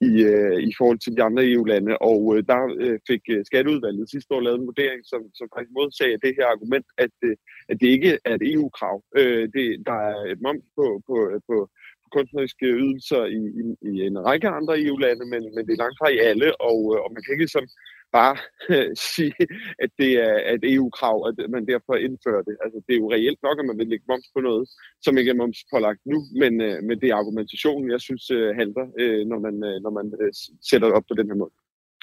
i, 0.09 0.13
øh, 0.33 0.59
i 0.71 0.73
forhold 0.79 0.99
til 0.99 1.17
de 1.17 1.23
andre 1.29 1.43
EU-lande. 1.53 1.93
Og 2.11 2.21
øh, 2.35 2.41
der 2.51 2.61
øh, 2.85 2.99
fik 3.11 3.23
Skatteudvalget 3.49 4.11
sidste 4.11 4.35
år 4.35 4.41
lavet 4.41 4.61
en 4.61 4.71
vurdering, 4.71 5.01
som, 5.13 5.23
som 5.39 5.47
faktisk 5.55 5.73
modsagde 5.79 6.25
det 6.25 6.33
her 6.39 6.47
argument, 6.55 6.87
at, 7.05 7.15
øh, 7.29 7.37
at 7.71 7.77
det 7.81 7.89
ikke 7.97 8.13
er 8.25 8.35
et 8.35 8.49
EU-krav. 8.53 8.97
Øh, 9.19 9.45
det, 9.57 9.67
der 9.89 9.99
er 10.13 10.19
et 10.33 10.41
moms 10.47 10.67
på, 10.79 10.87
på, 11.09 11.17
på 11.49 11.57
kunstneriske 12.15 12.67
ydelser 12.83 13.23
i, 13.39 13.41
i, 13.61 13.65
i 13.91 13.93
en 14.09 14.17
række 14.29 14.49
andre 14.59 14.75
EU-lande, 14.85 15.25
men, 15.33 15.43
men 15.55 15.63
det 15.67 15.73
er 15.73 15.83
langt 15.85 15.99
fra 16.01 16.09
i 16.17 16.19
alle, 16.31 16.49
og, 16.71 16.79
øh, 16.93 16.99
og 17.05 17.09
man 17.15 17.23
kan 17.23 17.33
ikke 17.33 17.45
ligesom 17.47 17.67
bare 18.19 18.35
sige, 19.15 19.35
at 19.85 19.91
det 20.01 20.13
er 20.29 20.37
et 20.57 20.65
EU-krav, 20.75 21.17
at 21.29 21.37
man 21.55 21.65
derfor 21.73 21.95
indfører 22.07 22.43
det. 22.49 22.57
Altså, 22.65 22.79
det 22.87 22.93
er 22.93 23.01
jo 23.03 23.13
reelt 23.17 23.41
nok, 23.47 23.57
at 23.61 23.67
man 23.71 23.79
vil 23.79 23.91
lægge 23.93 24.09
moms 24.11 24.29
på 24.35 24.41
noget, 24.49 24.65
som 25.05 25.19
ikke 25.19 25.31
er 25.31 25.41
moms 25.43 25.61
pålagt 25.73 26.03
nu, 26.13 26.19
men, 26.43 26.53
øh, 26.67 26.77
men 26.87 26.95
det 27.01 27.09
er 27.09 27.21
argumentationen, 27.23 27.87
jeg 27.95 28.01
synes 28.01 28.25
øh, 28.31 28.49
halter, 28.59 28.87
når 29.31 29.39
man, 29.47 29.55
når 29.85 29.93
man 29.99 30.07
sætter 30.71 30.87
det 30.89 30.97
op 30.99 31.07
på 31.09 31.17
den 31.21 31.29
her 31.31 31.39
måde. 31.43 31.55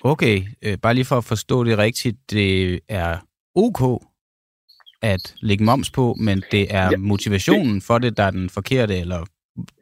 Okay, 0.04 0.38
bare 0.82 0.94
lige 0.94 1.06
for 1.12 1.18
at 1.18 1.30
forstå 1.34 1.64
det 1.64 1.78
rigtigt, 1.78 2.18
det 2.32 2.80
er 2.88 3.12
ok 3.56 3.82
at 5.02 5.36
lægge 5.42 5.64
moms 5.64 5.92
på, 5.92 6.16
men 6.20 6.44
det 6.52 6.76
er 6.76 6.90
ja, 6.92 6.98
motivationen 6.98 7.76
det, 7.76 7.84
for 7.84 7.98
det, 7.98 8.18
der 8.18 8.24
er 8.24 8.32
den 8.32 8.50
forkerte, 8.50 9.00
eller 9.00 9.26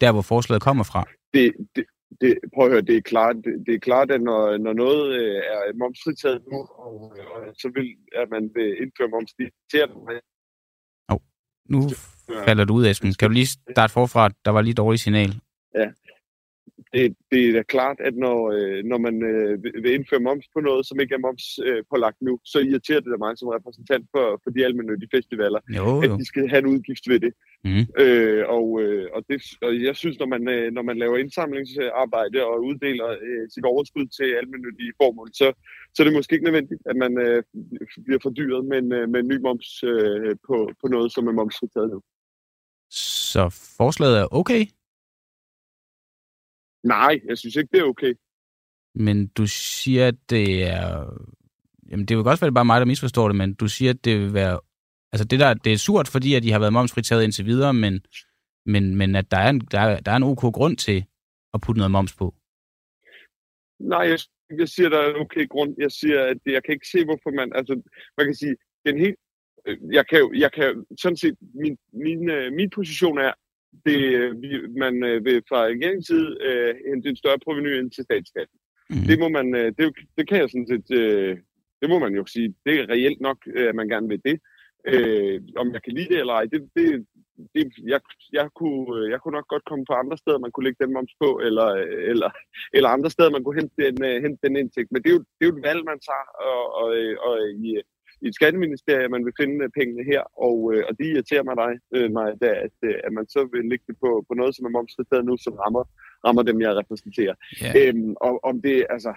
der, 0.02 0.12
hvor 0.12 0.22
forslaget 0.22 0.62
kommer 0.62 0.84
fra? 0.84 1.02
Det, 1.34 1.54
det, 1.76 1.86
det, 2.22 2.40
prøv 2.54 2.66
at 2.66 2.72
høre, 2.72 2.82
det 2.82 2.98
er 2.98 3.02
klart, 3.02 3.36
det, 3.36 3.54
det 3.66 3.74
er 3.76 3.80
klart 3.80 4.12
at 4.12 4.22
når, 4.22 4.58
når 4.58 4.74
noget 4.74 5.20
øh, 5.20 5.36
er 5.36 5.78
momsfritaget 5.82 6.42
nu, 6.52 6.58
og, 6.58 6.94
og, 7.34 7.56
så 7.62 7.72
vil 7.76 7.88
at 8.16 8.30
man 8.30 8.52
vil 8.56 8.82
indføre 8.82 9.08
moms, 9.08 9.34
det 9.34 9.50
oh, 11.10 11.20
nu 11.70 11.82
falder 12.46 12.66
du 12.66 12.74
ud, 12.74 12.86
Esben. 12.86 13.14
Kan 13.20 13.30
du 13.30 13.34
lige 13.34 13.50
starte 13.72 13.94
forfra? 13.94 14.30
Der 14.46 14.52
var 14.52 14.62
lige 14.62 14.74
dårligt 14.74 15.04
signal. 15.04 15.32
Ja, 15.76 15.88
det, 16.94 17.16
det 17.32 17.40
er 17.50 17.54
da 17.54 17.64
klart, 17.64 17.98
at 18.00 18.16
når, 18.26 18.38
øh, 18.58 18.84
når 18.92 18.98
man 18.98 19.16
øh, 19.32 19.64
vil 19.84 19.94
indføre 19.94 20.20
moms 20.28 20.46
på 20.54 20.60
noget, 20.60 20.86
som 20.86 21.00
ikke 21.00 21.16
er 21.16 21.26
moms 21.28 21.46
øh, 21.68 21.84
pålagt 21.92 22.20
nu, 22.22 22.40
så 22.52 22.60
irriterer 22.60 23.00
det 23.00 23.20
mig 23.26 23.38
som 23.38 23.48
repræsentant 23.48 24.06
for, 24.14 24.26
for 24.44 24.50
de 24.56 24.66
almindelige 24.66 25.14
festivaler, 25.16 25.60
jo, 25.78 25.86
jo. 25.86 26.02
at 26.04 26.20
de 26.20 26.26
skal 26.26 26.50
have 26.50 26.62
en 26.64 26.72
udgift 26.74 27.06
ved 27.12 27.20
det. 27.20 27.34
Mm. 27.64 27.86
Øh, 28.04 28.44
og, 28.48 28.82
øh, 28.82 29.10
og, 29.14 29.24
det, 29.30 29.42
og 29.62 29.84
jeg 29.84 29.96
synes, 29.96 30.20
når 30.20 30.26
man, 30.26 30.50
øh, 30.50 30.72
når 30.72 30.82
man 30.82 30.98
laver 30.98 31.18
indsamlingsarbejde 31.18 32.46
og 32.46 32.64
uddeler 32.64 33.10
øh, 33.10 33.50
sit 33.50 33.66
overskud 33.66 34.08
til 34.08 34.24
almindelige 34.24 34.94
formål, 35.02 35.30
så, 35.34 35.54
så 35.94 36.04
er 36.04 36.06
det 36.06 36.14
måske 36.14 36.34
ikke 36.34 36.46
nødvendigt, 36.46 36.82
at 36.86 36.96
man 36.96 37.18
øh, 37.18 37.44
bliver 38.06 38.20
fordyret 38.24 38.66
med 38.66 38.78
en, 38.78 38.92
øh, 38.92 39.10
med 39.10 39.20
en 39.20 39.28
ny 39.28 39.38
moms 39.42 39.84
øh, 39.84 40.36
på, 40.48 40.72
på 40.82 40.88
noget, 40.88 41.12
som 41.12 41.28
er 41.28 41.32
momsfritaget 41.32 41.90
nu. 41.90 42.02
Så 42.90 43.50
forslaget 43.78 44.20
er 44.20 44.28
okay? 44.32 44.66
Nej, 46.84 47.20
jeg 47.28 47.38
synes 47.38 47.56
ikke, 47.56 47.70
det 47.72 47.80
er 47.80 47.84
okay. 47.84 48.14
Men 48.96 49.28
du 49.28 49.48
siger, 49.48 50.08
at 50.08 50.16
det 50.30 50.64
er... 50.64 51.06
Jamen, 51.92 52.06
det 52.06 52.18
vil 52.18 52.24
godt 52.24 52.42
være, 52.42 52.52
bare 52.52 52.66
mig, 52.66 52.80
der 52.80 52.86
misforstår 52.86 53.28
det, 53.28 53.36
men 53.36 53.54
du 53.54 53.68
siger, 53.68 53.90
at 53.90 54.06
det 54.06 54.20
vil 54.20 54.34
være... 54.34 54.60
Altså, 55.12 55.26
det, 55.26 55.40
der, 55.40 55.54
det 55.54 55.74
er 55.74 55.78
surt, 55.78 56.08
fordi 56.08 56.36
at 56.36 56.44
de 56.44 56.52
har 56.52 56.60
været 56.60 56.74
momsfritaget 56.74 57.24
indtil 57.24 57.46
videre, 57.46 57.74
men, 57.74 58.02
men, 58.66 58.96
men 58.96 59.16
at 59.16 59.32
der 59.32 59.38
er, 59.38 59.50
en, 59.50 59.60
der, 59.60 59.80
er, 59.80 60.00
der 60.00 60.12
er 60.12 60.16
en 60.16 60.24
ok 60.24 60.42
grund 60.54 60.78
til 60.78 61.06
at 61.54 61.62
putte 61.62 61.80
noget 61.80 61.92
moms 61.92 62.16
på. 62.16 62.36
Nej, 63.80 64.00
jeg, 64.00 64.20
jeg 64.58 64.68
siger, 64.68 64.90
der 64.90 65.00
er 65.00 65.10
en 65.10 65.22
okay 65.22 65.48
grund. 65.48 65.76
Jeg 65.78 65.92
siger, 65.92 66.24
at 66.24 66.38
jeg 66.46 66.64
kan 66.64 66.74
ikke 66.74 66.88
se, 66.88 67.06
hvorfor 67.06 67.36
man... 67.36 67.52
Altså, 67.56 67.82
man 68.18 68.26
kan 68.26 68.36
sige, 68.36 68.56
den 68.86 69.00
helt... 69.00 69.16
Jeg 69.92 70.08
kan, 70.08 70.32
jeg 70.36 70.52
kan 70.52 70.86
sådan 71.02 71.18
set... 71.18 71.36
Min, 71.54 71.78
min, 71.94 72.30
øh, 72.30 72.54
min 72.54 72.70
position 72.70 73.18
er, 73.18 73.34
det, 73.86 74.00
vi, 74.42 74.50
man 74.84 75.04
øh, 75.04 75.26
vil 75.26 75.44
fra 75.50 75.64
regeringens 75.64 76.08
side 76.08 76.38
øh, 76.42 76.76
hente 76.88 77.10
en 77.10 77.16
større 77.16 77.40
proveny 77.40 77.80
ind 77.80 77.92
til 77.92 78.04
statskassen. 78.04 78.60
Mm. 78.90 79.06
Det 79.10 79.20
må 79.20 79.30
man, 79.30 79.56
øh, 79.56 79.74
det, 79.78 79.96
det 80.18 80.28
kan 80.28 80.38
jeg 80.38 80.50
sådan 80.50 80.68
set, 80.68 80.98
øh, 81.02 81.38
det 81.82 81.90
må 81.90 82.00
man 82.00 82.14
jo 82.16 82.26
sige, 82.26 82.54
det 82.66 82.80
er 82.80 82.90
reelt 82.90 83.22
nok, 83.22 83.38
øh, 83.56 83.70
at 83.70 83.76
man 83.76 83.90
gerne 83.90 84.08
vil 84.08 84.22
det. 84.26 84.40
Øh, 84.88 85.42
om 85.56 85.74
jeg 85.74 85.82
kan 85.84 85.94
lide 85.94 86.10
det 86.10 86.20
eller 86.20 86.34
ej, 86.34 86.46
det, 86.54 86.70
det, 86.76 87.06
det, 87.56 87.64
jeg, 87.94 88.02
jeg, 88.34 88.48
kunne, 88.56 89.10
jeg 89.12 89.20
kunne 89.22 89.38
nok 89.38 89.48
godt 89.48 89.66
komme 89.66 89.86
på 89.90 89.94
andre 89.94 90.18
steder, 90.18 90.40
man 90.40 90.52
kunne 90.52 90.64
lægge 90.64 90.84
den 90.84 90.94
moms 90.94 91.14
på, 91.24 91.40
eller, 91.48 91.68
eller, 92.12 92.30
eller 92.74 92.90
andre 92.90 93.10
steder, 93.10 93.30
man 93.30 93.44
kunne 93.44 93.60
hente 93.62 93.76
den, 93.84 93.96
uh, 94.08 94.24
hente 94.24 94.40
den 94.44 94.56
indtægt. 94.56 94.92
Men 94.92 95.02
det 95.04 95.10
er, 95.10 95.16
jo, 95.18 95.24
det 95.36 95.44
er 95.44 95.50
jo 95.52 95.58
et 95.58 95.68
valg, 95.70 95.82
man 95.92 96.00
tager, 96.10 96.28
og, 96.50 96.64
og, 96.82 96.90
og 97.28 97.36
i, 97.68 97.70
i 98.22 98.28
et 98.28 98.36
skatteministerium, 98.36 99.12
man 99.12 99.26
vil 99.26 99.40
finde 99.42 99.64
øh, 99.66 99.70
pengene 99.80 100.04
her, 100.12 100.22
og, 100.48 100.58
øh, 100.74 100.84
og 100.88 100.92
det 100.98 101.06
irriterer 101.06 101.44
mig, 101.44 101.56
dig, 101.64 101.72
øh, 101.96 102.12
mig 102.18 102.28
da, 102.44 102.50
at, 102.66 102.78
øh, 102.90 102.96
at 103.06 103.12
man 103.18 103.26
så 103.36 103.42
vil 103.54 103.70
lægge 103.72 103.86
det 103.88 103.98
på, 104.04 104.10
på 104.28 104.34
noget, 104.40 104.56
som 104.56 104.66
er 104.66 104.76
momsfritaget 104.78 105.26
nu, 105.26 105.38
som 105.38 105.54
rammer, 105.64 105.84
rammer 106.26 106.44
dem, 106.50 106.62
jeg 106.62 106.76
repræsenterer. 106.82 107.36
Yeah. 107.64 107.74
Øhm, 107.80 108.14
og 108.28 108.34
om 108.50 108.56
det, 108.62 108.78
altså, 108.96 109.12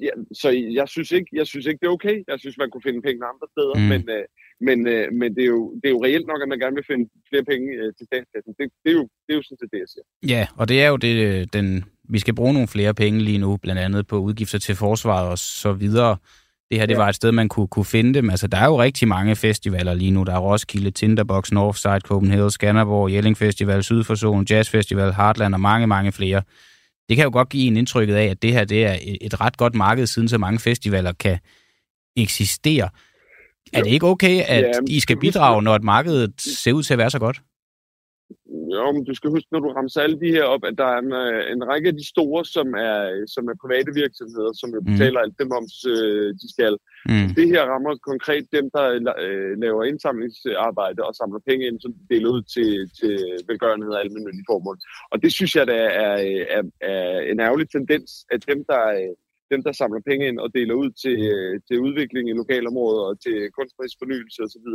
ja, 0.00 0.10
så 0.32 0.48
jeg 0.50 0.88
synes, 0.88 1.12
ikke, 1.12 1.30
jeg 1.32 1.46
synes 1.46 1.66
ikke, 1.66 1.78
det 1.82 1.86
er 1.86 1.90
okay. 1.98 2.16
Jeg 2.28 2.40
synes, 2.40 2.58
man 2.58 2.70
kunne 2.70 2.86
finde 2.86 3.02
penge 3.02 3.26
andre 3.32 3.46
steder, 3.54 3.74
mm. 3.74 3.88
men, 3.92 4.02
øh, 4.16 4.24
men, 4.60 4.86
øh, 4.86 5.12
men 5.12 5.34
det, 5.36 5.42
er 5.42 5.52
jo, 5.56 5.74
det 5.74 5.86
er 5.88 5.94
jo 5.96 6.04
reelt 6.04 6.26
nok, 6.26 6.42
at 6.42 6.48
man 6.48 6.58
gerne 6.58 6.76
vil 6.76 6.84
finde 6.86 7.10
flere 7.28 7.44
penge 7.44 7.66
øh, 7.80 7.92
til 7.98 8.06
statskassen. 8.06 8.52
Det, 8.58 8.64
det, 8.84 8.90
er 8.90 8.96
jo, 9.00 9.04
det 9.24 9.30
er 9.32 9.38
jo 9.40 9.42
sådan 9.42 9.58
set 9.60 9.70
det, 9.72 9.78
jeg 9.84 9.90
siger. 9.94 10.06
Ja, 10.34 10.46
og 10.56 10.68
det 10.68 10.82
er 10.82 10.88
jo 10.88 10.96
det, 10.96 11.52
den, 11.52 11.84
vi 12.08 12.18
skal 12.18 12.34
bruge 12.34 12.52
nogle 12.52 12.68
flere 12.68 12.94
penge 12.94 13.20
lige 13.20 13.38
nu, 13.38 13.56
blandt 13.56 13.80
andet 13.80 14.06
på 14.06 14.16
udgifter 14.18 14.58
til 14.58 14.74
forsvaret 14.74 15.28
og 15.28 15.38
så 15.38 15.72
videre 15.72 16.16
det 16.70 16.78
her 16.78 16.86
det 16.86 16.94
ja. 16.94 16.98
var 16.98 17.08
et 17.08 17.14
sted, 17.14 17.32
man 17.32 17.48
kunne, 17.48 17.68
kunne 17.68 17.84
finde 17.84 18.14
dem. 18.14 18.30
Altså, 18.30 18.46
der 18.46 18.58
er 18.58 18.66
jo 18.66 18.82
rigtig 18.82 19.08
mange 19.08 19.36
festivaler 19.36 19.94
lige 19.94 20.10
nu. 20.10 20.22
Der 20.24 20.32
er 20.32 20.38
Roskilde, 20.38 20.90
Tinderbox, 20.90 21.52
Northside, 21.52 22.00
Copenhagen, 22.00 22.50
Skanderborg, 22.50 23.12
Jelling 23.12 23.36
Festival, 23.36 23.84
Syd 23.84 24.04
for 24.04 24.14
Solen, 24.14 24.46
Jazz 24.50 24.70
Festival, 24.70 25.14
Heartland 25.14 25.54
og 25.54 25.60
mange, 25.60 25.86
mange 25.86 26.12
flere. 26.12 26.42
Det 27.08 27.16
kan 27.16 27.24
jo 27.24 27.30
godt 27.32 27.48
give 27.48 27.66
en 27.66 27.76
indtrykket 27.76 28.14
af, 28.14 28.24
at 28.24 28.42
det 28.42 28.52
her 28.52 28.64
det 28.64 28.84
er 28.84 28.96
et 29.20 29.40
ret 29.40 29.56
godt 29.56 29.74
marked, 29.74 30.06
siden 30.06 30.28
så 30.28 30.38
mange 30.38 30.58
festivaler 30.58 31.12
kan 31.12 31.38
eksistere. 32.16 32.88
Er 33.72 33.82
det 33.82 33.90
ikke 33.90 34.06
okay, 34.06 34.42
at 34.48 34.64
ja, 34.64 34.70
I 34.88 35.00
skal 35.00 35.16
bidrage, 35.16 35.62
når 35.62 35.76
et 35.76 35.84
marked 35.84 36.28
ser 36.38 36.72
ud 36.72 36.82
til 36.82 36.94
at 36.94 36.98
være 36.98 37.10
så 37.10 37.18
godt? 37.18 37.40
Jo, 38.74 38.92
men 38.92 39.04
du 39.04 39.14
skal 39.14 39.30
huske, 39.30 39.48
når 39.52 39.60
du 39.60 39.68
rammer 39.68 40.00
alle 40.04 40.20
de 40.24 40.34
her 40.36 40.44
op, 40.54 40.64
at 40.68 40.74
der 40.80 40.88
er 40.94 40.98
en, 41.04 41.12
øh, 41.24 41.52
en 41.54 41.62
række 41.70 41.88
af 41.88 41.96
de 42.00 42.06
store, 42.12 42.44
som 42.44 42.66
er, 42.88 42.98
som 43.34 43.44
er 43.50 43.62
private 43.64 43.90
virksomheder, 44.02 44.52
som 44.60 44.68
jo 44.76 44.80
mm. 44.80 44.86
betaler 44.88 45.18
mm. 45.20 45.24
alt 45.24 45.38
det 45.38 45.46
moms, 45.52 45.76
øh, 45.94 46.28
de 46.40 46.46
skal. 46.54 46.74
Mm. 47.12 47.28
Det 47.38 47.46
her 47.52 47.62
rammer 47.72 47.92
konkret 48.10 48.44
dem, 48.56 48.66
der 48.76 48.84
øh, 49.26 49.52
laver 49.64 49.82
indsamlingsarbejde 49.90 51.00
og 51.08 51.14
samler 51.20 51.40
penge 51.48 51.66
ind, 51.68 51.78
som 51.80 51.92
de 51.98 52.14
deler 52.14 52.30
ud 52.36 52.42
til, 52.54 52.70
til 52.98 53.14
velgørenhed 53.48 53.92
og 53.96 54.00
almindelige 54.04 54.48
formål. 54.50 54.78
Og 55.12 55.16
det 55.22 55.30
synes 55.32 55.52
jeg, 55.56 55.66
der 55.66 55.80
er, 56.04 56.16
er, 56.56 56.62
er 56.80 57.20
en 57.30 57.40
ærgerlig 57.46 57.68
tendens, 57.70 58.10
at 58.34 58.40
dem, 58.50 58.60
der 58.70 58.82
dem, 59.52 59.62
der 59.66 59.72
samler 59.72 60.00
penge 60.10 60.28
ind 60.28 60.38
og 60.44 60.48
deler 60.58 60.74
ud 60.74 60.90
til, 61.02 61.18
til 61.66 61.76
udvikling 61.86 62.24
i 62.28 62.38
lokalområder 62.42 63.04
og 63.10 63.20
til 63.24 63.36
kunstnerisk 63.58 63.96
fornyelse 64.02 64.42
osv., 64.46 64.68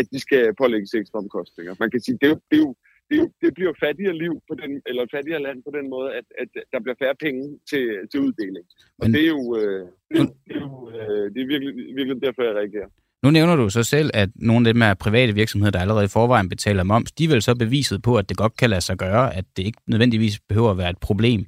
at 0.00 0.06
de 0.12 0.18
skal 0.26 0.42
pålægges 0.62 0.94
ekstra 0.94 1.18
omkostninger. 1.18 1.74
Man 1.82 1.90
kan 1.90 2.00
sige, 2.00 2.18
det 2.20 2.26
er 2.26 2.34
jo, 2.34 2.40
det 2.50 2.56
er 2.58 2.64
jo 2.68 2.74
det, 3.10 3.20
det 3.42 3.50
bliver 3.54 3.72
fattigere 3.84 4.16
liv 4.24 4.34
på 4.48 4.54
den, 4.60 4.82
eller 4.86 5.02
fattigere 5.14 5.42
land 5.42 5.58
på 5.62 5.72
den 5.78 5.86
måde, 5.94 6.08
at, 6.18 6.26
at 6.42 6.48
der 6.72 6.80
bliver 6.80 6.98
færre 7.02 7.16
penge 7.24 7.42
til, 7.70 7.84
til 8.10 8.20
uddeling. 8.20 8.66
Og 8.98 9.04
Men, 9.04 9.14
det 9.14 9.22
er 9.24 9.32
jo, 9.36 9.42
øh, 9.60 9.82
det, 10.10 10.20
det 10.46 10.56
er, 10.56 10.60
jo 10.60 10.90
øh, 10.90 11.24
det 11.32 11.40
er 11.42 11.46
virkelig, 11.46 11.72
virkelig 11.98 12.22
derfor, 12.22 12.42
jeg 12.42 12.54
reagerer. 12.54 12.88
Nu 13.22 13.30
nævner 13.30 13.56
du 13.56 13.70
så 13.70 13.82
selv, 13.82 14.10
at 14.14 14.30
nogle 14.34 14.68
af 14.68 14.74
dem 14.74 14.82
er 14.82 14.94
private 14.94 15.32
virksomheder, 15.34 15.70
der 15.70 15.80
allerede 15.80 16.04
i 16.04 16.14
forvejen 16.18 16.48
betaler 16.48 16.82
moms. 16.82 17.12
De 17.12 17.24
er 17.24 17.28
vel 17.28 17.42
så 17.42 17.54
beviset 17.54 18.02
på, 18.02 18.16
at 18.16 18.28
det 18.28 18.36
godt 18.36 18.56
kan 18.56 18.70
lade 18.70 18.80
sig 18.80 18.98
gøre, 18.98 19.36
at 19.36 19.44
det 19.56 19.62
ikke 19.66 19.80
nødvendigvis 19.86 20.40
behøver 20.48 20.70
at 20.70 20.78
være 20.78 20.90
et 20.90 21.00
problem 21.00 21.40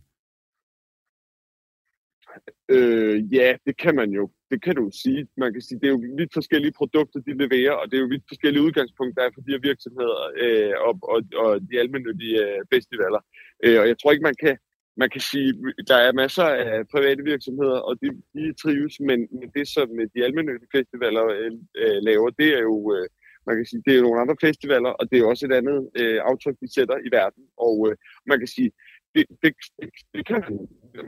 Øh, 2.70 3.34
ja, 3.34 3.56
det 3.66 3.76
kan 3.76 3.94
man 3.94 4.10
jo. 4.10 4.30
Det 4.50 4.62
kan 4.64 4.74
du 4.76 4.90
sige. 5.02 5.28
Man 5.36 5.52
kan 5.52 5.62
sige, 5.62 5.80
det 5.80 5.86
er 5.86 5.96
jo 5.96 6.02
vidt 6.18 6.32
forskellige 6.34 6.72
produkter, 6.72 7.20
de 7.20 7.32
leverer, 7.42 7.72
og 7.72 7.90
det 7.90 7.96
er 7.96 8.00
jo 8.00 8.12
vidt 8.14 8.24
forskellige 8.28 8.62
udgangspunkter, 8.62 9.22
der 9.22 9.28
er 9.28 9.34
for 9.34 9.40
de 9.40 9.52
her 9.52 9.68
virksomheder 9.70 10.18
øh, 10.42 10.74
og, 10.86 10.94
og, 11.12 11.20
og 11.44 11.60
de 11.70 11.80
almindelige 11.82 12.38
øh, 12.46 12.60
festivaler. 12.74 13.20
Øh, 13.64 13.80
og 13.80 13.86
jeg 13.88 13.96
tror 13.98 14.12
ikke, 14.12 14.28
man 14.30 14.40
kan, 14.44 14.56
man 14.96 15.10
kan 15.10 15.20
sige, 15.20 15.48
der 15.90 15.98
er 16.06 16.12
masser 16.12 16.44
af 16.44 16.88
private 16.94 17.22
virksomheder, 17.32 17.78
og 17.88 17.94
de, 18.02 18.08
de 18.34 18.52
trives, 18.62 18.94
men, 19.08 19.18
men 19.38 19.48
det, 19.56 19.68
som 19.68 19.88
de 20.14 20.24
almindelige 20.24 20.72
festivaler 20.76 21.24
øh, 21.26 21.52
øh, 21.82 21.98
laver, 22.08 22.30
det 22.30 22.48
er 22.58 22.62
jo... 22.70 22.76
Øh, 22.96 23.08
man 23.46 23.56
kan 23.56 23.66
sige, 23.66 23.82
det 23.86 23.94
er 23.96 24.02
nogle 24.02 24.20
andre 24.20 24.36
festivaler, 24.46 24.90
og 24.98 25.04
det 25.10 25.16
er 25.18 25.26
også 25.26 25.46
et 25.46 25.54
andet 25.60 25.78
øh, 26.00 26.18
aftryk, 26.30 26.56
vi 26.60 26.68
sætter 26.76 26.96
i 27.06 27.08
verden. 27.18 27.42
Og 27.66 27.74
øh, 27.88 27.96
man 28.30 28.38
kan 28.38 28.50
sige, 28.56 28.70
det, 29.14 29.24
det, 29.42 29.52
det, 29.80 29.88
det 30.14 30.22
kan 30.26 30.40
man. 30.44 30.54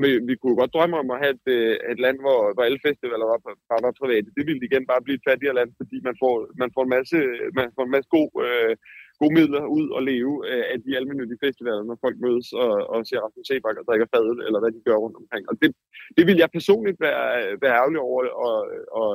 Men 0.03 0.29
vi 0.29 0.35
kunne 0.37 0.57
godt 0.61 0.75
drømme 0.75 0.97
om 1.03 1.11
at 1.15 1.21
have 1.23 1.35
et, 1.39 1.47
øh, 1.57 1.77
et 1.93 2.01
land, 2.05 2.19
hvor, 2.25 2.41
hvor 2.55 2.63
alle 2.67 2.81
festivaler 2.87 3.27
var, 3.33 3.39
bare 3.71 3.85
var 3.87 4.01
private. 4.01 4.35
Det 4.37 4.45
ville 4.49 4.67
igen 4.69 4.85
bare 4.91 5.05
blive 5.05 5.19
et 5.19 5.29
fattigere 5.29 5.59
land, 5.61 5.71
fordi 5.81 5.97
man 6.09 6.17
får, 6.23 6.35
man 6.63 6.71
får 6.75 6.83
en 6.85 6.95
masse, 6.97 7.19
man 7.59 7.69
får 7.75 7.85
en 7.85 7.95
masse 7.97 8.09
god, 8.17 8.31
øh, 8.47 8.75
gode 9.23 9.35
midler 9.39 9.63
ud 9.79 9.87
og 9.97 10.03
leve 10.11 10.33
øh, 10.51 10.65
af 10.73 10.79
de 10.85 10.91
almindelige 10.99 11.43
festivaler, 11.47 11.83
når 11.91 11.99
folk 12.05 12.17
mødes 12.25 12.49
og, 12.65 12.73
og 12.93 12.99
ser 13.09 13.19
Rasmus 13.25 13.47
Sebak 13.49 13.77
og 13.81 13.85
drikker 13.89 14.09
fadet, 14.15 14.39
eller 14.47 14.59
hvad 14.61 14.73
de 14.75 14.81
gør 14.89 14.99
rundt 15.05 15.17
omkring. 15.23 15.45
Og 15.51 15.55
det, 15.63 15.71
det 16.17 16.25
vil 16.29 16.39
jeg 16.43 16.49
personligt 16.59 16.99
være, 17.07 17.25
være 17.63 17.75
ærgerlig 17.81 18.01
over 18.09 18.21
at, 18.23 18.33
at, 18.49 18.59
at, 19.03 19.11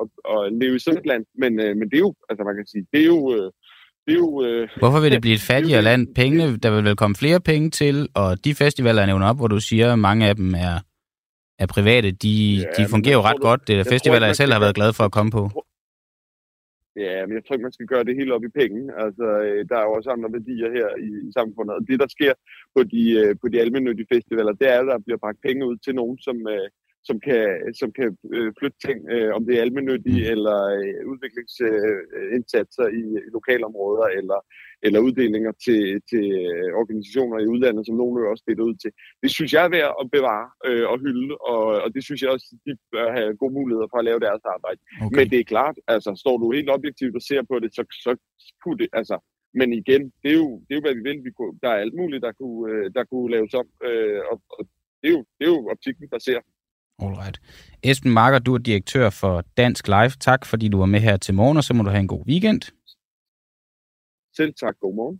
at, 0.00 0.06
at 0.32 0.40
leve 0.60 0.76
i 0.76 0.82
sådan 0.84 1.00
et 1.00 1.06
land. 1.12 1.24
Men, 1.42 1.52
øh, 1.64 1.72
men 1.78 1.86
det 1.90 1.96
er 2.00 2.04
jo, 2.08 2.12
altså 2.28 2.42
man 2.48 2.56
kan 2.58 2.66
sige, 2.72 2.84
det 2.92 3.00
er 3.06 3.10
jo... 3.16 3.22
Øh, 3.36 3.48
det 4.06 4.12
er 4.16 4.22
jo, 4.26 4.32
øh, 4.46 4.68
Hvorfor 4.82 5.00
vil 5.00 5.12
det 5.12 5.20
blive 5.20 5.34
et 5.34 5.46
fattigere 5.52 5.82
land? 5.82 6.02
Pengene, 6.14 6.56
der 6.62 6.70
vil 6.74 6.84
vel 6.84 6.96
komme 6.96 7.16
flere 7.22 7.40
penge 7.40 7.70
til, 7.70 8.08
og 8.14 8.44
de 8.44 8.54
festivaler, 8.54 9.00
jeg 9.02 9.06
nævner 9.06 9.26
op, 9.30 9.36
hvor 9.36 9.46
du 9.46 9.60
siger, 9.60 9.92
at 9.92 9.98
mange 9.98 10.28
af 10.28 10.36
dem 10.36 10.54
er, 10.54 10.76
er 11.62 11.66
private, 11.66 12.10
de, 12.10 12.34
ja, 12.56 12.82
de 12.82 12.88
fungerer 12.88 13.16
jo 13.18 13.22
ret 13.22 13.36
du, 13.36 13.42
godt. 13.48 13.68
Det 13.68 13.80
er 13.80 13.84
festivaler, 13.84 14.26
jeg, 14.26 14.32
jeg 14.32 14.36
selv 14.36 14.52
har 14.52 14.60
været 14.60 14.74
glad 14.74 14.92
for 14.92 15.04
at 15.04 15.12
komme 15.12 15.30
på. 15.30 15.42
Ja, 16.96 17.26
men 17.26 17.34
jeg 17.34 17.44
tror 17.44 17.54
ikke, 17.54 17.68
man 17.68 17.78
skal 17.78 17.86
gøre 17.86 18.04
det 18.04 18.16
helt 18.16 18.32
op 18.32 18.44
i 18.44 18.56
penge. 18.60 18.80
Altså, 19.04 19.26
øh, 19.46 19.60
der 19.68 19.76
er 19.78 19.84
jo 19.86 19.92
også 19.92 20.10
andre 20.10 20.32
værdier 20.32 20.70
her 20.78 20.88
i, 21.06 21.32
samfundet. 21.38 21.74
Og 21.76 21.82
det, 21.88 22.00
der 22.00 22.08
sker 22.16 22.34
på 22.76 22.82
de, 22.92 23.02
øh, 23.20 23.36
på 23.42 23.48
de 23.48 23.60
almindelige 23.60 24.12
festivaler, 24.14 24.52
det 24.52 24.68
er, 24.68 24.80
at 24.80 24.90
der 24.92 25.04
bliver 25.06 25.22
bragt 25.24 25.40
penge 25.46 25.66
ud 25.70 25.76
til 25.84 25.94
nogen, 25.94 26.18
som, 26.26 26.36
øh, 26.54 26.68
som 27.08 27.20
kan, 27.20 27.44
som 27.80 27.92
kan 27.98 28.08
flytte 28.58 28.78
ting, 28.86 28.98
om 29.36 29.42
det 29.46 29.54
er 29.56 29.62
almindelige 29.62 30.30
eller 30.34 30.58
udviklingsindsatser 31.10 32.86
i 33.00 33.02
lokalområder, 33.36 34.06
eller, 34.18 34.38
eller 34.86 35.00
uddelinger 35.06 35.52
til, 35.64 35.82
til 36.10 36.24
øh, 36.42 36.70
organisationer 36.80 37.38
i 37.40 37.50
udlandet, 37.52 37.82
som 37.86 37.96
nogen 38.00 38.30
også 38.32 38.44
deler 38.48 38.64
ud 38.70 38.76
til. 38.82 38.90
Det 39.22 39.30
synes 39.36 39.50
jeg 39.52 39.62
er 39.64 39.74
værd 39.76 39.92
at 40.00 40.06
bevare 40.16 40.48
øh, 40.68 40.86
og 40.92 40.96
hylde, 41.04 41.34
og, 41.52 41.62
og 41.84 41.88
det 41.94 42.02
synes 42.04 42.20
jeg 42.22 42.30
også, 42.34 42.48
de 42.66 42.72
bør 42.92 43.08
have 43.18 43.36
gode 43.40 43.54
muligheder 43.58 43.88
for 43.90 43.98
at 44.00 44.08
lave 44.10 44.20
deres 44.26 44.44
arbejde. 44.54 44.80
Okay. 45.04 45.16
Men 45.16 45.24
det 45.30 45.38
er 45.40 45.52
klart, 45.54 45.76
altså 45.94 46.10
står 46.22 46.36
du 46.38 46.46
helt 46.56 46.70
objektivt 46.76 47.14
og 47.18 47.22
ser 47.30 47.42
på 47.50 47.56
det, 47.62 47.70
så, 47.76 47.82
så 48.04 48.12
kunne 48.62 48.78
det, 48.82 48.88
altså, 49.00 49.16
men 49.58 49.68
igen, 49.82 50.02
det 50.22 50.30
er 50.34 50.38
jo, 50.44 50.50
det 50.64 50.72
er 50.72 50.78
jo 50.78 50.86
hvad 50.86 50.96
vi 50.98 51.02
vil. 51.08 51.18
Vi 51.28 51.32
kunne, 51.38 51.54
der 51.62 51.70
er 51.74 51.78
alt 51.84 51.94
muligt, 52.00 52.22
der 52.26 52.32
kunne, 52.40 52.62
øh, 52.72 52.84
der 52.96 53.04
kunne 53.10 53.30
laves 53.36 53.52
om, 53.60 53.66
øh, 53.88 54.20
og, 54.30 54.36
og 54.56 54.62
det 55.00 55.08
er 55.10 55.14
jo, 55.16 55.22
det 55.38 55.44
er 55.46 55.52
jo 55.56 55.68
optikken, 55.74 56.06
der 56.14 56.18
ser. 56.28 56.40
Alright. 57.02 57.36
Esben 57.82 58.12
Marker, 58.12 58.38
du 58.38 58.54
er 58.54 58.58
direktør 58.58 59.10
for 59.10 59.44
Dansk 59.56 59.88
Live. 59.88 60.14
Tak, 60.20 60.46
fordi 60.46 60.68
du 60.68 60.78
var 60.78 60.86
med 60.86 61.00
her 61.00 61.16
til 61.16 61.34
morgen, 61.34 61.56
og 61.56 61.64
så 61.64 61.74
må 61.74 61.82
du 61.82 61.90
have 61.90 62.00
en 62.00 62.08
god 62.08 62.24
weekend. 62.26 62.62
Selv 64.40 64.54
tak. 64.54 64.76
God 64.80 64.94
morgen. 64.94 65.18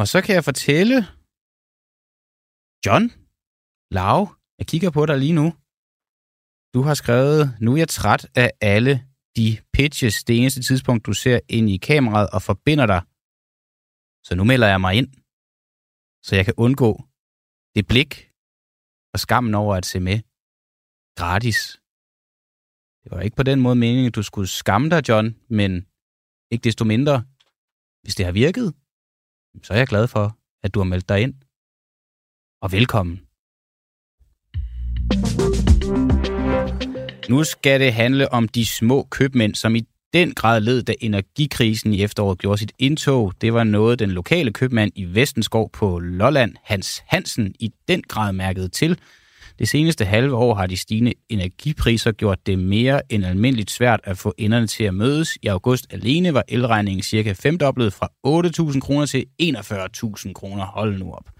Og 0.00 0.06
så 0.12 0.18
kan 0.24 0.34
jeg 0.34 0.44
fortælle, 0.44 0.96
John, 2.86 3.04
Lau, 3.96 4.20
jeg 4.58 4.66
kigger 4.66 4.90
på 4.90 5.06
dig 5.06 5.18
lige 5.18 5.38
nu. 5.40 5.46
Du 6.74 6.80
har 6.86 6.94
skrevet, 6.94 7.40
nu 7.60 7.72
er 7.72 7.76
jeg 7.76 7.88
træt 7.88 8.22
af 8.36 8.50
alle 8.60 8.94
de 9.36 9.48
pitches, 9.72 10.24
det 10.24 10.38
eneste 10.40 10.62
tidspunkt, 10.62 11.06
du 11.06 11.12
ser 11.12 11.40
ind 11.48 11.70
i 11.70 11.76
kameraet 11.76 12.28
og 12.36 12.42
forbinder 12.42 12.86
dig. 12.86 13.02
Så 14.26 14.32
nu 14.34 14.44
melder 14.44 14.68
jeg 14.68 14.80
mig 14.80 14.94
ind 14.94 15.08
så 16.26 16.36
jeg 16.36 16.44
kan 16.44 16.54
undgå 16.56 16.90
det 17.74 17.86
blik 17.86 18.30
og 19.14 19.18
skammen 19.20 19.54
over 19.54 19.74
at 19.76 19.86
se 19.86 20.00
med 20.00 20.18
gratis. 21.18 21.79
Det 23.04 23.12
var 23.12 23.20
ikke 23.20 23.36
på 23.36 23.42
den 23.42 23.60
måde 23.60 23.76
meningen, 23.76 24.06
at 24.06 24.14
du 24.14 24.22
skulle 24.22 24.48
skamme 24.48 24.90
dig, 24.90 25.08
John, 25.08 25.36
men 25.48 25.86
ikke 26.50 26.64
desto 26.64 26.84
mindre, 26.84 27.24
hvis 28.02 28.14
det 28.14 28.26
har 28.26 28.32
virket, 28.32 28.74
så 29.62 29.72
er 29.72 29.78
jeg 29.78 29.86
glad 29.86 30.08
for, 30.08 30.38
at 30.62 30.74
du 30.74 30.80
har 30.80 30.84
meldt 30.84 31.08
dig 31.08 31.22
ind. 31.22 31.34
Og 32.62 32.72
velkommen. 32.72 33.20
Nu 37.28 37.44
skal 37.44 37.80
det 37.80 37.92
handle 37.92 38.32
om 38.32 38.48
de 38.48 38.66
små 38.66 39.06
købmænd, 39.10 39.54
som 39.54 39.76
i 39.76 39.86
den 40.12 40.34
grad 40.34 40.60
led, 40.60 40.82
da 40.82 40.94
energikrisen 41.00 41.94
i 41.94 42.02
efteråret 42.02 42.38
gjorde 42.38 42.58
sit 42.58 42.72
indtog. 42.78 43.32
Det 43.40 43.54
var 43.54 43.64
noget, 43.64 43.98
den 43.98 44.10
lokale 44.10 44.52
købmand 44.52 44.92
i 44.94 45.04
Vestenskov 45.04 45.70
på 45.70 45.98
Lolland, 45.98 46.54
Hans 46.64 47.02
Hansen, 47.06 47.54
i 47.60 47.72
den 47.88 48.02
grad 48.02 48.32
mærkede 48.32 48.68
til. 48.68 48.98
Det 49.60 49.68
seneste 49.68 50.04
halve 50.04 50.34
år 50.34 50.54
har 50.54 50.66
de 50.66 50.76
stigende 50.76 51.12
energipriser 51.28 52.12
gjort 52.12 52.46
det 52.46 52.58
mere 52.58 53.12
end 53.12 53.26
almindeligt 53.26 53.70
svært 53.70 54.00
at 54.04 54.18
få 54.18 54.34
enderne 54.38 54.66
til 54.66 54.84
at 54.84 54.94
mødes. 54.94 55.38
I 55.42 55.46
august 55.46 55.86
alene 55.90 56.34
var 56.34 56.44
elregningen 56.48 57.02
cirka 57.02 57.32
femdoblet 57.32 57.92
fra 57.92 58.08
8.000 58.72 58.80
kroner 58.80 59.06
til 59.06 59.24
41.000 59.42 60.32
kroner. 60.32 60.64
Hold 60.64 60.98
nu 60.98 61.12
op. 61.12 61.30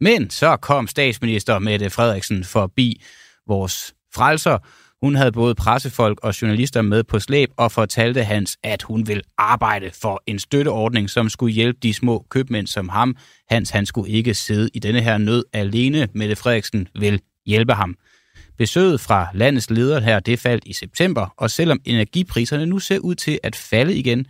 Men 0.00 0.30
så 0.30 0.56
kom 0.56 0.86
statsminister 0.86 1.58
Mette 1.58 1.90
Frederiksen 1.90 2.44
forbi 2.44 3.02
vores 3.46 3.94
frelser 4.14 4.58
hun 5.02 5.14
havde 5.14 5.32
både 5.32 5.54
pressefolk 5.54 6.20
og 6.22 6.42
journalister 6.42 6.82
med 6.82 7.04
på 7.04 7.18
slæb 7.18 7.50
og 7.56 7.72
fortalte 7.72 8.24
Hans, 8.24 8.58
at 8.62 8.82
hun 8.82 9.08
vil 9.08 9.22
arbejde 9.38 9.90
for 10.02 10.22
en 10.26 10.38
støtteordning, 10.38 11.10
som 11.10 11.28
skulle 11.28 11.54
hjælpe 11.54 11.78
de 11.82 11.94
små 11.94 12.26
købmænd 12.30 12.66
som 12.66 12.88
ham. 12.88 13.16
Hans 13.48 13.70
han 13.70 13.86
skulle 13.86 14.10
ikke 14.10 14.34
sidde 14.34 14.70
i 14.74 14.78
denne 14.78 15.00
her 15.00 15.18
nød 15.18 15.44
alene. 15.52 16.08
Mette 16.14 16.36
Frederiksen 16.36 16.88
vil 16.98 17.20
hjælpe 17.50 17.72
ham. 17.72 17.96
Besøget 18.58 19.00
fra 19.00 19.28
landets 19.34 19.70
leder 19.70 20.00
her, 20.00 20.20
det 20.20 20.38
faldt 20.38 20.64
i 20.66 20.72
september, 20.72 21.34
og 21.36 21.50
selvom 21.50 21.80
energipriserne 21.84 22.66
nu 22.66 22.78
ser 22.78 22.98
ud 22.98 23.14
til 23.14 23.38
at 23.42 23.56
falde 23.56 23.94
igen, 23.94 24.26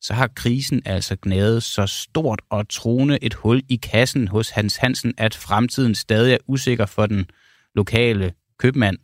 så 0.00 0.14
har 0.14 0.26
krisen 0.26 0.82
altså 0.84 1.16
gnadet 1.22 1.62
så 1.62 1.86
stort 1.86 2.42
og 2.50 2.68
troende 2.68 3.18
et 3.22 3.34
hul 3.34 3.62
i 3.68 3.76
kassen 3.76 4.28
hos 4.28 4.50
Hans 4.50 4.76
Hansen, 4.76 5.14
at 5.18 5.34
fremtiden 5.34 5.94
stadig 5.94 6.34
er 6.34 6.38
usikker 6.46 6.86
for 6.86 7.06
den 7.06 7.26
lokale 7.74 8.32
købmand 8.58 8.98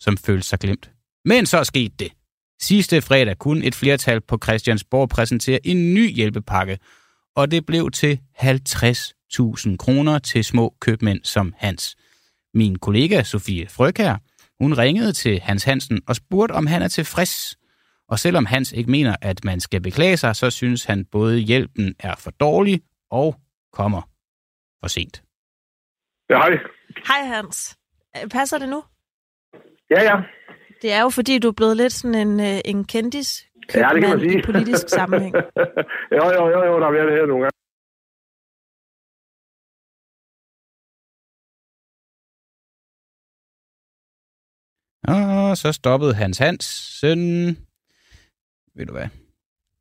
som 0.00 0.16
følte 0.16 0.46
sig 0.46 0.58
glemt. 0.58 0.90
Men 1.24 1.46
så 1.46 1.64
skete 1.64 1.94
det. 1.98 2.12
Sidste 2.60 3.02
fredag 3.02 3.38
kunne 3.38 3.64
et 3.64 3.74
flertal 3.74 4.20
på 4.20 4.38
Christiansborg 4.44 5.08
præsentere 5.08 5.66
en 5.66 5.94
ny 5.94 6.14
hjælpepakke, 6.14 6.78
og 7.36 7.50
det 7.50 7.66
blev 7.66 7.90
til 7.90 8.20
50.000 8.38 9.76
kroner 9.76 10.18
til 10.18 10.44
små 10.44 10.74
købmænd 10.80 11.20
som 11.24 11.54
Hans. 11.58 11.96
Min 12.54 12.78
kollega 12.78 13.22
Sofie 13.22 13.68
Frøkær, 13.68 14.16
hun 14.60 14.78
ringede 14.78 15.12
til 15.12 15.40
Hans 15.40 15.64
Hansen 15.64 16.00
og 16.08 16.16
spurgte, 16.16 16.52
om 16.52 16.66
han 16.66 16.82
er 16.82 16.88
tilfreds. 16.88 17.58
Og 18.08 18.18
selvom 18.18 18.46
Hans 18.46 18.72
ikke 18.72 18.90
mener, 18.90 19.16
at 19.22 19.44
man 19.44 19.60
skal 19.60 19.80
beklage 19.80 20.16
sig, 20.16 20.36
så 20.36 20.50
synes 20.50 20.84
han 20.84 21.04
både 21.04 21.38
hjælpen 21.38 21.94
er 21.98 22.14
for 22.18 22.30
dårlig 22.30 22.80
og 23.10 23.36
kommer 23.72 24.02
for 24.80 24.88
sent. 24.88 25.22
Ja, 26.30 26.36
hej. 26.36 26.58
Hej 27.06 27.26
Hans. 27.26 27.78
Passer 28.30 28.58
det 28.58 28.68
nu? 28.68 28.82
Ja, 29.90 30.02
ja. 30.02 30.16
Det 30.82 30.92
er 30.92 31.02
jo 31.02 31.08
fordi, 31.08 31.38
du 31.38 31.48
er 31.48 31.52
blevet 31.52 31.76
lidt 31.76 31.92
sådan 31.92 32.28
en, 32.28 32.40
øh, 32.40 32.60
en 32.64 32.84
kendis 32.84 33.46
ja, 33.74 33.88
det 33.94 34.00
kan 34.02 34.10
man 34.10 34.20
sige. 34.20 34.38
i 34.38 34.42
politisk 34.42 34.88
sammenhæng. 34.88 35.34
jo, 36.18 36.24
jo, 36.36 36.48
jo, 36.48 36.64
jo, 36.64 36.80
der 36.80 36.86
er 36.86 37.06
det 37.06 37.12
her 37.18 37.26
nogle 37.26 37.42
gange. 37.42 37.59
Og 45.50 45.56
så 45.56 45.72
stoppede 45.72 46.14
Hans 46.14 46.38
Hansen. 46.38 47.48
Ved 48.74 48.86
du 48.86 48.92
hvad? 48.92 49.08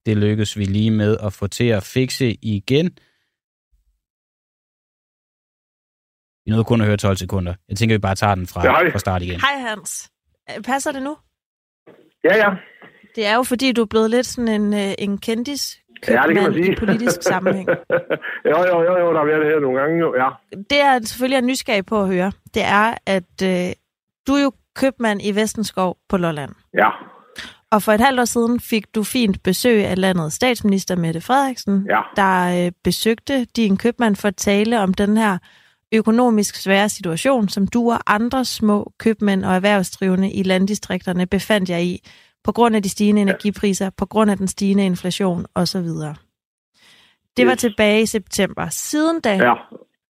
Det 0.06 0.18
lykkedes 0.18 0.58
vi 0.58 0.64
lige 0.64 0.92
med 0.92 1.18
at 1.24 1.34
få 1.34 1.48
til 1.48 1.68
at 1.68 1.84
fikse 1.84 2.38
igen. 2.42 2.86
Vi 6.46 6.52
nåede 6.52 6.64
kun 6.64 6.82
at 6.82 6.88
høre 6.88 6.98
12 6.98 7.18
sekunder. 7.18 7.54
Jeg 7.70 7.78
tænker, 7.78 7.96
vi 7.96 8.00
bare 8.00 8.16
tager 8.16 8.36
den 8.36 8.48
fra, 8.48 8.66
ja, 8.66 8.90
fra 8.90 9.00
start 9.00 9.22
igen. 9.22 9.40
Hej 9.42 9.70
Hans. 9.70 10.12
Øh, 10.50 10.64
passer 10.64 10.92
det 10.92 11.04
nu? 11.04 11.18
Ja, 12.24 12.36
ja. 12.38 12.50
Det 13.16 13.26
er 13.26 13.36
jo 13.36 13.44
fordi, 13.44 13.72
du 13.72 13.82
er 13.82 13.86
blevet 13.86 14.10
lidt 14.10 14.26
sådan 14.26 14.48
en, 14.48 14.74
øh, 14.74 14.94
en 14.98 15.18
kendis 15.18 15.80
ja, 16.08 16.24
det 16.28 16.36
kan 16.36 16.44
man 16.44 16.54
sige. 16.54 16.72
i 16.72 16.76
politisk 16.76 17.24
sammenhæng. 17.24 17.70
jo, 18.52 18.58
jo, 18.70 18.82
jo, 18.82 18.98
jo, 18.98 19.14
der 19.14 19.20
har 19.20 19.26
været 19.26 19.42
det 19.42 19.52
her 19.54 19.60
nogle 19.60 19.80
gange, 19.80 20.00
jo, 20.00 20.16
ja. 20.16 20.30
Det 20.70 20.82
er 20.82 21.00
selvfølgelig 21.06 21.38
en 21.38 21.46
nysgerrig 21.46 21.86
på 21.86 22.02
at 22.02 22.08
høre. 22.08 22.32
Det 22.54 22.64
er, 22.64 22.94
at 23.06 23.34
øh, 23.44 23.74
du 24.28 24.34
er 24.34 24.44
jo 24.44 24.52
købmand 24.80 25.20
i 25.24 25.36
Vestenskov 25.36 25.98
på 26.10 26.18
Lolland. 26.18 26.52
Ja. 26.74 26.90
Og 27.72 27.84
for 27.84 27.92
et 27.92 28.02
halvt 28.02 28.20
år 28.20 28.26
siden 28.26 28.60
fik 28.60 28.96
du 28.96 29.04
fint 29.04 29.44
besøg 29.44 29.86
af 29.86 30.00
landets 30.00 30.36
statsminister 30.36 30.96
Mette 30.96 31.22
Frederiksen, 31.22 31.88
ja. 31.90 32.02
der 32.16 32.66
øh, 32.66 32.72
besøgte 32.84 33.46
din 33.46 33.78
købmand 33.78 34.16
for 34.16 34.28
at 34.28 34.36
tale 34.36 34.80
om 34.80 34.94
den 34.94 35.18
her 35.18 35.38
økonomisk 35.92 36.56
svære 36.56 36.90
situation, 36.90 37.50
som 37.50 37.68
du 37.68 37.92
og 37.92 38.00
andre 38.08 38.46
små 38.46 38.94
købmænd 38.98 39.46
og 39.46 39.56
erhvervsdrivende 39.56 40.32
i 40.32 40.44
landdistrikterne 40.44 41.26
befandt 41.26 41.70
jer 41.70 41.78
i, 41.78 42.00
på 42.44 42.52
grund 42.52 42.76
af 42.76 42.84
de 42.84 42.90
stigende 42.90 43.22
energipriser, 43.22 43.90
på 43.90 44.06
grund 44.06 44.32
af 44.32 44.38
den 44.38 44.48
stigende 44.48 44.86
inflation 44.86 45.46
osv. 45.56 45.88
Det 47.38 47.48
var 47.48 47.56
tilbage 47.56 48.02
i 48.02 48.06
september. 48.06 48.70
Siden 48.70 49.22
da 49.22 49.36
ja. 49.36 49.54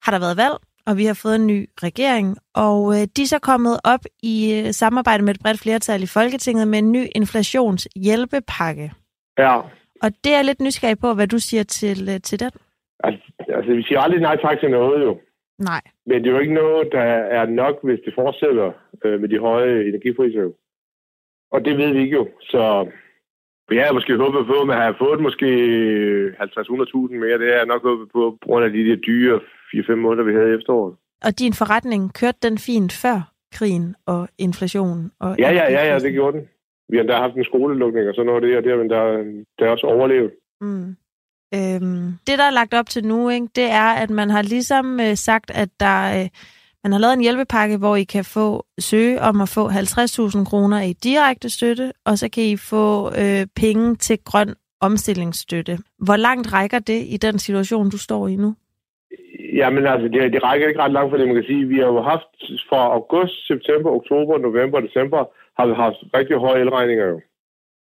har 0.03 0.11
der 0.11 0.19
været 0.19 0.37
valg, 0.37 0.55
og 0.87 0.97
vi 0.97 1.05
har 1.05 1.19
fået 1.23 1.35
en 1.35 1.47
ny 1.47 1.69
regering, 1.83 2.37
og 2.55 2.93
øh, 2.93 3.01
de 3.15 3.21
er 3.21 3.31
så 3.35 3.39
kommet 3.39 3.79
op 3.83 4.03
i 4.23 4.35
øh, 4.57 4.73
samarbejde 4.73 5.23
med 5.23 5.33
et 5.35 5.41
bredt 5.43 5.59
flertal 5.59 6.03
i 6.03 6.07
Folketinget 6.07 6.67
med 6.67 6.79
en 6.79 6.91
ny 6.91 7.03
inflationshjælpepakke. 7.15 8.91
Ja. 9.37 9.55
Og 10.03 10.09
det 10.23 10.31
er 10.31 10.37
jeg 10.37 10.45
lidt 10.45 10.61
nysgerrig 10.61 10.99
på, 10.99 11.13
hvad 11.13 11.27
du 11.27 11.39
siger 11.39 11.63
til, 11.63 12.09
øh, 12.09 12.21
til 12.21 12.39
den. 12.39 12.51
Altså, 13.03 13.23
altså, 13.39 13.71
vi 13.73 13.83
siger 13.83 13.99
aldrig 13.99 14.21
nej 14.21 14.35
tak 14.41 14.59
til 14.59 14.69
noget 14.71 15.03
jo. 15.05 15.19
Nej. 15.59 15.81
Men 16.05 16.23
det 16.23 16.27
er 16.27 16.33
jo 16.33 16.39
ikke 16.39 16.53
noget, 16.53 16.89
der 16.91 17.01
er 17.39 17.45
nok, 17.45 17.75
hvis 17.83 17.99
det 18.05 18.13
fortsætter 18.15 18.71
øh, 19.05 19.21
med 19.21 19.29
de 19.29 19.39
høje 19.39 19.81
energipriser. 19.89 20.51
Og 21.51 21.65
det 21.65 21.77
ved 21.77 21.93
vi 21.93 21.99
ikke 21.99 22.15
jo. 22.15 22.27
Så 22.41 22.87
jeg 23.71 23.83
havde 23.83 23.93
måske 23.93 24.17
håbet 24.17 24.47
på, 24.47 24.61
at 24.61 24.67
man 24.67 24.77
havde 24.77 25.01
fået 25.03 25.21
måske 25.21 25.47
50-100.000 26.39 27.15
mere. 27.23 27.39
Det 27.39 27.47
er 27.53 27.57
jeg 27.57 27.65
nok 27.65 27.83
håbet 27.83 28.07
på, 28.11 28.37
på 28.41 28.45
grund 28.47 28.65
af 28.65 28.71
de 28.71 28.89
der 28.89 28.95
dyre 28.95 29.39
4-5 29.73 29.95
måneder, 29.95 30.23
vi 30.23 30.33
havde 30.33 30.51
i 30.51 30.55
efteråret. 30.57 30.95
Og 31.25 31.39
din 31.39 31.53
forretning, 31.53 32.13
kørte 32.13 32.37
den 32.41 32.57
fint 32.57 32.93
før 32.93 33.31
krigen 33.53 33.95
og 34.05 34.27
inflationen? 34.37 35.11
Og 35.19 35.35
Ja, 35.39 35.51
ja, 35.51 35.71
ja, 35.71 35.93
ja, 35.93 35.99
det 35.99 36.13
gjorde 36.13 36.37
den. 36.37 36.47
Vi 36.89 36.97
har 36.97 37.01
endda 37.01 37.15
haft 37.17 37.35
en 37.35 37.43
skolelukning 37.43 38.07
og 38.09 38.15
sådan 38.15 38.25
noget 38.25 38.43
der, 38.43 38.61
der 38.61 38.77
men 38.77 38.89
der, 38.89 39.03
der 39.59 39.65
er 39.65 39.69
også 39.69 39.87
overlevet. 39.87 40.31
Mm. 40.61 40.95
Øhm, 41.55 42.13
det, 42.27 42.37
der 42.39 42.43
er 42.43 42.51
lagt 42.51 42.73
op 42.73 42.89
til 42.89 43.05
nu, 43.05 43.29
ikke, 43.29 43.47
det 43.55 43.63
er, 43.63 43.89
at 44.03 44.09
man 44.09 44.29
har 44.29 44.41
ligesom 44.41 44.99
øh, 44.99 45.15
sagt, 45.15 45.51
at 45.51 45.69
der, 45.79 46.21
øh, 46.21 46.29
man 46.83 46.91
har 46.91 46.99
lavet 46.99 47.13
en 47.13 47.21
hjælpepakke, 47.21 47.77
hvor 47.77 47.95
I 47.95 48.03
kan 48.03 48.25
få 48.25 48.65
søge 48.79 49.21
om 49.21 49.41
at 49.41 49.49
få 49.49 49.69
50.000 49.69 50.45
kroner 50.45 50.81
i 50.81 50.93
direkte 50.93 51.49
støtte, 51.49 51.93
og 52.05 52.17
så 52.17 52.29
kan 52.29 52.43
I 52.43 52.57
få 52.57 53.11
øh, 53.21 53.47
penge 53.55 53.95
til 53.95 54.17
grøn 54.25 54.55
omstillingsstøtte. 54.81 55.77
Hvor 55.99 56.15
langt 56.15 56.53
rækker 56.53 56.79
det 56.79 57.03
i 57.07 57.17
den 57.17 57.39
situation, 57.39 57.89
du 57.89 57.97
står 57.97 58.27
i 58.27 58.35
nu? 58.35 58.55
Jamen 59.59 59.87
altså, 59.87 60.07
det, 60.07 60.33
det 60.33 60.43
rækker 60.43 60.67
ikke 60.67 60.79
ret 60.79 60.91
langt 60.91 61.09
for 61.11 61.17
det, 61.17 61.27
man 61.27 61.35
kan 61.35 61.49
sige. 61.51 61.67
Vi 61.67 61.77
har 61.79 61.87
jo 61.87 62.01
haft 62.01 62.33
fra 62.69 62.81
august, 62.97 63.47
september, 63.47 63.89
oktober, 63.91 64.37
november 64.37 64.77
og 64.77 64.83
december, 64.83 65.25
har 65.57 65.67
vi 65.67 65.73
haft 65.73 65.99
rigtig 66.13 66.37
høje 66.37 66.61
elregninger 66.61 67.05
jo. 67.05 67.21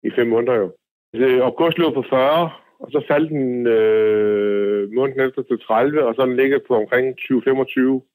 I 0.03 0.09
fem 0.15 0.27
måneder 0.27 0.53
jo. 0.53 0.73
Så 1.15 1.43
august 1.43 1.77
lå 1.77 1.93
på 1.93 2.03
40, 2.09 2.51
og 2.79 2.91
så 2.91 3.03
faldt 3.07 3.29
den 3.29 3.67
øh, 3.67 4.91
måneden 4.93 5.21
efter 5.27 5.41
til 5.41 5.59
30, 5.59 6.05
og 6.05 6.15
så 6.15 6.25
den 6.25 6.35
ligget 6.35 6.63
på 6.67 6.75
omkring 6.75 7.05
20-25 7.19 8.07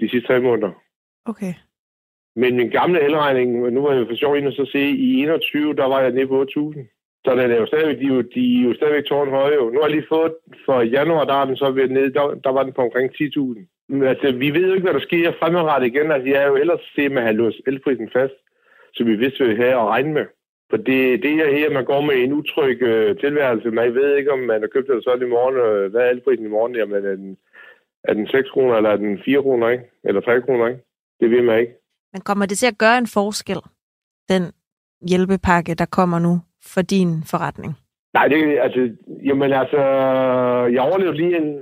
de 0.00 0.08
sidste 0.10 0.28
tre 0.28 0.40
måneder. 0.40 0.72
Okay. 1.24 1.54
Men 2.36 2.56
min 2.56 2.70
gamle 2.70 3.00
elregning, 3.00 3.70
nu 3.70 3.82
var 3.82 3.92
jeg 3.92 4.06
for 4.06 4.14
sjov 4.14 4.36
inde 4.36 4.48
og 4.48 4.52
så 4.52 4.64
se, 4.72 4.78
i 4.78 5.22
21, 5.22 5.74
der 5.74 5.84
var 5.84 6.00
jeg 6.00 6.12
nede 6.12 6.26
på 6.26 6.42
8.000. 6.42 6.91
Så 7.24 7.30
den 7.30 7.50
er 7.50 7.56
jo 7.56 7.66
stadigvæk, 7.66 7.98
de, 7.98 8.04
er 8.04 8.14
jo, 8.16 8.22
de 8.34 8.60
er 8.60 8.64
jo 8.68 8.74
stadigvæk 8.74 9.04
tårnhøje. 9.04 9.56
Nu 9.56 9.78
har 9.80 9.88
jeg 9.88 9.96
lige 9.96 10.12
fået, 10.14 10.34
for 10.66 10.80
januar, 10.80 11.24
der 11.24 11.34
er 11.34 11.44
den 11.44 11.56
så 11.56 11.70
ved 11.70 11.88
nede, 11.88 12.12
der, 12.12 12.34
der 12.44 12.52
var 12.52 12.62
den 12.62 12.72
på 12.72 12.82
omkring 12.82 13.10
10.000. 13.10 13.86
Men 13.88 14.02
altså, 14.02 14.32
vi 14.32 14.50
ved 14.50 14.66
jo 14.66 14.74
ikke, 14.74 14.84
hvad 14.84 14.94
der 14.94 15.08
sker 15.08 15.32
fremadrettet 15.38 15.88
igen. 15.88 16.12
Altså, 16.12 16.28
jeg 16.28 16.42
er 16.42 16.46
jo 16.46 16.56
ellers 16.56 16.80
set 16.94 17.12
med 17.12 17.18
at 17.22 17.28
have 17.28 17.36
låst 17.36 17.60
elprisen 17.66 18.10
fast, 18.12 18.34
så 18.94 19.04
vi 19.04 19.14
vidste, 19.16 19.38
hvad 19.38 19.54
vi 19.54 19.60
havde 19.62 19.80
at 19.82 19.88
regne 19.94 20.12
med. 20.12 20.26
For 20.70 20.76
det, 20.76 21.22
det 21.22 21.32
er 21.32 21.58
her, 21.58 21.70
man 21.70 21.84
går 21.84 22.00
med 22.00 22.14
en 22.14 22.32
utryg 22.32 22.82
øh, 22.82 23.18
tilværelse. 23.18 23.70
Man 23.70 23.94
ved 23.94 24.16
ikke, 24.16 24.32
om 24.32 24.38
man 24.38 24.60
har 24.60 24.68
købt 24.68 24.88
det 24.88 25.04
sådan 25.04 25.26
i 25.26 25.30
morgen. 25.30 25.56
Øh, 25.56 25.90
hvad 25.90 26.00
er 26.00 26.10
elprisen 26.10 26.46
i 26.46 26.48
morgen? 26.48 26.74
Jamen, 26.76 27.04
er 27.04 27.16
den, 27.16 27.36
er 28.04 28.14
den 28.14 28.26
6 28.26 28.50
kroner, 28.50 28.74
eller 28.76 28.90
er 28.90 28.96
den 28.96 29.22
4 29.24 29.42
kroner, 29.42 29.68
ikke? 29.68 29.84
Eller 30.04 30.20
3 30.20 30.42
kroner, 30.42 30.68
ikke? 30.68 30.80
Det 31.20 31.30
ved 31.30 31.42
man 31.42 31.60
ikke. 31.60 31.72
Men 32.12 32.20
kommer 32.22 32.46
det 32.46 32.58
til 32.58 32.66
at 32.66 32.78
gøre 32.78 32.98
en 32.98 33.06
forskel, 33.06 33.60
den 34.28 34.42
hjælpepakke, 35.08 35.74
der 35.74 35.86
kommer 35.86 36.18
nu 36.18 36.40
for 36.66 36.82
din 36.82 37.22
forretning? 37.26 37.72
Nej, 38.14 38.28
det 38.28 38.58
altså, 38.60 38.90
jamen 39.24 39.52
altså, 39.52 39.80
jeg 40.74 40.80
overlevede 40.80 41.16
lige, 41.16 41.36
en, 41.36 41.58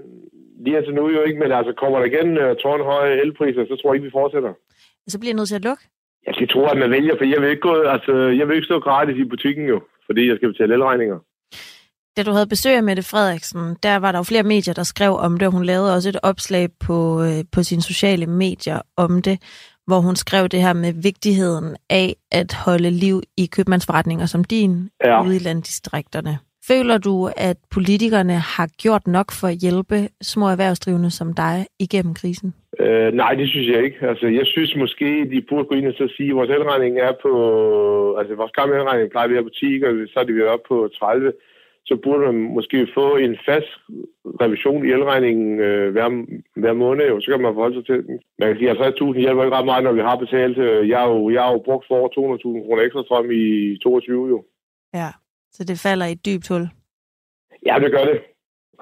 lige 0.65 0.77
altså 0.77 0.93
nu 0.93 1.09
jo 1.09 1.23
ikke, 1.23 1.41
men 1.41 1.53
altså, 1.53 1.73
kommer 1.73 1.99
der 1.99 2.07
igen 2.07 2.31
uh, 2.39 2.57
tårnhøje 2.63 3.21
elpriser, 3.21 3.65
så 3.69 3.77
tror 3.77 3.91
jeg 3.91 3.95
ikke, 3.95 4.05
vi 4.05 4.19
fortsætter. 4.21 4.53
Så 5.09 5.19
bliver 5.19 5.31
jeg 5.31 5.37
nødt 5.37 5.49
til 5.49 5.55
at 5.55 5.65
lukke? 5.65 5.83
Jeg 6.27 6.35
skal 6.35 6.49
tro, 6.49 6.65
at 6.65 6.79
man 6.79 6.91
vælger, 6.91 7.15
for 7.19 7.25
jeg 7.25 7.41
vil 7.43 7.51
ikke, 7.51 7.61
gå, 7.69 7.75
altså, 7.83 8.13
jeg 8.13 8.49
vil 8.49 8.55
ikke 8.57 8.71
stå 8.71 8.81
gratis 8.81 9.17
i 9.17 9.25
butikken 9.25 9.67
jo, 9.67 9.81
fordi 10.07 10.29
jeg 10.29 10.37
skal 10.37 10.53
betale 10.53 10.75
elregninger. 10.75 11.19
Da 12.17 12.23
du 12.23 12.31
havde 12.31 12.47
besøg 12.47 12.77
af 12.77 12.83
Mette 12.83 13.03
Frederiksen, 13.03 13.77
der 13.83 13.97
var 13.97 14.13
der 14.13 14.19
jo 14.19 14.23
flere 14.23 14.43
medier, 14.43 14.75
der 14.75 14.83
skrev 14.83 15.13
om 15.17 15.39
det, 15.39 15.47
og 15.47 15.53
hun 15.53 15.65
lavede 15.65 15.95
også 15.95 16.09
et 16.09 16.19
opslag 16.23 16.69
på, 16.81 17.23
øh, 17.23 17.45
på 17.53 17.63
sine 17.63 17.83
sociale 17.83 18.27
medier 18.27 18.81
om 18.97 19.23
det, 19.23 19.43
hvor 19.87 20.01
hun 20.01 20.17
skrev 20.17 20.49
det 20.49 20.61
her 20.63 20.73
med 20.73 20.93
vigtigheden 21.03 21.77
af 21.91 22.15
at 22.33 22.53
holde 22.65 22.91
liv 22.91 23.23
i 23.37 23.47
købmandsforretninger 23.57 24.27
som 24.27 24.45
din 24.45 24.91
Ja. 25.05 25.25
ude 25.25 25.37
i 25.37 25.39
landdistrikterne. 25.39 26.39
Føler 26.69 26.99
du, 26.99 27.31
at 27.37 27.57
politikerne 27.71 28.33
har 28.33 28.69
gjort 28.83 29.07
nok 29.07 29.29
for 29.41 29.47
at 29.49 29.57
hjælpe 29.65 30.09
små 30.23 30.47
erhvervsdrivende 30.49 31.11
som 31.11 31.35
dig 31.35 31.67
igennem 31.79 32.15
krisen? 32.15 32.55
Øh, 32.81 33.13
nej, 33.13 33.33
det 33.35 33.49
synes 33.49 33.69
jeg 33.69 33.85
ikke. 33.85 33.99
Altså, 34.09 34.27
jeg 34.27 34.47
synes 34.47 34.77
måske, 34.77 35.09
de 35.33 35.45
burde 35.49 35.65
gå 35.69 35.75
ind 35.75 35.87
og 35.87 35.93
så 35.93 36.07
sige, 36.17 36.31
at 36.31 36.37
vores 36.37 36.51
elregning 36.51 36.99
er 37.09 37.13
på... 37.23 37.33
Altså, 38.19 38.35
vores 38.35 38.53
gamle 38.53 38.75
elregning 38.81 39.11
plejer 39.11 39.29
vi 39.29 39.37
at 39.37 39.45
på 39.45 39.51
10, 39.61 39.83
og 39.87 39.93
så 40.13 40.17
er 40.21 40.25
de 40.25 40.35
ved 40.35 40.43
op 40.55 40.65
på 40.69 40.89
30. 40.99 41.33
Så 41.91 41.97
burde 42.05 42.23
man 42.27 42.35
måske 42.57 42.89
få 42.95 43.17
en 43.17 43.35
fast 43.49 43.71
revision 44.43 44.87
i 44.87 44.91
elregningen 44.97 45.61
øh, 45.61 45.93
hver, 45.93 46.09
hver 46.61 46.73
måned, 46.73 47.09
jo. 47.09 47.21
så 47.21 47.31
kan 47.31 47.41
man 47.41 47.55
forholde 47.55 47.77
sig 47.77 47.87
til 47.87 48.07
den. 48.07 48.21
Man 48.39 48.49
kan 48.49 48.57
sige, 48.59 48.71
at 48.71 48.77
50.000 48.77 49.19
hjælper 49.25 49.45
ikke 49.45 49.57
ret 49.57 49.65
meget, 49.71 49.85
når 49.85 49.93
vi 49.93 50.01
har 50.01 50.17
betalt. 50.17 50.59
øh, 50.59 50.89
Jeg 50.89 50.99
har 51.01 51.09
jo, 51.09 51.31
jeg 51.31 51.43
har 51.43 51.53
jo 51.53 51.59
brugt 51.69 51.85
for 51.89 51.95
over 51.99 52.09
200.000 52.09 52.67
kroner 52.67 52.83
ekstra 52.83 53.03
strøm 53.03 53.31
i 53.31 53.45
22 53.83 54.29
jo. 54.29 54.45
Ja. 54.95 55.09
Så 55.53 55.65
det 55.65 55.81
falder 55.87 56.07
i 56.07 56.13
et 56.13 56.27
dybt 56.27 56.49
hul. 56.49 56.65
Ja, 57.67 57.75
det 57.83 57.91
gør 57.93 58.05
det. 58.11 58.19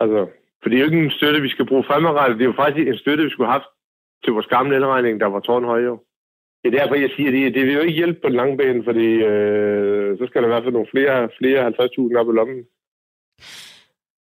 Altså, 0.01 0.21
for 0.63 0.69
det 0.69 0.77
er 0.77 0.81
jo 0.81 0.85
ikke 0.91 1.05
en 1.05 1.11
støtte, 1.19 1.41
vi 1.41 1.49
skal 1.49 1.67
bruge 1.67 1.85
fremadrettet. 1.85 2.39
Det 2.39 2.45
er 2.45 2.53
jo 2.53 2.63
faktisk 2.63 2.89
en 2.89 2.99
støtte, 2.99 3.25
vi 3.25 3.31
skulle 3.31 3.49
have 3.51 3.59
haft 3.61 3.71
til 4.25 4.33
vores 4.33 4.47
gamle 4.47 4.77
elregning, 4.77 5.21
der 5.21 5.27
var 5.27 5.41
tårnhøj 5.41 5.81
jo. 5.85 5.95
Det 6.65 6.75
er 6.75 6.79
derfor, 6.79 6.95
jeg 6.95 7.11
siger, 7.17 7.31
det, 7.31 7.55
det 7.55 7.63
vil 7.67 7.75
jo 7.75 7.81
ikke 7.81 7.95
hjælpe 8.01 8.21
på 8.21 8.29
den 8.29 8.37
lange 8.37 8.57
bane, 8.57 8.85
fordi 8.85 9.09
øh, 9.31 10.19
så 10.19 10.27
skal 10.27 10.43
der 10.43 10.49
i 10.49 10.53
hvert 10.53 10.63
fald 10.63 10.73
nogle 10.73 10.93
flere, 10.95 11.29
flere 11.39 11.69
50.000 11.69 12.19
op 12.21 12.29
i 12.31 12.37
lommen. 12.39 12.65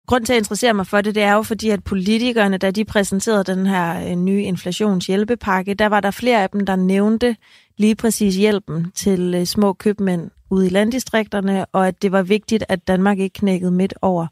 Grunden 0.06 0.26
til 0.26 0.32
at 0.32 0.36
interessere 0.38 0.74
mig 0.74 0.86
for 0.86 1.00
det, 1.00 1.14
det 1.14 1.22
er 1.22 1.32
jo 1.34 1.42
fordi, 1.42 1.70
at 1.70 1.84
politikerne, 1.84 2.58
da 2.58 2.70
de 2.70 2.84
præsenterede 2.84 3.44
den 3.44 3.66
her 3.66 4.10
øh, 4.10 4.16
nye 4.16 4.42
inflationshjælpepakke, 4.42 5.74
der 5.74 5.86
var 5.86 6.00
der 6.00 6.10
flere 6.10 6.42
af 6.42 6.50
dem, 6.50 6.66
der 6.66 6.76
nævnte 6.76 7.36
lige 7.78 7.96
præcis 7.96 8.36
hjælpen 8.36 8.90
til 8.94 9.34
øh, 9.34 9.44
små 9.44 9.72
købmænd 9.72 10.30
ude 10.50 10.66
i 10.66 10.70
landdistrikterne, 10.70 11.66
og 11.72 11.88
at 11.88 12.02
det 12.02 12.12
var 12.12 12.22
vigtigt, 12.22 12.64
at 12.68 12.88
Danmark 12.88 13.18
ikke 13.18 13.34
knækkede 13.34 13.70
midt 13.70 13.94
over. 14.02 14.26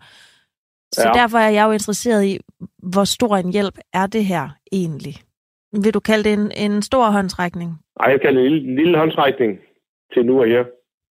Så 0.92 1.02
Ja. 1.14 1.20
derfor 1.20 1.38
er 1.38 1.48
jeg 1.50 1.66
jo 1.66 1.70
interesseret 1.72 2.24
i, 2.24 2.38
hvor 2.82 3.04
stor 3.04 3.36
en 3.36 3.52
hjælp 3.52 3.78
er 3.92 4.06
det 4.06 4.24
her 4.24 4.48
egentlig? 4.72 5.16
Vil 5.82 5.94
du 5.94 6.00
kalde 6.00 6.24
det 6.24 6.32
en, 6.32 6.50
en 6.56 6.82
stor 6.82 7.10
håndtrækning? 7.10 7.78
Ej, 8.00 8.10
jeg 8.10 8.20
kalder 8.20 8.40
det 8.40 8.46
en 8.46 8.52
lille, 8.52 8.70
en 8.70 8.76
lille 8.76 8.98
håndtrækning 8.98 9.58
til 10.14 10.26
nu 10.26 10.40
og 10.40 10.46
her. 10.46 10.64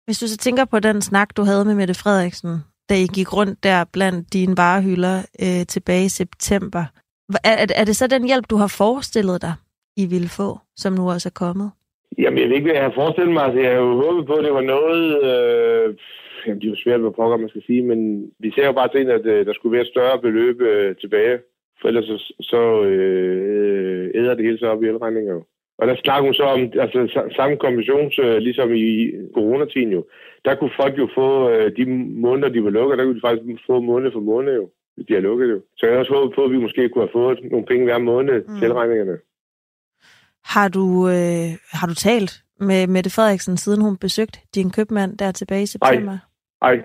Hvis 0.04 0.18
du 0.18 0.28
så 0.28 0.36
tænker 0.36 0.64
på 0.64 0.80
den 0.80 1.02
snak, 1.02 1.36
du 1.36 1.42
havde 1.42 1.64
med 1.64 1.74
Mette 1.74 1.94
Frederiksen, 1.94 2.58
da 2.88 2.94
I 2.94 3.06
gik 3.16 3.32
rundt 3.36 3.64
der 3.64 3.84
blandt 3.92 4.32
dine 4.32 4.56
varehylder 4.56 5.16
øh, 5.44 5.66
tilbage 5.66 6.04
i 6.04 6.08
september. 6.08 6.84
Er, 7.44 7.54
er, 7.62 7.66
er 7.80 7.84
det 7.84 7.96
så 7.96 8.06
den 8.06 8.24
hjælp, 8.24 8.46
du 8.50 8.56
har 8.56 8.74
forestillet 8.78 9.42
dig, 9.42 9.54
I 9.96 10.06
ville 10.06 10.28
få, 10.28 10.58
som 10.76 10.92
nu 10.92 11.10
også 11.10 11.28
er 11.28 11.38
kommet? 11.44 11.70
Jamen, 12.18 12.38
jeg 12.38 12.48
ved 12.48 12.56
ikke, 12.56 12.66
hvad 12.66 12.74
jeg 12.80 12.84
har 12.84 13.00
forestillet 13.00 13.32
mig. 13.32 13.44
Altså, 13.44 13.60
jeg 13.60 13.70
havde 13.70 13.82
jo 13.82 14.00
håbet 14.04 14.26
på, 14.26 14.34
at 14.34 14.44
det 14.44 14.54
var 14.54 14.66
noget... 14.74 15.04
Øh, 15.30 15.94
jamen, 16.46 16.60
det 16.60 16.66
er 16.66 16.70
jo 16.70 16.82
svært, 16.84 17.00
hvad 17.00 17.10
pokker 17.10 17.36
man 17.36 17.48
skal 17.48 17.62
sige, 17.66 17.82
men 17.82 18.30
vi 18.38 18.50
ser 18.50 18.66
jo 18.66 18.72
bare 18.72 18.88
til, 18.88 19.10
at 19.10 19.26
øh, 19.26 19.46
der 19.46 19.52
skulle 19.52 19.72
være 19.72 19.82
et 19.82 19.94
større 19.94 20.18
beløb 20.18 20.60
øh, 20.60 20.96
tilbage. 20.96 21.38
For 21.80 21.88
ellers 21.88 22.04
så, 22.04 22.34
så 22.40 22.82
øh, 22.82 24.10
æder 24.14 24.34
det 24.34 24.44
hele 24.44 24.58
så 24.58 24.66
op 24.66 24.82
i 24.82 24.86
elregninger 24.86 25.32
jo. 25.32 25.44
Og 25.78 25.86
der 25.88 25.96
snakker 26.04 26.24
hun 26.24 26.34
så 26.34 26.42
om 26.42 26.60
altså, 26.84 26.98
sa- 27.14 27.36
samme 27.36 27.56
kommissions, 27.56 28.18
øh, 28.18 28.36
ligesom 28.36 28.72
i 28.74 29.10
coronatiden 29.34 29.92
jo. 29.92 30.04
Der 30.44 30.54
kunne 30.54 30.70
folk 30.80 30.98
jo 30.98 31.08
få 31.14 31.50
øh, 31.50 31.76
de 31.76 31.84
måneder, 32.26 32.48
de 32.48 32.64
var 32.64 32.70
lukket, 32.70 32.98
der 32.98 33.04
kunne 33.04 33.14
de 33.14 33.26
faktisk 33.28 33.66
få 33.66 33.80
måned 33.80 34.12
for 34.12 34.20
måned 34.20 34.54
jo, 34.54 34.70
hvis 34.94 35.06
de 35.06 35.14
har 35.14 35.20
lukket 35.20 35.50
jo. 35.50 35.60
Så 35.76 35.86
jeg 35.86 35.98
også 35.98 36.12
håbet 36.14 36.34
på, 36.34 36.44
at 36.44 36.50
vi 36.50 36.58
måske 36.58 36.88
kunne 36.88 37.02
have 37.04 37.12
fået 37.20 37.38
nogle 37.50 37.66
penge 37.66 37.84
hver 37.84 37.98
måned 37.98 38.42
Mm. 38.48 38.56
til 38.58 38.64
elregningerne. 38.68 39.16
Har 40.44 40.68
du, 40.68 41.08
øh, 41.08 41.48
har 41.78 41.86
du 41.86 41.94
talt 41.94 42.32
med 42.60 42.86
Mette 42.86 43.10
Frederiksen, 43.10 43.56
siden 43.56 43.82
hun 43.82 43.96
besøgte 43.96 44.38
din 44.54 44.70
købmand 44.70 45.18
der 45.18 45.32
tilbage 45.32 45.62
i 45.62 45.66
september? 45.66 46.18
Ej. 46.62 46.84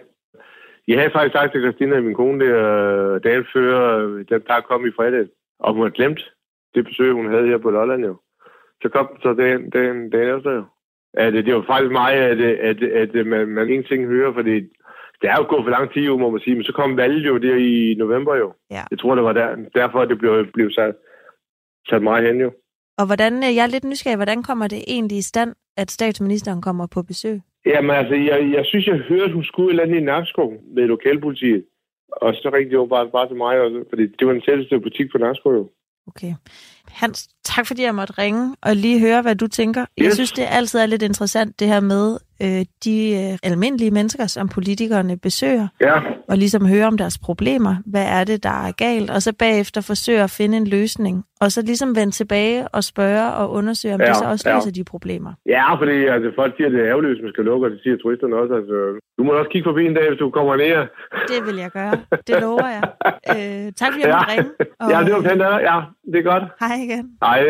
Jeg 0.88 0.98
havde 1.00 1.12
faktisk 1.14 1.34
sagt 1.36 1.52
til 1.52 1.62
Christina, 1.62 2.02
min 2.02 2.16
kone, 2.16 2.46
der 2.46 3.20
dagen 3.20 3.46
før, 3.54 4.00
den 4.30 4.42
der 4.48 4.62
kom 4.70 4.86
i 4.88 4.92
fredag, 4.96 5.26
og 5.60 5.74
hun 5.74 5.82
havde 5.84 5.94
glemt 5.96 6.22
det 6.76 6.86
besøg, 6.86 7.12
hun 7.14 7.30
havde 7.34 7.48
her 7.48 7.58
på 7.58 7.70
Lolland 7.70 8.06
jo. 8.06 8.16
Så 8.82 8.90
kom 8.90 9.08
den 9.12 9.22
så 9.22 9.34
dagen, 9.34 9.70
dagen, 9.70 10.10
dagen 10.10 10.38
efter 10.38 10.52
jo. 10.52 10.64
At, 11.14 11.34
det 11.34 11.56
var 11.56 11.64
faktisk 11.68 11.92
mig, 11.92 12.14
at, 12.14 12.42
at, 12.42 12.84
at, 12.84 13.16
at 13.16 13.28
man, 13.28 13.48
man 13.48 13.70
ingenting 13.70 14.06
hører, 14.06 14.34
fordi 14.34 14.56
det 15.22 15.28
er 15.30 15.36
jo 15.38 15.46
gået 15.50 15.66
for 15.66 15.70
lang 15.70 15.94
tid, 15.94 16.02
jo, 16.02 16.18
må 16.18 16.30
man 16.30 16.42
sige. 16.42 16.56
Men 16.56 16.64
så 16.64 16.74
kom 16.74 16.98
valget 16.98 17.28
jo 17.28 17.38
der 17.38 17.56
i 17.56 17.96
november 17.98 18.36
jo. 18.36 18.54
Ja. 18.72 18.84
Jeg 18.92 19.00
tror, 19.00 19.16
det 19.16 19.24
var 19.24 19.34
der, 19.34 19.56
derfor, 19.76 20.06
det 20.06 20.18
blev, 20.20 20.46
blev 20.54 20.72
sat, 20.72 20.96
sat 21.90 22.04
meget 22.04 22.28
hen 22.28 22.42
jo. 22.42 22.52
Og 22.98 23.06
hvordan, 23.06 23.34
øh, 23.34 23.56
jeg 23.56 23.64
er 23.64 23.74
lidt 23.74 23.84
nysgerrig, 23.84 24.16
hvordan 24.16 24.44
kommer 24.44 24.68
det 24.68 24.84
egentlig 24.88 25.18
i 25.18 25.22
stand, 25.22 25.56
at 25.78 25.92
statsministeren 25.92 26.62
kommer 26.62 26.88
på 26.88 27.02
besøg? 27.04 27.42
Jamen 27.66 27.92
altså, 27.92 28.16
jeg, 28.16 28.52
jeg 28.56 28.66
synes, 28.66 28.88
jeg 28.88 28.98
hørte, 28.98 29.34
hun 29.34 29.44
skulle 29.44 29.68
et 29.68 29.72
eller 29.72 29.84
andet 29.84 30.02
i 30.02 30.04
Nakskov 30.04 30.54
med 30.76 30.84
lokalpolitiet. 30.88 31.66
Og 32.12 32.34
så 32.34 32.50
ringte 32.54 32.74
jo 32.74 32.86
bare, 32.86 33.10
bare 33.10 33.28
til 33.28 33.38
mig, 33.38 33.62
også, 33.62 33.84
fordi 33.90 34.08
det 34.08 34.28
var 34.28 34.34
den 34.34 34.42
tætteste 34.42 34.80
butik 34.80 35.12
på 35.12 35.18
Nakskov 35.18 35.54
jo. 35.54 35.70
Okay. 36.08 36.34
Hans, 36.90 37.28
tak 37.46 37.68
fordi 37.68 37.84
jeg 37.84 37.96
måtte 37.96 38.14
ringe 38.18 38.56
og 38.62 38.76
lige 38.76 39.00
høre, 39.00 39.22
hvad 39.22 39.36
du 39.36 39.48
tænker. 39.48 39.82
Yes. 39.82 40.06
Jeg 40.06 40.14
synes, 40.14 40.32
det 40.32 40.46
altid 40.50 40.80
er 40.80 40.86
lidt 40.86 41.02
interessant, 41.02 41.60
det 41.60 41.68
her 41.68 41.80
med 41.80 42.18
øh, 42.42 42.66
de 42.84 42.98
øh, 43.32 43.38
almindelige 43.44 43.92
mennesker, 43.92 44.28
som 44.28 44.50
politikerne 44.50 45.18
besøger, 45.18 45.68
Ja, 45.82 45.96
og 46.30 46.38
ligesom 46.38 46.66
høre 46.68 46.86
om 46.88 46.98
deres 46.98 47.18
problemer. 47.18 47.76
Hvad 47.86 48.06
er 48.06 48.24
det, 48.24 48.44
der 48.44 48.68
er 48.68 48.72
galt? 48.72 49.10
Og 49.10 49.22
så 49.22 49.34
bagefter 49.40 49.82
forsøge 49.82 50.22
at 50.24 50.30
finde 50.32 50.58
en 50.58 50.68
løsning. 50.68 51.24
Og 51.42 51.52
så 51.52 51.62
ligesom 51.62 51.96
vende 51.96 52.12
tilbage 52.12 52.68
og 52.68 52.84
spørge 52.84 53.32
og 53.34 53.52
undersøge, 53.52 53.94
om 53.94 54.00
ja, 54.02 54.06
Ja, 54.06 54.10
det 54.12 54.18
så 54.18 54.26
også 54.26 54.50
ja. 54.50 54.56
løser 54.56 54.72
de 54.72 54.84
problemer. 54.84 55.32
ja 55.46 55.76
fordi 55.76 56.06
altså, 56.16 56.32
folk 56.36 56.54
siger, 56.58 56.68
at 56.68 56.74
det 56.74 56.82
er 56.82 56.88
ærgerligt, 56.88 57.14
hvis 57.14 57.24
man 57.24 57.32
skal 57.34 57.44
lukke, 57.46 57.68
og 57.68 57.72
det 57.72 57.80
siger 57.84 57.98
turisterne 57.98 58.36
også. 58.36 58.54
Altså, 58.60 58.76
du 59.18 59.24
må 59.24 59.32
også 59.32 59.50
kigge 59.52 59.68
forbi 59.70 59.86
en 59.86 59.94
dag, 59.94 60.08
hvis 60.10 60.20
du 60.20 60.30
kommer 60.30 60.56
ned. 60.56 60.88
Det 61.32 61.40
vil 61.48 61.56
jeg 61.64 61.72
gøre. 61.80 61.94
Det 62.28 62.36
lover 62.42 62.68
jeg. 62.78 62.84
Øh, 63.36 63.72
tak 63.80 63.90
fordi 63.94 64.02
jeg 64.06 64.16
måtte 64.18 64.32
ringe. 64.34 64.50
Og, 64.80 64.88
ja, 64.92 64.98
det 65.06 65.12
var 65.14 65.22
dig. 65.22 65.60
Ja, 65.70 65.78
det 66.12 66.18
er 66.20 66.28
godt. 66.32 66.44
Hej 66.60 66.79
igen. 66.84 67.18
Hej. 67.22 67.44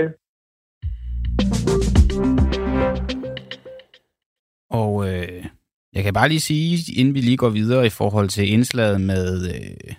Og 4.69 5.09
øh, 5.09 5.45
jeg 5.93 6.03
kan 6.03 6.13
bare 6.13 6.30
lige 6.30 6.41
sige, 6.41 6.93
inden 6.93 7.13
vi 7.13 7.21
lige 7.21 7.38
går 7.38 7.49
videre 7.49 7.86
i 7.86 7.89
forhold 7.89 8.30
til 8.30 8.49
indslaget 8.49 9.01
med 9.01 9.55
øh, 9.55 9.93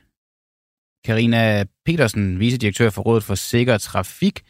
Karina 1.04 1.64
Petersen, 1.84 2.40
vicedirektør 2.40 2.90
for 2.90 3.02
Rådet 3.02 3.24
for 3.24 3.34
Sikker 3.34 3.78
Trafik. 3.78 4.42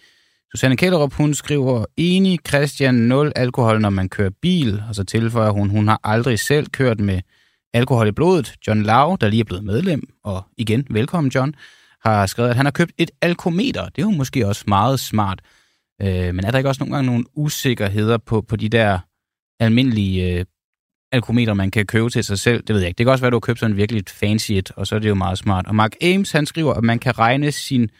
Susanne 0.50 0.76
Kælderup, 0.76 1.12
hun 1.12 1.34
skriver, 1.34 1.84
enig 1.96 2.38
Christian, 2.48 2.94
nul 2.94 3.32
alkohol, 3.36 3.80
når 3.80 3.90
man 3.90 4.08
kører 4.08 4.30
bil. 4.42 4.82
Og 4.88 4.94
så 4.94 5.04
tilføjer 5.04 5.50
hun, 5.50 5.70
hun 5.70 5.88
har 5.88 6.00
aldrig 6.04 6.38
selv 6.38 6.66
kørt 6.66 7.00
med 7.00 7.20
alkohol 7.74 8.08
i 8.08 8.12
blodet. 8.12 8.54
John 8.66 8.82
Lau, 8.82 9.16
der 9.20 9.28
lige 9.28 9.40
er 9.40 9.44
blevet 9.44 9.64
medlem, 9.64 10.02
og 10.24 10.42
igen, 10.56 10.86
velkommen 10.90 11.30
John, 11.34 11.54
har 12.04 12.26
skrevet, 12.26 12.50
at 12.50 12.56
han 12.56 12.66
har 12.66 12.70
købt 12.70 12.92
et 12.98 13.10
alkometer. 13.20 13.88
Det 13.88 14.02
er 14.02 14.06
jo 14.06 14.10
måske 14.10 14.46
også 14.46 14.64
meget 14.68 15.00
smart. 15.00 15.40
Øh, 16.02 16.34
men 16.34 16.44
er 16.44 16.50
der 16.50 16.58
ikke 16.58 16.68
også 16.68 16.84
nogle 16.84 16.94
gange 16.94 17.06
nogle 17.06 17.24
usikkerheder 17.34 18.18
på, 18.18 18.40
på 18.40 18.56
de 18.56 18.68
der 18.68 18.98
almindelige 19.60 20.38
øh, 20.38 20.44
alkometer, 21.12 21.54
man 21.54 21.70
kan 21.70 21.86
købe 21.86 22.10
til 22.10 22.24
sig 22.24 22.38
selv. 22.38 22.62
Det 22.62 22.74
ved 22.74 22.80
jeg 22.80 22.88
ikke. 22.88 22.98
Det 22.98 23.06
kan 23.06 23.12
også 23.12 23.22
være, 23.22 23.28
at 23.28 23.32
du 23.32 23.36
har 23.36 23.40
købt 23.40 23.58
sådan 23.58 23.76
virkelig 23.76 24.00
et 24.00 24.10
fancy 24.10 24.52
et, 24.52 24.70
og 24.70 24.86
så 24.86 24.94
er 24.94 24.98
det 24.98 25.08
jo 25.08 25.14
meget 25.14 25.38
smart. 25.38 25.66
Og 25.66 25.74
Mark 25.74 25.92
Ames, 26.02 26.32
han 26.32 26.46
skriver, 26.46 26.74
at 26.74 26.84
man 26.84 26.98
kan 26.98 27.18
regne 27.18 27.52
sin 27.52 27.90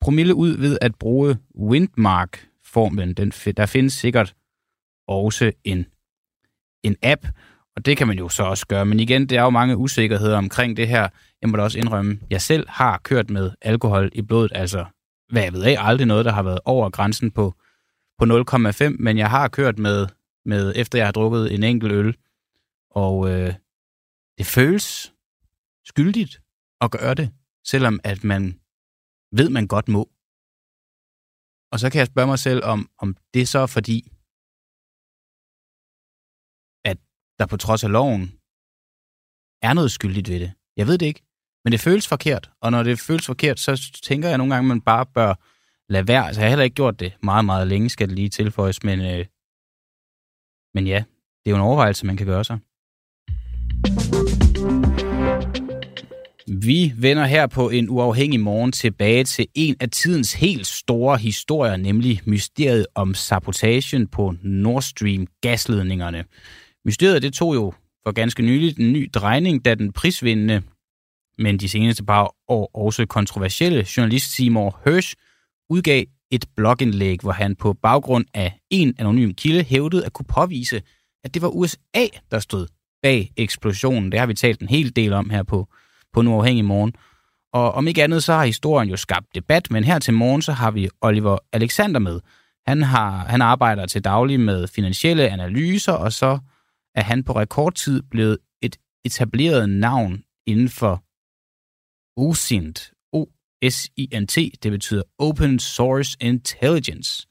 promille 0.00 0.34
ud 0.34 0.56
ved 0.56 0.78
at 0.80 0.94
bruge 0.94 1.36
Windmark-formlen. 1.58 3.14
Den, 3.14 3.30
der 3.30 3.66
findes 3.66 3.92
sikkert 3.92 4.34
også 5.08 5.52
en, 5.64 5.86
en 6.84 6.96
app, 7.02 7.26
og 7.76 7.86
det 7.86 7.96
kan 7.96 8.06
man 8.06 8.18
jo 8.18 8.28
så 8.28 8.42
også 8.42 8.66
gøre. 8.66 8.86
Men 8.86 9.00
igen, 9.00 9.26
det 9.26 9.38
er 9.38 9.42
jo 9.42 9.50
mange 9.50 9.76
usikkerheder 9.76 10.38
omkring 10.38 10.76
det 10.76 10.88
her. 10.88 11.08
Jeg 11.42 11.50
må 11.50 11.56
da 11.56 11.62
også 11.62 11.78
indrømme, 11.78 12.20
jeg 12.30 12.42
selv 12.42 12.68
har 12.68 12.98
kørt 12.98 13.30
med 13.30 13.50
alkohol 13.62 14.10
i 14.12 14.22
blodet, 14.22 14.52
altså 14.54 14.84
hvad 15.28 15.42
jeg 15.42 15.52
ved 15.52 15.62
af, 15.62 15.76
aldrig 15.78 16.06
noget, 16.06 16.24
der 16.24 16.32
har 16.32 16.42
været 16.42 16.60
over 16.64 16.90
grænsen 16.90 17.30
på, 17.30 17.54
på 18.18 18.24
0,5, 18.24 18.96
men 18.98 19.18
jeg 19.18 19.30
har 19.30 19.48
kørt 19.48 19.78
med, 19.78 20.06
med, 20.44 20.72
efter 20.76 20.98
jeg 20.98 21.06
har 21.06 21.12
drukket 21.12 21.54
en 21.54 21.62
enkelt 21.62 21.92
øl, 21.92 22.16
og 22.90 23.30
øh, 23.30 23.54
det 24.38 24.46
føles 24.46 25.12
skyldigt 25.84 26.40
at 26.80 26.90
gøre 26.90 27.14
det, 27.14 27.30
selvom 27.66 28.00
at 28.04 28.24
man 28.24 28.60
ved, 29.32 29.48
man 29.48 29.66
godt 29.66 29.88
må. 29.88 30.10
Og 31.72 31.80
så 31.80 31.90
kan 31.90 31.98
jeg 31.98 32.06
spørge 32.06 32.26
mig 32.26 32.38
selv, 32.38 32.64
om, 32.64 32.90
om 32.98 33.16
det 33.34 33.48
så 33.48 33.58
er 33.58 33.66
fordi, 33.66 34.12
der 37.38 37.46
på 37.46 37.56
trods 37.56 37.84
af 37.84 37.92
loven 37.92 38.32
er 39.62 39.72
noget 39.72 39.90
skyldigt 39.90 40.28
ved 40.28 40.40
det. 40.40 40.52
Jeg 40.76 40.86
ved 40.86 40.98
det 40.98 41.06
ikke, 41.06 41.22
men 41.64 41.72
det 41.72 41.80
føles 41.80 42.08
forkert. 42.08 42.50
Og 42.60 42.70
når 42.70 42.82
det 42.82 43.00
føles 43.00 43.26
forkert, 43.26 43.60
så 43.60 44.00
tænker 44.02 44.28
jeg 44.28 44.38
nogle 44.38 44.54
gange, 44.54 44.66
at 44.66 44.68
man 44.68 44.80
bare 44.80 45.06
bør 45.06 45.34
lade 45.88 46.08
være. 46.08 46.26
Altså, 46.26 46.40
jeg 46.40 46.46
har 46.46 46.50
heller 46.50 46.64
ikke 46.64 46.74
gjort 46.74 47.00
det 47.00 47.12
meget, 47.22 47.44
meget 47.44 47.66
længe, 47.66 47.90
skal 47.90 48.08
det 48.08 48.16
lige 48.16 48.28
tilføjes, 48.28 48.82
men, 48.82 49.00
øh, 49.00 49.26
men 50.74 50.86
ja, 50.86 51.04
det 51.44 51.46
er 51.46 51.50
jo 51.50 51.56
en 51.56 51.62
overvejelse, 51.62 52.06
man 52.06 52.16
kan 52.16 52.26
gøre 52.26 52.44
sig. 52.44 52.58
Vi 56.48 56.92
vender 56.96 57.24
her 57.24 57.46
på 57.46 57.70
en 57.70 57.90
uafhængig 57.90 58.40
morgen 58.40 58.72
tilbage 58.72 59.24
til 59.24 59.46
en 59.54 59.76
af 59.80 59.90
tidens 59.90 60.32
helt 60.32 60.66
store 60.66 61.18
historier, 61.18 61.76
nemlig 61.76 62.20
mysteriet 62.24 62.86
om 62.94 63.14
sabotagen 63.14 64.08
på 64.08 64.34
Nord 64.42 64.82
Stream 64.82 65.26
gasledningerne. 65.40 66.24
Mysteriet 66.86 67.22
det 67.22 67.32
tog 67.32 67.54
jo 67.54 67.72
for 68.04 68.12
ganske 68.12 68.42
nylig 68.42 68.80
en 68.80 68.92
ny 68.92 69.10
drejning, 69.14 69.64
da 69.64 69.74
den 69.74 69.92
prisvindende, 69.92 70.62
men 71.38 71.58
de 71.58 71.68
seneste 71.68 72.04
par 72.04 72.34
år 72.48 72.70
også 72.74 73.06
kontroversielle 73.06 73.86
journalist 73.96 74.36
Seymour 74.36 74.80
Hersh 74.84 75.14
udgav 75.70 76.04
et 76.30 76.44
blogindlæg, 76.56 77.20
hvor 77.20 77.32
han 77.32 77.56
på 77.56 77.72
baggrund 77.72 78.26
af 78.34 78.60
en 78.70 78.94
anonym 78.98 79.34
kilde 79.34 79.62
hævdede 79.62 80.06
at 80.06 80.12
kunne 80.12 80.26
påvise, 80.26 80.82
at 81.24 81.34
det 81.34 81.42
var 81.42 81.48
USA, 81.48 82.06
der 82.30 82.38
stod 82.38 82.66
bag 83.02 83.32
eksplosionen. 83.36 84.12
Det 84.12 84.20
har 84.20 84.26
vi 84.26 84.34
talt 84.34 84.60
en 84.60 84.68
hel 84.68 84.96
del 84.96 85.12
om 85.12 85.30
her 85.30 85.42
på, 85.42 85.68
på 86.12 86.20
en 86.20 86.26
uafhængig 86.26 86.64
morgen. 86.64 86.94
Og 87.52 87.72
om 87.72 87.88
ikke 87.88 88.04
andet, 88.04 88.24
så 88.24 88.32
har 88.32 88.44
historien 88.44 88.90
jo 88.90 88.96
skabt 88.96 89.26
debat, 89.34 89.70
men 89.70 89.84
her 89.84 89.98
til 89.98 90.14
morgen, 90.14 90.42
så 90.42 90.52
har 90.52 90.70
vi 90.70 90.88
Oliver 91.00 91.38
Alexander 91.52 92.00
med. 92.00 92.20
Han, 92.66 92.82
har, 92.82 93.10
han 93.10 93.42
arbejder 93.42 93.86
til 93.86 94.04
daglig 94.04 94.40
med 94.40 94.68
finansielle 94.68 95.28
analyser, 95.28 95.92
og 95.92 96.12
så 96.12 96.38
er 96.96 97.02
han 97.02 97.24
på 97.24 97.32
rekordtid 97.32 98.02
blevet 98.10 98.38
et 98.62 98.76
etableret 99.04 99.68
navn 99.68 100.22
inden 100.46 100.68
for 100.68 101.02
OSINT. 102.16 102.90
O-S-I-N-T, 103.12 104.62
det 104.62 104.72
betyder 104.72 105.02
Open 105.18 105.58
Source 105.58 106.16
Intelligence. 106.20 107.26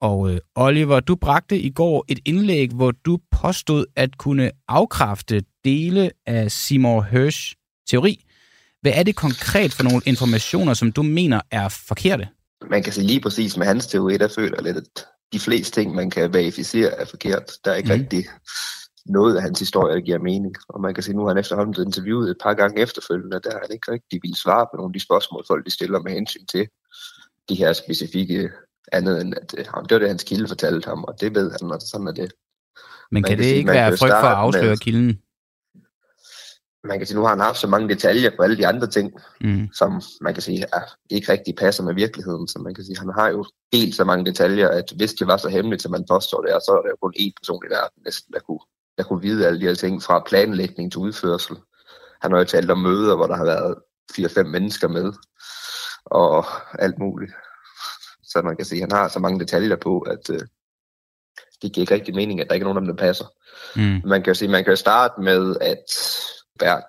Og 0.00 0.32
øh, 0.32 0.40
Oliver, 0.54 1.00
du 1.00 1.16
bragte 1.16 1.60
i 1.60 1.70
går 1.70 2.04
et 2.08 2.18
indlæg, 2.24 2.70
hvor 2.70 2.90
du 2.90 3.18
påstod 3.30 3.84
at 3.96 4.18
kunne 4.18 4.50
afkræfte 4.68 5.44
dele 5.64 6.10
af 6.26 6.52
Seymour 6.52 7.02
Hersh 7.02 7.54
teori. 7.88 8.24
Hvad 8.80 8.92
er 8.94 9.02
det 9.02 9.16
konkret 9.16 9.72
for 9.72 9.82
nogle 9.82 10.02
informationer, 10.06 10.74
som 10.74 10.92
du 10.92 11.02
mener 11.02 11.40
er 11.50 11.68
forkerte? 11.68 12.28
man 12.70 12.82
kan 12.82 12.92
sige 12.92 13.06
lige 13.06 13.20
præcis 13.20 13.56
med 13.56 13.66
hans 13.66 13.86
teori, 13.86 14.18
der 14.18 14.28
føler 14.28 14.62
lidt, 14.62 14.76
at 14.76 15.06
de 15.32 15.40
fleste 15.40 15.80
ting, 15.80 15.94
man 15.94 16.10
kan 16.10 16.34
verificere, 16.34 16.90
er 16.90 17.04
forkert. 17.04 17.52
Der 17.64 17.70
er 17.70 17.74
ikke 17.74 17.94
mm. 17.94 18.00
rigtig 18.00 18.24
noget 19.08 19.36
af 19.36 19.42
hans 19.42 19.58
historie, 19.58 19.94
der 19.94 20.00
giver 20.00 20.18
mening. 20.18 20.54
Og 20.68 20.80
man 20.80 20.94
kan 20.94 21.02
sige, 21.02 21.16
nu 21.16 21.22
har 21.22 21.28
han 21.28 21.38
efterhånden 21.38 21.72
blevet 21.72 21.86
interviewet 21.86 22.30
et 22.30 22.36
par 22.42 22.54
gange 22.54 22.80
efterfølgende, 22.82 23.36
og 23.36 23.44
der 23.44 23.50
har 23.52 23.60
han 23.62 23.72
ikke 23.72 23.92
rigtig 23.92 24.20
ville 24.22 24.36
svare 24.36 24.66
på 24.72 24.76
nogle 24.76 24.90
af 24.90 24.92
de 24.92 25.00
spørgsmål, 25.00 25.44
folk 25.46 25.64
de 25.66 25.70
stiller 25.70 25.98
med 26.00 26.12
hensyn 26.12 26.46
til 26.46 26.68
de 27.48 27.54
her 27.54 27.72
specifikke 27.72 28.50
andet 28.92 29.20
end, 29.20 29.34
at 29.36 29.54
øh, 29.58 29.64
det 29.64 29.72
var 29.90 29.98
det, 29.98 30.08
hans 30.08 30.24
kilde 30.24 30.48
fortalte 30.48 30.88
ham, 30.88 31.04
og 31.04 31.20
det 31.20 31.34
ved 31.34 31.50
han, 31.60 31.70
og 31.70 31.80
sådan 31.80 32.06
er 32.06 32.12
det. 32.12 32.32
Men 33.10 33.22
kan 33.22 33.30
kan 33.30 33.38
det 33.38 33.44
sige, 33.44 33.56
ikke 33.56 33.70
være 33.70 33.90
frygt 33.90 33.98
for 33.98 34.04
at 34.06 34.10
starte 34.10 34.36
med- 34.36 34.42
afsløre 34.42 34.76
kilden? 34.76 35.20
Man 36.84 36.98
kan 36.98 37.06
sige, 37.06 37.16
nu 37.16 37.22
har 37.22 37.28
han 37.28 37.40
haft 37.40 37.58
så 37.58 37.66
mange 37.66 37.88
detaljer 37.88 38.30
på 38.36 38.42
alle 38.42 38.56
de 38.56 38.66
andre 38.66 38.86
ting, 38.86 39.12
Mm. 39.40 39.68
som 39.72 40.02
man 40.20 40.34
kan 40.34 40.42
sige 40.42 40.64
er, 40.72 40.80
ikke 41.10 41.32
rigtig 41.32 41.54
passer 41.56 41.82
med 41.84 41.94
virkeligheden. 41.94 42.48
Så 42.48 42.58
man 42.58 42.74
kan 42.74 42.84
sige, 42.84 42.98
han 42.98 43.10
har 43.18 43.28
jo 43.28 43.44
helt 43.72 43.94
så 43.94 44.04
mange 44.04 44.24
detaljer, 44.26 44.68
at 44.68 44.92
hvis 44.96 45.14
det 45.14 45.26
var 45.26 45.36
så 45.36 45.48
hemmeligt, 45.48 45.82
som 45.82 45.92
man 45.92 46.04
påstår 46.10 46.40
det 46.42 46.52
er, 46.54 46.58
så 46.58 46.72
er 46.72 46.82
der 46.82 46.88
jo 46.88 46.96
kun 47.02 47.14
én 47.20 47.32
person 47.40 47.62
i 47.66 47.70
verden 47.70 48.02
næsten, 48.04 48.32
der 48.32 48.40
kunne, 48.40 48.60
der 48.98 49.04
kunne 49.04 49.22
vide 49.22 49.46
alle 49.46 49.60
de 49.60 49.66
her 49.66 49.74
ting 49.74 50.02
fra 50.02 50.22
planlægning 50.26 50.92
til 50.92 50.98
udførsel. 50.98 51.56
Han 52.22 52.32
har 52.32 52.38
jo 52.38 52.44
talt 52.44 52.70
om 52.70 52.78
møder, 52.78 53.16
hvor 53.16 53.26
der 53.26 53.36
har 53.36 53.44
været 53.44 53.74
4-5 54.12 54.42
mennesker 54.42 54.88
med, 54.88 55.12
og 56.04 56.44
alt 56.78 56.98
muligt. 56.98 57.32
Så 58.22 58.42
man 58.42 58.56
kan 58.56 58.64
sige, 58.64 58.82
at 58.82 58.92
han 58.92 58.98
har 58.98 59.08
så 59.08 59.18
mange 59.18 59.40
detaljer 59.40 59.76
på, 59.76 59.98
at 59.98 60.30
øh, 60.30 60.40
det 61.62 61.72
giver 61.72 61.82
ikke 61.82 61.94
rigtig 61.94 62.14
mening, 62.14 62.40
at 62.40 62.48
der 62.48 62.54
ikke 62.54 62.64
er 62.64 62.68
nogen 62.68 62.76
af 62.76 62.86
dem, 62.86 62.96
der 62.96 63.06
passer. 63.06 63.24
Mm. 63.76 64.08
Man 64.08 64.22
kan 64.22 64.30
jo 64.30 64.34
sige, 64.34 64.50
man 64.50 64.64
kan 64.64 64.72
jo 64.72 64.76
starte 64.76 65.20
med 65.20 65.56
at 65.60 65.84
være 66.60 66.82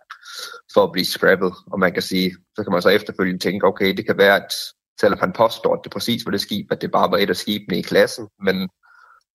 for 0.74 0.84
at 0.84 0.92
blive 0.92 1.06
scrappet, 1.06 1.54
og 1.72 1.80
man 1.80 1.94
kan 1.94 2.02
sige, 2.02 2.36
så 2.56 2.64
kan 2.64 2.72
man 2.72 2.82
så 2.82 2.90
efterfølgende 2.90 3.40
tænke, 3.40 3.68
okay, 3.68 3.98
det 3.98 4.06
kan 4.06 4.18
være, 4.18 4.36
at 4.36 4.54
selvom 5.00 5.20
han 5.20 5.34
påstår, 5.34 5.74
at 5.74 5.80
det 5.84 5.92
præcis 5.92 6.26
var 6.26 6.32
det 6.32 6.42
skib, 6.42 6.72
at 6.72 6.82
det 6.82 6.92
bare 6.92 7.12
var 7.12 7.18
et 7.18 7.30
af 7.30 7.36
skibene 7.36 7.78
i 7.78 7.82
klassen, 7.82 8.28
men 8.40 8.70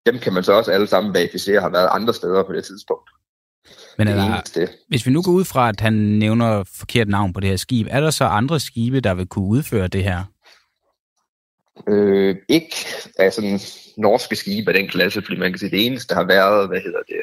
dem 0.07 0.19
kan 0.19 0.33
man 0.33 0.45
så 0.45 0.53
også 0.53 0.71
alle 0.71 0.87
sammen 0.87 1.15
verificere 1.15 1.61
har 1.61 1.69
været 1.69 1.89
andre 1.93 2.15
steder 2.15 2.43
på 2.43 2.53
det 2.53 2.65
tidspunkt. 2.65 3.11
Men 3.99 4.09
er 4.09 4.13
det 4.13 4.23
der, 4.23 4.35
eneste. 4.35 4.69
hvis 4.89 5.07
vi 5.07 5.11
nu 5.11 5.23
går 5.23 5.33
ud 5.33 5.45
fra, 5.45 5.69
at 5.69 5.81
han 5.81 5.93
nævner 5.93 6.65
forkert 6.65 7.09
navn 7.09 7.33
på 7.33 7.41
det 7.41 7.49
her 7.49 7.57
skib, 7.57 7.87
er 7.91 8.01
der 8.01 8.11
så 8.11 8.25
andre 8.25 8.61
skibe, 8.61 9.01
der 9.01 9.15
vil 9.15 9.27
kunne 9.27 9.47
udføre 9.47 9.89
det 9.89 10.05
her? 10.05 10.25
Øh, 11.89 12.37
ikke 12.49 12.77
af 13.19 13.33
sådan 13.33 13.61
norske 13.97 14.37
skibe 14.37 14.71
af 14.71 14.75
den 14.75 14.89
klasse, 14.89 15.23
fordi 15.23 15.39
man 15.39 15.53
kan 15.53 15.59
sige, 15.59 15.71
det 15.71 15.87
eneste 15.87 16.15
har 16.15 16.25
været, 16.25 16.69
hvad 16.69 16.81
hedder 16.81 17.03
det, 17.09 17.23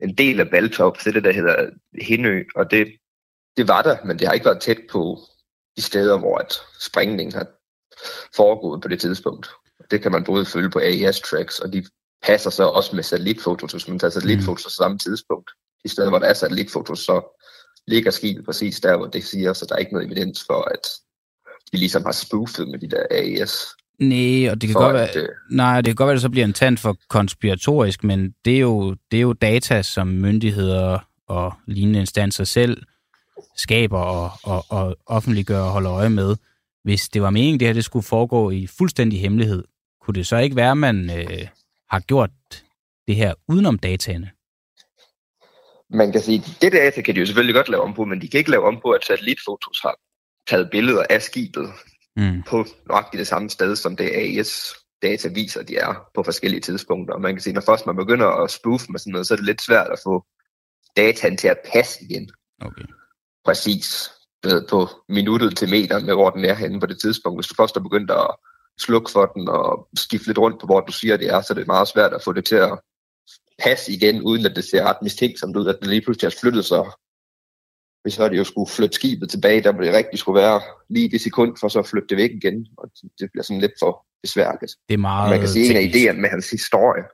en 0.00 0.14
del 0.14 0.40
af 0.40 0.50
Baltop, 0.50 0.98
så 1.00 1.10
det 1.10 1.24
der 1.24 1.32
hedder 1.32 1.70
Hindø, 2.02 2.42
og 2.54 2.70
det, 2.70 2.92
det 3.56 3.68
var 3.68 3.82
der, 3.82 3.96
men 4.04 4.18
det 4.18 4.26
har 4.26 4.34
ikke 4.34 4.46
været 4.46 4.60
tæt 4.60 4.78
på 4.90 5.18
de 5.76 5.82
steder, 5.82 6.18
hvor 6.18 6.38
at 6.38 6.52
sprængningen 6.80 7.34
har 7.34 7.46
foregået 8.36 8.82
på 8.82 8.88
det 8.88 9.00
tidspunkt. 9.00 9.50
Det 9.90 10.02
kan 10.02 10.12
man 10.12 10.24
både 10.24 10.46
følge 10.46 10.70
på 10.70 10.78
AES-tracks, 10.78 11.58
og 11.64 11.72
de 11.72 11.84
passer 12.22 12.50
så 12.50 12.64
også 12.64 12.96
med 12.96 13.02
satellitfotos, 13.02 13.72
hvis 13.72 13.88
man 13.88 13.98
tager 13.98 14.10
satellitfotos 14.10 14.64
på 14.64 14.70
samme 14.70 14.98
tidspunkt. 14.98 15.50
De 15.84 15.88
steder, 15.88 16.08
hvor 16.08 16.18
der 16.18 16.26
er 16.26 16.34
satellitfotos, 16.34 16.98
så 16.98 17.38
ligger 17.86 18.10
skibet 18.10 18.44
præcis 18.44 18.80
der, 18.80 18.96
hvor 18.96 19.06
det 19.06 19.24
siger, 19.24 19.52
så 19.52 19.66
der 19.68 19.74
er 19.74 19.78
ikke 19.78 19.92
noget 19.92 20.06
evidens 20.06 20.44
for, 20.46 20.68
at 20.74 20.86
de 21.72 21.76
ligesom 21.76 22.04
har 22.04 22.12
spoofet 22.12 22.68
med 22.68 22.78
de 22.78 22.90
der 22.90 23.06
AES 23.10 23.66
Nej, 23.98 24.50
og 24.50 24.60
det 24.60 24.68
kan, 24.68 24.74
godt 24.74 24.94
være, 24.94 25.26
nej, 25.50 25.80
det 25.80 25.86
kan 25.86 25.94
godt 25.94 26.06
være, 26.06 26.12
at 26.12 26.16
det 26.16 26.22
så 26.22 26.28
bliver 26.28 26.44
en 26.44 26.52
tand 26.52 26.78
for 26.78 26.96
konspiratorisk, 27.08 28.04
men 28.04 28.34
det 28.44 28.54
er, 28.56 28.60
jo, 28.60 28.96
det 29.10 29.16
er 29.16 29.20
jo 29.20 29.32
data, 29.32 29.82
som 29.82 30.06
myndigheder 30.06 30.98
og 31.28 31.52
lignende 31.66 32.00
instanser 32.00 32.44
selv 32.44 32.82
skaber 33.56 33.98
og, 33.98 34.30
og, 34.42 34.64
og 34.68 34.96
offentliggør 35.06 35.60
og 35.60 35.70
holder 35.70 35.92
øje 35.92 36.10
med. 36.10 36.36
Hvis 36.84 37.08
det 37.08 37.22
var 37.22 37.30
meningen, 37.30 37.60
det 37.60 37.68
her 37.68 37.74
det 37.74 37.84
skulle 37.84 38.02
foregå 38.02 38.50
i 38.50 38.66
fuldstændig 38.66 39.20
hemmelighed, 39.20 39.64
kunne 40.02 40.14
det 40.14 40.26
så 40.26 40.36
ikke 40.36 40.56
være, 40.56 40.70
at 40.70 40.76
man 40.76 41.10
øh, 41.10 41.48
har 41.90 42.00
gjort 42.00 42.30
det 43.06 43.16
her 43.16 43.34
udenom 43.48 43.78
dataene? 43.78 44.30
Man 45.90 46.12
kan 46.12 46.20
sige, 46.20 46.44
det 46.60 46.72
data 46.72 47.02
kan 47.02 47.14
de 47.14 47.20
jo 47.20 47.26
selvfølgelig 47.26 47.54
godt 47.54 47.68
lave 47.68 47.82
om 47.82 47.94
på, 47.94 48.04
men 48.04 48.20
de 48.20 48.28
kan 48.28 48.38
ikke 48.38 48.50
lave 48.50 48.66
om 48.66 48.80
på, 48.82 48.90
at 48.90 49.04
satellitfotos 49.04 49.80
har 49.82 49.94
taget 50.46 50.70
billeder 50.70 51.04
af 51.10 51.22
skibet 51.22 51.68
mm. 52.16 52.42
på 52.42 52.64
nok 52.88 53.12
det 53.12 53.26
samme 53.26 53.50
sted, 53.50 53.76
som 53.76 53.96
det 53.96 54.10
AIS 54.10 54.74
data 55.02 55.28
viser, 55.28 55.62
de 55.62 55.76
er 55.76 56.08
på 56.14 56.22
forskellige 56.22 56.60
tidspunkter. 56.60 57.14
Og 57.14 57.20
man 57.20 57.34
kan 57.34 57.42
sige, 57.42 57.54
når 57.54 57.60
først 57.60 57.86
man 57.86 57.96
begynder 57.96 58.26
at 58.26 58.50
spoof 58.50 58.88
med 58.88 58.98
sådan 58.98 59.12
noget, 59.12 59.26
så 59.26 59.34
er 59.34 59.36
det 59.36 59.46
lidt 59.46 59.62
svært 59.62 59.90
at 59.92 60.00
få 60.04 60.24
dataen 60.96 61.36
til 61.36 61.48
at 61.48 61.58
passe 61.72 62.04
igen. 62.04 62.30
Okay. 62.60 62.84
Præcis 63.44 64.10
ved, 64.42 64.68
på 64.68 64.88
minuttet 65.08 65.56
til 65.56 65.70
meteren 65.70 66.06
med, 66.06 66.14
hvor 66.14 66.30
den 66.30 66.44
er 66.44 66.54
henne 66.54 66.80
på 66.80 66.86
det 66.86 67.00
tidspunkt. 67.00 67.38
Hvis 67.38 67.46
du 67.46 67.54
først 67.54 67.76
er 67.76 67.80
begyndt 67.80 68.10
at 68.10 68.36
slukke 68.80 69.10
for 69.12 69.26
den 69.26 69.48
og 69.48 69.88
skifte 69.96 70.26
lidt 70.26 70.38
rundt 70.38 70.60
på, 70.60 70.66
hvor 70.66 70.80
du 70.80 70.92
siger, 70.92 71.16
det 71.16 71.28
er, 71.28 71.40
så 71.40 71.54
det 71.54 71.62
er 71.62 71.66
meget 71.66 71.88
svært 71.88 72.12
at 72.12 72.22
få 72.24 72.32
det 72.32 72.44
til 72.44 72.54
at 72.56 72.78
passe 73.58 73.92
igen, 73.92 74.22
uden 74.22 74.46
at 74.46 74.56
det 74.56 74.64
ser 74.64 74.84
ret 74.84 75.02
mistænksomt 75.02 75.56
ud, 75.56 75.68
at 75.68 75.78
den 75.80 75.90
lige 75.90 76.02
pludselig 76.02 76.30
har 76.30 76.36
flyttet 76.40 76.64
sig. 76.64 76.84
Hvis 78.02 78.14
så 78.14 78.28
det 78.28 78.36
jo 78.36 78.44
skulle 78.44 78.70
flytte 78.70 78.94
skibet 78.94 79.30
tilbage, 79.30 79.62
der 79.62 79.72
det 79.72 79.94
rigtig 79.94 80.18
skulle 80.18 80.40
være 80.40 80.60
lige 80.88 81.10
det 81.10 81.20
sekund, 81.20 81.56
for 81.60 81.68
så 81.68 81.78
at 81.78 81.86
flytte 81.86 82.08
det 82.08 82.16
væk 82.16 82.30
igen, 82.30 82.66
og 82.78 82.90
det 83.18 83.30
bliver 83.32 83.42
sådan 83.42 83.60
lidt 83.60 83.72
for 83.80 84.06
besværligt. 84.22 84.72
Det 84.88 84.94
er 84.94 84.98
meget 84.98 85.30
Man 85.30 85.40
kan 85.40 85.48
sige, 85.48 85.70
en 85.70 85.76
af 85.76 85.92
idéerne 85.94 86.20
med 86.20 86.28
hans 86.28 86.50
historie, 86.50 87.04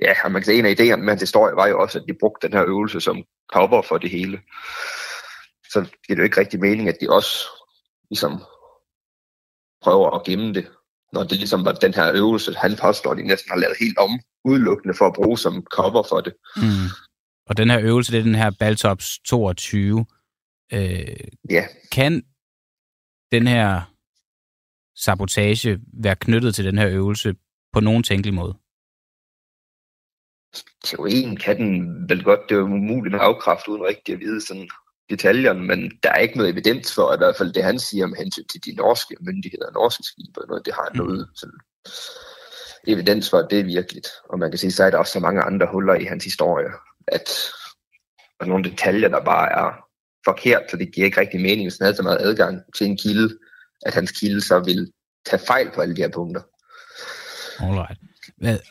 ja, 0.00 0.12
og 0.24 0.32
man 0.32 0.42
kan 0.42 0.46
sige, 0.46 0.58
en 0.58 0.66
af 0.66 0.74
idéerne 0.80 1.00
med 1.00 1.08
hans 1.08 1.22
historie 1.22 1.56
var 1.56 1.66
jo 1.66 1.80
også, 1.80 1.98
at 1.98 2.04
de 2.08 2.14
brugte 2.20 2.46
den 2.46 2.56
her 2.56 2.64
øvelse 2.64 3.00
som 3.00 3.24
cover 3.52 3.82
for 3.82 3.98
det 3.98 4.10
hele. 4.10 4.40
Så 5.72 5.80
giver 6.06 6.16
det 6.16 6.18
jo 6.18 6.24
ikke 6.24 6.40
rigtig 6.40 6.60
mening, 6.60 6.88
at 6.88 6.96
de 7.00 7.10
også 7.10 7.46
ligesom 8.10 8.42
prøver 9.82 10.10
at 10.10 10.24
gemme 10.24 10.54
det, 10.54 10.66
når 11.14 11.22
det 11.24 11.38
ligesom 11.38 11.64
var 11.64 11.72
den 11.72 11.94
her 11.94 12.12
øvelse, 12.14 12.54
han 12.54 12.76
påstår, 12.80 13.14
de 13.14 13.22
næsten 13.22 13.50
har 13.50 13.58
lavet 13.58 13.76
helt 13.80 13.98
om, 13.98 14.20
udelukkende 14.44 14.94
for 14.94 15.06
at 15.06 15.12
bruge 15.12 15.38
som 15.38 15.66
cover 15.74 16.02
for 16.08 16.20
det. 16.20 16.34
Mm. 16.56 16.88
Og 17.46 17.56
den 17.56 17.70
her 17.70 17.80
øvelse, 17.80 18.12
det 18.12 18.18
er 18.18 18.22
den 18.22 18.34
her 18.34 18.50
Baltops 18.58 19.18
22. 19.18 20.06
Øh, 20.72 21.06
ja. 21.50 21.64
Kan 21.92 22.22
den 23.32 23.46
her 23.46 23.94
sabotage 24.96 25.80
være 25.92 26.16
knyttet 26.16 26.54
til 26.54 26.64
den 26.64 26.78
her 26.78 26.88
øvelse 26.88 27.34
på 27.72 27.80
nogen 27.80 28.02
tænkelig 28.02 28.34
måde? 28.34 28.54
Teorien 30.84 31.36
kan 31.36 31.56
den 31.56 32.08
vel 32.08 32.24
godt. 32.24 32.40
Det 32.48 32.54
er 32.56 32.62
umuligt 32.62 33.14
at 33.14 33.20
afkræfte 33.20 33.70
uden 33.70 33.82
rigtig 33.82 34.14
at 34.14 34.20
vide 34.20 34.40
sådan 34.40 34.68
detaljerne, 35.10 35.62
men 35.62 35.90
der 36.02 36.10
er 36.10 36.18
ikke 36.18 36.36
noget 36.36 36.50
evidens 36.50 36.94
for, 36.94 37.08
at 37.08 37.16
i 37.16 37.22
hvert 37.22 37.36
fald 37.36 37.52
det, 37.52 37.64
han 37.64 37.78
siger 37.78 38.06
med 38.06 38.16
hensyn 38.16 38.44
til 38.52 38.60
de 38.64 38.74
norske 38.74 39.16
myndigheder, 39.20 39.72
norske 39.72 40.02
skibe 40.02 40.40
og 40.40 40.48
noget, 40.48 40.66
det 40.66 40.74
har 40.74 40.90
noget 40.94 41.18
mm. 41.28 41.36
sådan, 41.36 41.58
evidens 42.86 43.30
for, 43.30 43.38
at 43.38 43.46
det 43.50 43.60
er 43.60 43.64
virkeligt. 43.64 44.08
Og 44.28 44.38
man 44.38 44.50
kan 44.50 44.58
sige, 44.58 44.70
så 44.70 44.84
er 44.84 44.90
der 44.90 44.98
også 44.98 45.12
så 45.12 45.20
mange 45.20 45.42
andre 45.42 45.66
huller 45.72 45.94
i 45.94 46.04
hans 46.04 46.24
historie, 46.24 46.70
at 47.08 47.28
der 48.38 48.44
er 48.44 48.48
nogle 48.48 48.70
detaljer, 48.70 49.08
der 49.08 49.24
bare 49.24 49.52
er 49.52 49.84
forkert, 50.24 50.62
så 50.70 50.76
det 50.76 50.94
giver 50.94 51.04
ikke 51.04 51.20
rigtig 51.20 51.40
mening, 51.40 51.64
hvis 51.64 51.78
han 51.78 51.84
havde 51.84 51.96
så 51.96 52.02
meget 52.02 52.20
adgang 52.20 52.60
til 52.76 52.86
en 52.86 52.96
kilde, 52.96 53.38
at 53.86 53.94
hans 53.94 54.12
kilde 54.12 54.40
så 54.40 54.58
vil 54.58 54.92
tage 55.26 55.42
fejl 55.46 55.70
på 55.74 55.80
alle 55.80 55.96
de 55.96 56.02
her 56.02 56.08
punkter. 56.08 56.42
Alright. 57.60 57.98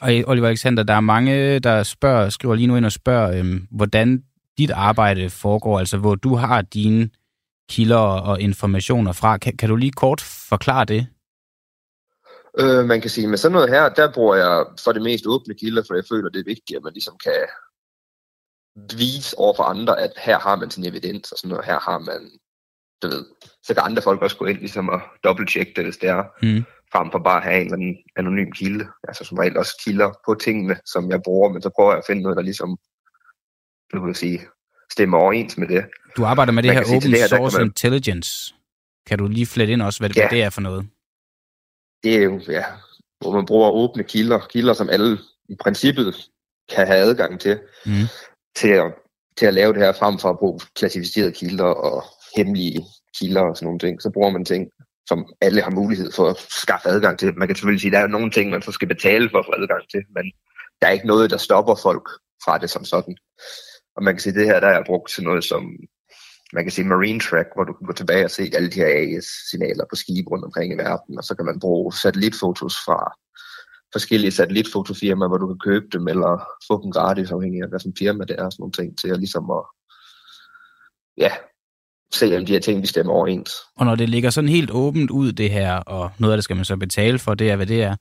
Og 0.01 0.29
Oliver 0.29 0.47
Alexander, 0.47 0.84
der 0.84 0.93
er 0.93 0.99
mange, 0.99 1.59
der 1.59 1.84
spørger, 1.84 2.29
skriver 2.29 2.55
lige 2.55 2.67
nu 2.67 2.75
ind 2.75 2.86
og 2.86 2.91
spørger, 2.91 3.38
øhm, 3.39 3.67
hvordan 3.71 4.23
dit 4.58 4.72
arbejde 4.72 5.30
foregår, 5.30 5.80
altså 5.80 5.97
hvor 5.97 6.16
du 6.16 6.36
har 6.36 6.62
dine 6.62 7.10
kilder 7.70 7.97
og 7.97 8.41
informationer 8.41 9.12
fra. 9.12 9.38
Kan, 9.38 9.58
kan 9.58 9.70
du 9.70 9.76
lige 9.76 9.91
kort 9.91 10.22
forklare 10.49 10.86
det? 10.86 11.08
Øh, 12.60 12.86
man 12.86 13.01
kan 13.01 13.10
sige, 13.10 13.28
med 13.28 13.38
sådan 13.38 13.54
noget 13.54 13.70
her, 13.70 13.89
der 13.89 14.14
bruger 14.14 14.36
jeg 14.36 14.66
for 14.84 14.91
det 14.91 15.01
mest 15.01 15.28
åbne 15.28 15.54
kilder, 15.54 15.84
for 15.88 15.95
jeg 15.95 16.04
føler, 16.10 16.30
det 16.30 16.39
er 16.39 16.51
vigtigt, 16.54 16.78
at 16.78 16.84
man 16.84 16.93
ligesom 16.93 17.18
kan 17.24 17.34
vise 18.97 19.38
over 19.38 19.54
for 19.56 19.64
andre, 19.64 19.99
at 19.99 20.12
her 20.18 20.39
har 20.39 20.56
man 20.56 20.72
sin 20.72 20.86
evidens, 20.86 21.32
og 21.32 21.38
sådan 21.38 21.49
noget, 21.49 21.66
her 21.66 21.80
har 21.80 21.99
man, 21.99 22.32
du 23.01 23.08
ved, 23.08 23.26
så 23.64 23.74
kan 23.74 23.84
andre 23.84 24.01
folk 24.01 24.22
også 24.22 24.38
gå 24.38 24.45
ind 24.45 24.60
ligesom 24.60 24.89
og 24.89 25.01
dobbelttjekke 25.24 25.74
det, 25.76 25.84
hvis 25.84 25.97
det 25.97 26.10
er, 26.10 26.24
mm. 26.41 26.64
frem 26.91 27.12
for 27.12 27.20
bare 27.20 27.38
at 27.38 27.43
have 27.43 27.62
en 27.62 27.66
eller 27.66 27.78
anden 27.78 27.97
anonym 28.16 28.51
kilde. 28.51 28.86
Altså 29.08 29.24
som 29.26 29.38
regel 29.38 29.58
også 29.58 29.82
kilder 29.84 30.10
på 30.26 30.36
tingene, 30.36 30.76
som 30.86 31.10
jeg 31.12 31.22
bruger, 31.24 31.49
men 31.49 31.62
så 31.62 31.70
prøver 31.76 31.91
jeg 31.91 31.97
at 31.97 32.08
finde 32.08 32.22
noget, 32.22 32.38
der 32.38 32.43
ligesom 32.43 32.78
nu 33.94 34.06
vil 34.06 34.16
sige, 34.16 34.41
stemmer 34.91 35.18
overens 35.18 35.58
med 35.58 35.68
det. 35.68 35.86
Du 36.18 36.26
arbejder 36.26 36.52
med 36.52 36.64
det 36.64 36.74
man 36.74 36.84
her 36.84 36.96
open 36.96 37.12
det 37.12 37.20
her, 37.20 37.28
source 37.28 37.58
man... 37.58 37.68
intelligence. 37.68 38.54
Kan 39.08 39.18
du 39.18 39.28
lige 39.28 39.46
flette 39.46 39.74
ind 39.74 39.82
også, 39.82 40.00
hvad 40.00 40.10
det, 40.10 40.16
ja. 40.16 40.22
hvad 40.22 40.38
det 40.38 40.44
er 40.44 40.50
for 40.50 40.62
noget? 40.62 40.88
Det 42.04 42.16
er 42.16 42.24
jo, 42.24 42.39
ja, 42.48 42.64
hvor 43.22 43.32
man 43.32 43.46
bruger 43.46 43.70
åbne 43.70 44.04
kilder, 44.04 44.39
kilder 44.39 44.74
som 44.74 44.89
alle 44.89 45.18
i 45.50 45.56
princippet 45.64 46.30
kan 46.76 46.88
have 46.88 47.00
adgang 47.00 47.39
til, 47.39 47.60
mm. 47.86 47.91
til, 48.56 48.68
at, 48.68 48.94
til 49.38 49.46
at 49.46 49.54
lave 49.54 49.74
det 49.74 49.82
her 49.82 49.94
frem 49.94 50.20
for 50.20 50.30
at 50.30 50.39
bruge 50.39 50.60
klassificerede 50.76 51.32
kilder 51.32 51.66
og 51.66 52.04
hemmelige 52.38 52.86
kilder 53.20 53.41
og 53.41 53.58
sådan 53.58 53.66
nogle 53.66 53.80
ting. 53.80 54.02
Så 54.02 54.10
bruger 54.10 54.30
man 54.30 54.46
ting, 54.46 54.70
som 55.10 55.34
alle 55.41 55.62
har 55.62 55.72
mulighed 55.72 56.12
for 56.12 56.30
at 56.30 56.38
skaffe 56.38 56.89
adgang 56.89 57.20
til. 57.20 57.38
Man 57.38 57.48
kan 57.48 57.56
selvfølgelig 57.56 57.82
sige, 57.82 57.91
at 57.91 57.94
der 57.94 58.00
er 58.00 58.08
nogle 58.08 58.32
ting, 58.32 58.50
man 58.50 58.62
så 58.62 58.72
skal 58.72 58.88
betale 58.88 59.30
for 59.30 59.39
at 59.39 59.46
få 59.46 59.54
adgang 59.62 59.89
til, 59.91 60.02
men 60.16 60.32
der 60.82 60.88
er 60.88 60.91
ikke 60.91 61.08
noget, 61.08 61.30
der 61.30 61.38
stopper 61.38 61.76
folk 61.84 62.10
fra 62.46 62.58
det 62.58 62.70
som 62.70 62.86
sådan. 62.86 63.18
Og 63.96 64.04
man 64.04 64.14
kan 64.14 64.22
sige, 64.22 64.39
det 64.39 64.46
her 64.46 64.60
der 64.60 64.68
er 64.68 64.84
brugt 64.86 65.12
til 65.12 65.24
noget 65.24 65.44
som, 65.44 65.72
man 66.54 66.64
kan 66.64 66.72
sige 66.72 66.88
Marine 66.88 67.20
Track, 67.20 67.50
hvor 67.56 67.64
du 67.64 67.74
kan 67.74 67.88
gå 67.88 67.94
tilbage 67.94 68.26
og 68.26 68.32
se 68.32 68.52
alle 68.56 68.70
de 68.70 68.80
her 68.80 69.18
AS-signaler 69.18 69.86
på 69.89 69.96
skibe 69.96 70.30
rundt 70.32 70.46
omkring 70.46 70.74
i 70.74 70.78
verden, 70.78 71.18
og 71.18 71.24
så 71.24 71.36
kan 71.36 71.46
man 71.46 71.60
bruge 71.60 71.94
satellitfotos 71.94 72.76
fra 72.86 73.14
forskellige 73.94 74.32
satellitfotofirmaer, 74.32 75.28
hvor 75.28 75.38
du 75.38 75.48
kan 75.48 75.60
købe 75.60 75.86
dem, 75.94 76.08
eller 76.08 76.46
få 76.68 76.84
dem 76.84 76.91
gratis, 76.91 77.32
afhængig 77.32 77.62
af 77.62 77.70
hvad 77.70 77.80
for 77.80 77.91
firma 78.00 78.24
det 78.24 78.36
er, 78.39 78.50
sådan 78.50 78.56
nogle 78.60 78.72
ting, 78.72 78.98
til 78.98 79.08
at 79.08 79.20
ligesom 79.20 79.52
at, 79.52 79.64
ja, 81.18 81.32
se 82.14 82.38
om 82.38 82.46
de 82.46 82.54
her 82.54 82.60
ting, 82.60 82.82
de 82.82 82.88
stemmer 82.88 83.14
overens. 83.14 83.52
Og 83.76 83.86
når 83.86 83.96
det 83.96 84.10
ligger 84.10 84.30
sådan 84.30 84.50
helt 84.50 84.72
åbent 84.72 85.12
ud, 85.12 85.32
det 85.32 85.50
her, 85.50 85.76
og 85.76 86.12
noget 86.20 86.34
af 86.34 86.38
det 86.38 86.44
skal 86.44 86.56
man 86.56 86.66
så 86.66 86.78
betale 86.78 87.20
for, 87.20 87.34
det 87.34 87.52
er, 87.52 87.56
hvad 87.56 87.66
det 87.66 87.84
er, 87.84 87.96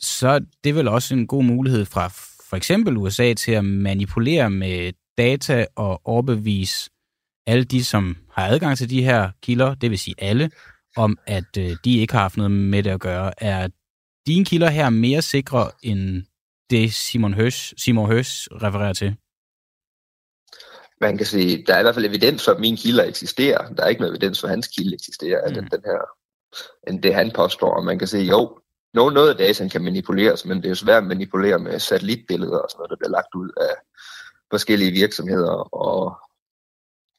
så 0.00 0.38
det 0.64 0.70
er 0.70 0.74
vel 0.74 0.88
også 0.88 1.14
en 1.14 1.26
god 1.26 1.44
mulighed 1.44 1.84
fra 1.84 2.08
for 2.50 2.56
eksempel 2.56 2.96
USA 2.96 3.34
til 3.34 3.52
at 3.52 3.64
manipulere 3.64 4.50
med 4.50 4.92
data 5.18 5.66
og 5.76 6.00
overbevise 6.04 6.90
alle 7.46 7.64
de, 7.64 7.84
som 7.84 8.16
har 8.30 8.46
adgang 8.46 8.78
til 8.78 8.90
de 8.90 9.02
her 9.02 9.30
kilder, 9.42 9.74
det 9.74 9.90
vil 9.90 9.98
sige 9.98 10.14
alle, 10.18 10.50
om 10.96 11.18
at 11.26 11.56
øh, 11.58 11.76
de 11.84 11.98
ikke 11.98 12.12
har 12.12 12.20
haft 12.20 12.36
noget 12.36 12.50
med 12.50 12.82
det 12.82 12.90
at 12.90 13.00
gøre. 13.00 13.42
Er 13.42 13.68
dine 14.26 14.44
kilder 14.44 14.70
her 14.70 14.90
mere 14.90 15.22
sikre 15.22 15.70
end 15.82 16.22
det 16.70 16.92
Simon 16.94 17.34
Høs, 17.34 17.74
Simon 17.76 18.06
Høs 18.06 18.48
refererer 18.52 18.92
til? 18.92 19.16
Man 21.00 21.16
kan 21.16 21.26
sige, 21.26 21.64
der 21.66 21.74
er 21.74 21.78
i 21.78 21.82
hvert 21.82 21.94
fald 21.94 22.06
evidens 22.06 22.44
for, 22.44 22.52
at 22.52 22.60
mine 22.60 22.76
kilder 22.76 23.04
eksisterer. 23.04 23.74
Der 23.74 23.84
er 23.84 23.88
ikke 23.88 24.00
noget 24.00 24.12
evidens 24.12 24.40
for, 24.40 24.46
at 24.46 24.50
hans 24.50 24.68
kilde 24.68 24.94
eksisterer, 24.94 25.48
mm. 25.48 25.54
den 25.54 25.82
her, 25.84 26.00
end 26.88 27.02
det 27.02 27.14
han 27.14 27.30
påstår. 27.34 27.74
Og 27.74 27.84
man 27.84 27.98
kan 27.98 28.08
sige, 28.08 28.24
jo, 28.24 28.58
noget, 28.96 29.14
noget 29.14 29.30
af 29.30 29.36
dataen 29.36 29.70
kan 29.70 29.84
manipuleres, 29.84 30.44
men 30.44 30.56
det 30.56 30.64
er 30.64 30.68
jo 30.68 30.84
svært 30.84 31.02
at 31.02 31.08
manipulere 31.08 31.58
med 31.58 31.78
satellitbilleder 31.78 32.58
og 32.58 32.70
sådan 32.70 32.78
noget, 32.78 32.90
der 32.90 32.96
bliver 32.96 33.16
lagt 33.18 33.34
ud 33.34 33.50
af 33.56 33.74
forskellige 34.50 34.90
virksomheder. 34.90 35.74
Og 35.74 36.16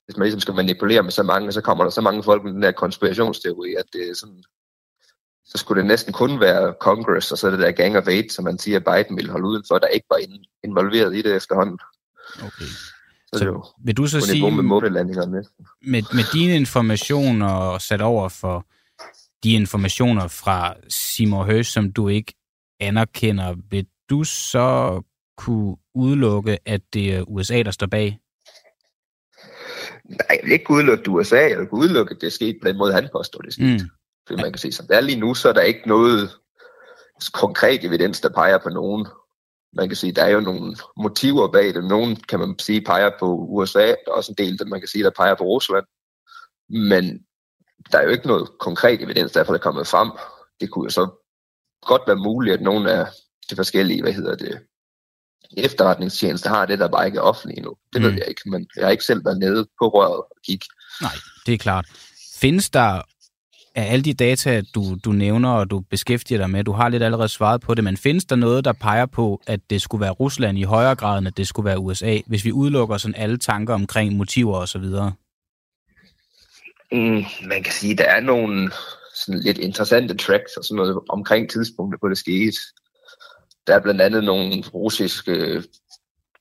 hvis 0.06 0.18
man 0.18 0.26
ligesom 0.26 0.40
skal 0.40 0.54
manipulere 0.54 1.04
med 1.04 1.12
så 1.12 1.24
mange, 1.24 1.52
så 1.52 1.62
kommer 1.62 1.84
der 1.84 1.92
så 1.92 2.02
mange 2.02 2.24
folk 2.24 2.44
med 2.44 2.54
den 2.54 2.62
der 2.62 2.72
konspirationsteori, 2.72 3.76
at 3.76 3.86
det 3.94 4.10
er 4.10 4.16
sådan, 4.16 4.44
så 5.46 5.58
skulle 5.58 5.82
det 5.82 5.88
næsten 5.88 6.14
kun 6.14 6.40
være 6.40 6.74
Congress, 6.80 7.32
og 7.32 7.38
så 7.38 7.52
det 7.52 7.60
der 7.60 7.72
Gang 7.72 7.98
of 7.98 8.08
Eight, 8.08 8.34
som 8.34 8.46
man 8.46 8.58
siger, 8.58 8.80
Biden 8.80 9.16
ville 9.18 9.32
holde 9.32 9.48
udenfor, 9.48 9.78
der 9.78 9.88
ikke 9.88 10.06
var 10.10 10.20
involveret 10.64 11.16
i 11.16 11.22
det 11.22 11.36
efterhånden. 11.36 11.80
Okay. 12.36 12.70
Så, 13.34 13.40
så 13.40 13.74
vil 13.86 13.98
du 13.98 14.08
så 14.08 14.20
sige, 14.22 14.52
med, 14.52 14.64
med, 15.82 16.04
med 16.14 16.34
dine 16.34 16.56
informationer 16.56 17.78
sat 17.78 18.02
over 18.02 18.30
for 18.30 18.66
de 19.44 19.54
informationer 19.54 20.28
fra 20.28 20.76
Simon 20.90 21.46
Høs, 21.46 21.68
som 21.68 21.92
du 21.94 22.08
ikke 22.08 22.34
anerkender, 22.80 23.56
vil 23.70 23.88
du 24.10 24.24
så 24.24 25.02
kunne 25.38 25.78
udelukke, 25.96 26.58
at 26.66 26.82
det 26.94 27.16
er 27.16 27.30
USA, 27.30 27.64
der 27.64 27.72
står 27.72 27.88
bag? 27.88 28.20
Nej, 30.06 30.28
jeg 30.30 30.40
vil 30.44 30.52
ikke 30.52 30.72
udelukke 30.72 31.10
USA. 31.10 31.50
Jeg 31.50 31.60
vil 31.60 31.70
udelukke, 31.72 32.12
at 32.16 32.22
det 32.22 32.28
er 32.28 32.32
sket 32.32 32.58
på 32.62 32.68
den 32.68 32.78
måde, 32.78 32.94
han 32.94 33.10
påstår, 33.12 33.40
det 33.40 33.54
sket. 33.54 33.82
Mm. 33.82 33.90
Fordi 34.28 34.42
man 34.42 34.52
kan 34.52 34.60
sige, 34.60 34.72
som 34.72 34.88
det 34.88 34.96
er 34.96 35.02
lige 35.02 35.20
nu, 35.20 35.34
så 35.34 35.50
er 35.50 35.54
der 35.54 35.62
ikke 35.62 35.88
noget 35.88 36.30
konkret 37.34 37.84
evidens, 37.84 38.22
der 38.22 38.30
peger 38.30 38.58
på 38.58 38.70
nogen. 38.70 39.08
Man 39.74 39.90
kan 39.90 39.96
sige, 39.96 40.14
der 40.14 40.24
er 40.24 40.30
jo 40.30 40.40
nogle 40.40 40.76
motiver 40.98 41.52
bag 41.52 41.74
det. 41.74 41.84
Nogen 41.84 42.16
kan 42.16 42.40
man 42.40 42.60
sige 42.60 42.82
peger 42.82 43.12
på 43.20 43.36
USA. 43.36 43.88
Der 43.88 43.96
er 44.08 44.12
også 44.12 44.32
en 44.32 44.46
del, 44.46 44.60
der 44.60 44.66
man 44.66 44.80
kan 44.82 44.88
sige, 44.88 45.04
der 45.04 45.12
peger 45.18 45.36
på 45.36 45.44
Rusland. 45.44 45.86
Men 46.70 47.26
der 47.92 47.98
er 47.98 48.04
jo 48.04 48.10
ikke 48.10 48.28
noget 48.28 48.50
konkret 48.60 49.02
evidens, 49.02 49.32
derfor 49.32 49.54
er 49.54 49.58
kommet 49.58 49.88
frem. 49.88 50.12
Det 50.60 50.70
kunne 50.72 50.86
jo 50.86 50.90
så 50.90 51.08
godt 51.82 52.02
være 52.08 52.16
muligt, 52.16 52.54
at 52.54 52.62
nogle 52.62 52.92
af 52.92 53.08
de 53.50 53.56
forskellige, 53.56 54.02
hvad 54.02 54.14
hedder 54.14 54.36
det, 54.36 54.60
efterretningstjenester 55.58 56.50
har 56.50 56.66
det, 56.66 56.80
der 56.80 56.88
bare 56.88 57.06
ikke 57.06 57.18
er 57.18 57.22
offentligt 57.22 57.58
endnu. 57.58 57.76
Det 57.94 58.02
mm. 58.02 58.08
ved 58.08 58.14
jeg 58.14 58.28
ikke, 58.28 58.50
men 58.50 58.68
jeg 58.76 58.86
har 58.86 58.92
ikke 58.92 59.04
selv 59.04 59.26
været 59.26 59.40
nede 59.40 59.68
på 59.80 59.88
røret 59.88 60.16
og 60.16 60.38
kigge. 60.46 60.66
Nej, 61.02 61.16
det 61.46 61.54
er 61.54 61.58
klart. 61.58 61.86
Findes 62.36 62.70
der 62.70 63.02
af 63.76 63.92
alle 63.92 64.04
de 64.04 64.14
data, 64.14 64.62
du, 64.76 64.98
du 65.06 65.12
nævner 65.12 65.50
og 65.50 65.70
du 65.70 65.80
beskæftiger 65.80 66.38
dig 66.38 66.50
med, 66.50 66.64
du 66.64 66.72
har 66.72 66.90
lidt 66.90 67.04
allerede 67.04 67.30
svaret 67.30 67.62
på 67.62 67.74
det, 67.74 67.84
men 67.84 67.98
findes 67.98 68.26
der 68.26 68.36
noget, 68.36 68.66
der 68.66 68.74
peger 68.74 69.06
på, 69.06 69.42
at 69.48 69.60
det 69.70 69.82
skulle 69.82 70.02
være 70.02 70.12
Rusland 70.12 70.58
i 70.58 70.64
højere 70.64 70.96
grad, 70.96 71.18
end 71.18 71.28
at 71.28 71.38
det 71.38 71.48
skulle 71.48 71.66
være 71.66 71.80
USA, 71.80 72.18
hvis 72.28 72.46
vi 72.46 72.52
udelukker 72.52 72.98
sådan 72.98 73.16
alle 73.16 73.38
tanker 73.38 73.74
omkring 73.74 74.14
motiver 74.14 74.58
og 74.58 74.68
så 74.68 74.80
videre? 74.80 75.14
Mm, 76.92 77.24
man 77.48 77.64
kan 77.64 77.74
sige, 77.74 77.92
at 77.92 77.98
der 77.98 78.04
er 78.04 78.20
nogle 78.20 78.72
sådan 79.26 79.42
lidt 79.42 79.58
interessante 79.58 80.18
tracks 80.18 80.58
og 80.58 80.64
sådan 80.64 80.76
noget 80.76 81.00
omkring 81.10 81.50
tidspunktet, 81.50 82.00
hvor 82.00 82.10
det 82.10 82.18
skete. 82.18 82.58
Der 83.68 83.76
er 83.76 83.80
blandt 83.80 84.02
andet 84.02 84.24
nogle 84.24 84.64
russiske 84.74 85.64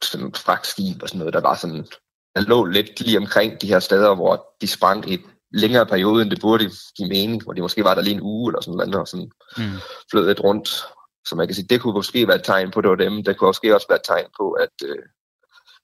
sådan 0.03 0.35
fragtskib 0.35 1.03
og 1.03 1.09
sådan 1.09 1.19
noget, 1.19 1.35
der 1.35 1.41
var 1.41 1.55
sådan, 1.55 1.87
der 2.35 2.41
lå 2.41 2.65
lidt 2.65 3.01
lige 3.01 3.19
omkring 3.19 3.61
de 3.61 3.67
her 3.67 3.81
steder, 3.81 4.15
hvor 4.15 4.47
de 4.61 4.67
sprang 4.67 5.13
i 5.13 5.19
længere 5.53 5.87
periode, 5.87 6.23
end 6.23 6.31
det 6.31 6.41
burde 6.41 6.71
give 6.97 7.09
mening, 7.09 7.45
hvor 7.45 7.53
de 7.53 7.61
måske 7.61 7.85
var 7.85 7.95
der 7.95 8.03
lige 8.03 8.15
en 8.15 8.23
uge 8.23 8.51
eller 8.51 8.61
sådan 8.61 8.77
noget, 8.77 8.95
og 8.95 9.09
sådan 9.09 9.31
mm. 9.57 9.79
flød 10.11 10.27
lidt 10.27 10.41
rundt. 10.41 10.69
Så 11.29 11.37
man 11.37 11.47
kan 11.47 11.55
sige, 11.55 11.67
det 11.71 11.81
kunne 11.81 11.95
måske 11.95 12.29
være 12.29 12.37
et 12.37 12.45
tegn 12.45 12.71
på, 12.71 12.81
det 12.81 12.91
var 12.91 12.97
dem. 12.97 13.25
Det 13.25 13.37
kunne 13.37 13.49
måske 13.49 13.75
også 13.75 13.87
være 13.89 13.97
et 13.97 14.05
tegn 14.05 14.27
på, 14.41 14.51
at 14.51 14.75
øh, 14.85 15.03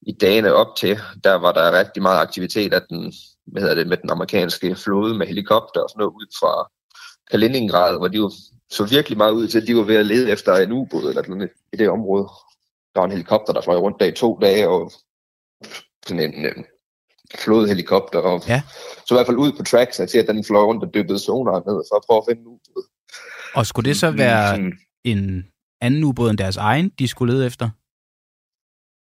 i 0.07 0.13
dagene 0.13 0.55
op 0.55 0.77
til, 0.77 1.01
der 1.25 1.35
var 1.35 1.53
der 1.53 1.79
rigtig 1.79 2.03
meget 2.03 2.21
aktivitet 2.21 2.73
af 2.75 2.83
den, 2.91 3.13
hvad 3.47 3.63
hedder 3.63 3.75
det, 3.75 3.87
med 3.87 3.97
den 3.97 4.11
amerikanske 4.11 4.77
flåde 4.77 5.19
med 5.19 5.27
helikopter 5.27 5.81
og 5.81 5.91
sådan 5.91 6.01
noget 6.01 6.13
ud 6.13 6.27
fra 6.41 6.71
Kaliningrad, 7.31 7.99
hvor 7.99 8.09
de 8.09 8.17
jo 8.17 8.31
så 8.71 8.85
virkelig 8.85 9.19
meget 9.19 9.33
ud 9.33 9.49
til, 9.49 9.61
at 9.61 9.67
de 9.67 9.77
var 9.77 9.83
ved 9.83 9.97
at 9.97 10.07
lede 10.07 10.31
efter 10.31 10.55
en 10.57 10.73
ubåd 10.73 11.09
eller 11.09 11.23
noget 11.29 11.51
i 11.73 11.77
det 11.77 11.89
område. 11.89 12.29
Der 12.95 13.01
var 13.01 13.05
en 13.05 13.11
helikopter, 13.11 13.53
der 13.53 13.63
fløj 13.63 13.77
rundt 13.77 14.01
der 14.01 14.07
i 14.07 14.13
to 14.13 14.39
dage, 14.43 14.69
og 14.69 14.93
sådan 16.07 16.35
en, 16.35 16.47
en 16.47 16.65
flådehelikopter, 17.35 18.19
og 18.19 18.43
ja. 18.49 18.63
så 19.07 19.15
i 19.15 19.17
hvert 19.17 19.27
fald 19.27 19.37
ud 19.37 19.53
på 19.53 19.63
tracks, 19.63 19.97
til 19.97 20.19
at 20.19 20.29
den 20.29 20.45
fløj 20.45 20.63
rundt 20.63 20.85
og 20.85 20.95
dyppede 20.95 21.19
sonar 21.19 21.59
ned, 21.59 21.83
for 21.91 21.97
at 21.97 22.03
prøve 22.07 22.19
at 22.19 22.25
finde 22.29 22.41
en 22.41 22.47
ubåd. 22.47 22.85
Og 23.55 23.67
skulle 23.67 23.89
det 23.89 23.97
så 23.97 24.11
være 24.11 24.59
mm. 24.59 24.73
en 25.05 25.47
anden 25.81 26.05
ubåd 26.05 26.31
end 26.31 26.39
deres 26.39 26.57
egen, 26.57 26.89
de 26.89 27.09
skulle 27.09 27.35
lede 27.35 27.47
efter? 27.47 27.71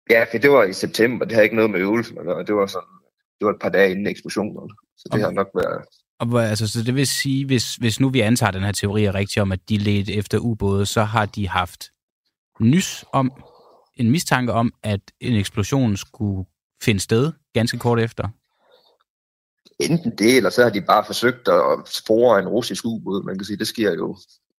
Ja, 0.09 0.25
for 0.31 0.38
det 0.38 0.51
var 0.51 0.63
i 0.63 0.73
september, 0.73 1.25
det 1.25 1.33
havde 1.33 1.45
ikke 1.45 1.55
noget 1.55 1.71
med 1.71 1.79
øvelsen 1.79 2.17
og 2.17 2.47
Det 2.47 2.55
var 2.55 2.67
sådan, 2.67 2.97
det 3.39 3.45
var 3.45 3.51
et 3.51 3.61
par 3.61 3.69
dage 3.69 3.91
inden 3.91 4.07
eksplosionen, 4.07 4.69
så 4.97 5.03
det 5.05 5.13
okay. 5.13 5.23
har 5.23 5.31
nok 5.31 5.47
været... 5.55 5.85
Og 6.19 6.43
altså, 6.43 6.67
så 6.67 6.83
det 6.83 6.95
vil 6.95 7.07
sige, 7.07 7.45
hvis, 7.45 7.75
hvis 7.75 7.99
nu 7.99 8.09
vi 8.09 8.19
antager 8.19 8.51
den 8.51 8.63
her 8.63 8.71
teori 8.71 9.05
er 9.05 9.15
rigtig 9.15 9.41
om, 9.41 9.51
at 9.51 9.69
de 9.69 9.77
ledte 9.77 10.13
efter 10.13 10.38
ubåde, 10.38 10.85
så 10.85 11.03
har 11.03 11.25
de 11.25 11.47
haft 11.47 11.91
nys 12.59 13.05
om, 13.13 13.31
en 13.95 14.11
mistanke 14.11 14.53
om, 14.53 14.73
at 14.83 14.99
en 15.19 15.33
eksplosion 15.33 15.97
skulle 15.97 16.45
finde 16.83 16.99
sted 16.99 17.31
ganske 17.53 17.79
kort 17.79 17.99
efter? 17.99 18.29
Enten 19.79 20.17
det, 20.17 20.38
eller 20.38 20.49
så 20.49 20.63
har 20.63 20.69
de 20.69 20.81
bare 20.81 21.05
forsøgt 21.05 21.47
at 21.47 21.89
spore 22.01 22.39
en 22.39 22.47
russisk 22.47 22.85
ubåd. 22.85 23.23
Man 23.23 23.38
kan 23.38 23.45
sige, 23.45 23.57
det 23.57 23.67
sker 23.67 23.93
jo 23.93 24.17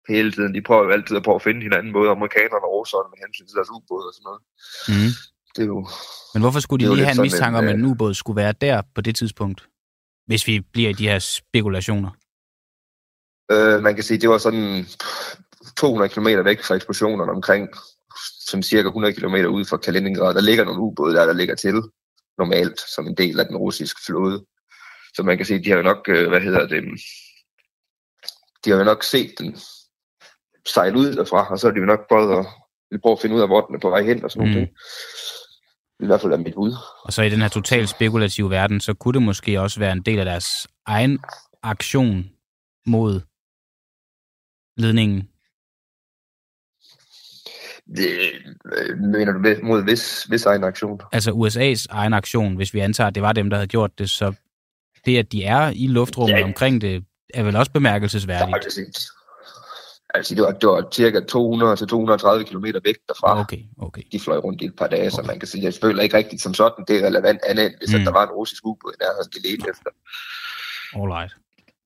hele 0.08 0.32
tiden. 0.32 0.54
De 0.54 0.62
prøver 0.62 0.84
jo 0.84 0.90
altid 0.90 1.16
at 1.16 1.22
prøve 1.22 1.34
at 1.34 1.42
finde 1.42 1.62
hinanden, 1.62 1.92
både 1.92 2.10
amerikanerne 2.10 2.64
og 2.68 2.72
russerne 2.78 3.08
med 3.10 3.18
hensyn 3.24 3.46
til 3.46 3.56
deres 3.58 3.70
ubåd 3.76 4.04
og 4.08 4.14
sådan 4.14 4.28
noget. 4.30 4.42
Mm. 4.92 5.12
Det 5.58 5.64
er 5.64 5.66
jo, 5.66 5.88
Men 6.34 6.42
hvorfor 6.42 6.60
skulle 6.60 6.86
de 6.86 6.94
lige 6.94 7.04
have 7.04 7.16
en 7.16 7.22
mistanke 7.22 7.58
om, 7.58 7.68
at 7.68 7.74
en 7.74 7.84
ubåd 7.84 8.14
skulle 8.14 8.36
være 8.36 8.54
der 8.60 8.82
på 8.94 9.00
det 9.00 9.16
tidspunkt? 9.16 9.68
Hvis 10.26 10.46
vi 10.46 10.60
bliver 10.60 10.90
i 10.90 10.92
de 10.92 11.08
her 11.08 11.18
spekulationer. 11.18 12.10
Øh, 13.52 13.82
man 13.82 13.94
kan 13.94 14.04
sige, 14.04 14.18
det 14.18 14.28
var 14.28 14.38
sådan 14.38 14.86
200 15.76 16.08
km 16.14 16.26
væk 16.44 16.62
fra 16.62 16.74
eksplosionerne 16.74 17.32
omkring 17.32 17.68
som 18.40 18.62
cirka 18.62 18.88
100 18.88 19.14
km 19.14 19.34
ud 19.34 19.64
fra 19.64 19.76
Kaliningrad. 19.76 20.34
Der 20.34 20.40
ligger 20.40 20.64
nogle 20.64 20.80
ubåde 20.80 21.14
der, 21.14 21.26
der 21.26 21.32
ligger 21.32 21.54
til 21.54 21.82
normalt 22.38 22.80
som 22.94 23.06
en 23.06 23.16
del 23.16 23.40
af 23.40 23.46
den 23.46 23.56
russiske 23.56 24.00
flåde. 24.06 24.44
Så 25.14 25.22
man 25.22 25.36
kan 25.36 25.46
sige, 25.46 25.64
de 25.64 25.70
har 25.70 25.76
jo 25.76 25.82
nok, 25.82 26.08
øh, 26.08 26.28
hvad 26.28 26.40
hedder 26.40 26.66
det, 26.68 26.84
de 28.64 28.70
har 28.70 28.78
jo 28.78 28.84
nok 28.84 29.02
set 29.04 29.34
den 29.38 29.56
sejle 30.66 30.98
ud 30.98 31.12
derfra, 31.12 31.52
og 31.52 31.58
så 31.58 31.66
har 31.66 31.74
de 31.74 31.80
jo 31.80 31.86
nok 31.86 32.08
prøvet 32.08 32.38
at, 32.38 32.46
prøve 33.02 33.12
at 33.12 33.20
finde 33.20 33.36
ud 33.36 33.40
af, 33.40 33.48
hvor 33.48 33.66
den 33.66 33.74
er 33.74 33.80
på 33.80 33.90
vej 33.90 34.02
hen 34.02 34.24
og 34.24 34.30
sådan 34.30 34.48
mm. 34.48 34.54
noget. 34.54 34.68
I 36.00 36.06
hvert 36.06 36.20
fald 36.20 36.32
er 36.32 36.36
mit 36.36 36.54
bud. 36.54 36.74
Og 37.04 37.12
så 37.12 37.22
i 37.22 37.30
den 37.30 37.40
her 37.40 37.48
totalt 37.48 37.88
spekulative 37.88 38.50
verden, 38.50 38.80
så 38.80 38.94
kunne 38.94 39.14
det 39.14 39.22
måske 39.22 39.60
også 39.60 39.80
være 39.80 39.92
en 39.92 40.02
del 40.02 40.18
af 40.18 40.24
deres 40.24 40.68
egen 40.86 41.18
aktion 41.62 42.30
mod 42.86 43.20
ledningen 44.76 45.28
det, 47.96 48.08
øh, 48.76 48.98
mener 48.98 49.32
du 49.32 49.66
mod 49.66 49.82
hvis, 49.82 50.24
hvis 50.24 50.46
egen 50.46 50.64
aktion? 50.64 51.00
Altså 51.12 51.30
USA's 51.30 51.86
egen 51.90 52.14
aktion, 52.14 52.56
hvis 52.56 52.74
vi 52.74 52.78
antager, 52.78 53.08
at 53.08 53.14
det 53.14 53.22
var 53.22 53.32
dem, 53.32 53.50
der 53.50 53.56
havde 53.56 53.68
gjort 53.68 53.98
det, 53.98 54.10
så 54.10 54.32
det, 55.04 55.18
at 55.18 55.32
de 55.32 55.44
er 55.44 55.72
i 55.74 55.86
luftrummet 55.86 56.38
ja. 56.38 56.44
omkring 56.44 56.80
det, 56.80 57.04
er 57.34 57.42
vel 57.42 57.56
også 57.56 57.72
bemærkelsesværdigt? 57.72 58.78
Ja, 58.78 58.82
Altså, 60.14 60.34
det 60.34 60.42
var, 60.42 60.52
det 60.52 60.68
var 60.68 60.88
cirka 60.92 61.18
200-230 61.18 62.42
km 62.50 62.64
væk 62.84 62.96
derfra. 63.08 63.40
Okay, 63.40 63.62
okay. 63.78 64.02
De 64.12 64.20
fløj 64.20 64.36
rundt 64.36 64.62
i 64.62 64.64
et 64.64 64.76
par 64.76 64.86
dage, 64.86 65.00
okay. 65.00 65.10
så 65.10 65.22
man 65.22 65.38
kan 65.38 65.48
sige, 65.48 65.64
jeg 65.64 65.74
føler 65.82 66.02
ikke 66.02 66.16
rigtigt 66.16 66.42
som 66.42 66.54
sådan, 66.54 66.84
det 66.88 66.96
er 66.98 67.06
relevant 67.06 67.40
andet, 67.48 67.74
hvis 67.78 67.94
mm. 67.94 68.04
der 68.04 68.12
var 68.12 68.22
en 68.22 68.30
russisk 68.30 68.66
ubåd, 68.66 68.92
der 68.98 69.06
havde 69.16 69.58
de 69.58 69.70
efter. 69.70 69.90
Alright. 70.94 71.36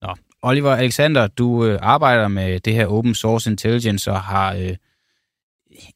Nå. 0.02 0.14
Oliver 0.42 0.70
Alexander, 0.70 1.26
du 1.26 1.64
øh, 1.64 1.78
arbejder 1.82 2.28
med 2.28 2.60
det 2.60 2.74
her 2.74 2.86
open 2.86 3.14
source 3.14 3.50
intelligence 3.50 4.10
og 4.10 4.20
har 4.20 4.54
øh, 4.54 4.76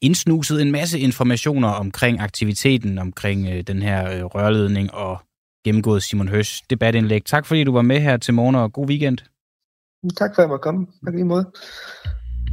indsnuset 0.01 0.61
en 0.61 0.71
masse 0.71 0.99
informationer 0.99 1.69
omkring 1.69 2.19
aktiviteten, 2.19 2.97
omkring 2.97 3.47
øh, 3.47 3.61
den 3.61 3.81
her 3.81 4.17
øh, 4.17 4.23
rørledning 4.23 4.93
og 4.93 5.19
gennemgået 5.65 6.03
Simon 6.03 6.27
Høs 6.27 6.61
debatindlæg. 6.69 7.25
Tak 7.25 7.45
fordi 7.45 7.63
du 7.63 7.71
var 7.71 7.81
med 7.81 7.99
her 7.99 8.17
til 8.17 8.33
morgen, 8.33 8.55
og 8.55 8.73
god 8.73 8.87
weekend. 8.87 9.17
Tak 10.17 10.35
for 10.35 10.41
at 10.41 10.43
jeg 10.43 10.49
måtte 10.49 10.63
komme. 10.63 10.87
Tak 11.05 11.13
lige 11.13 11.25
måde. 11.25 11.51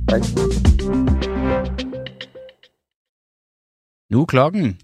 Tak. 0.09 0.23
Nu 4.11 4.21
er 4.21 4.27
klokken 4.27 4.79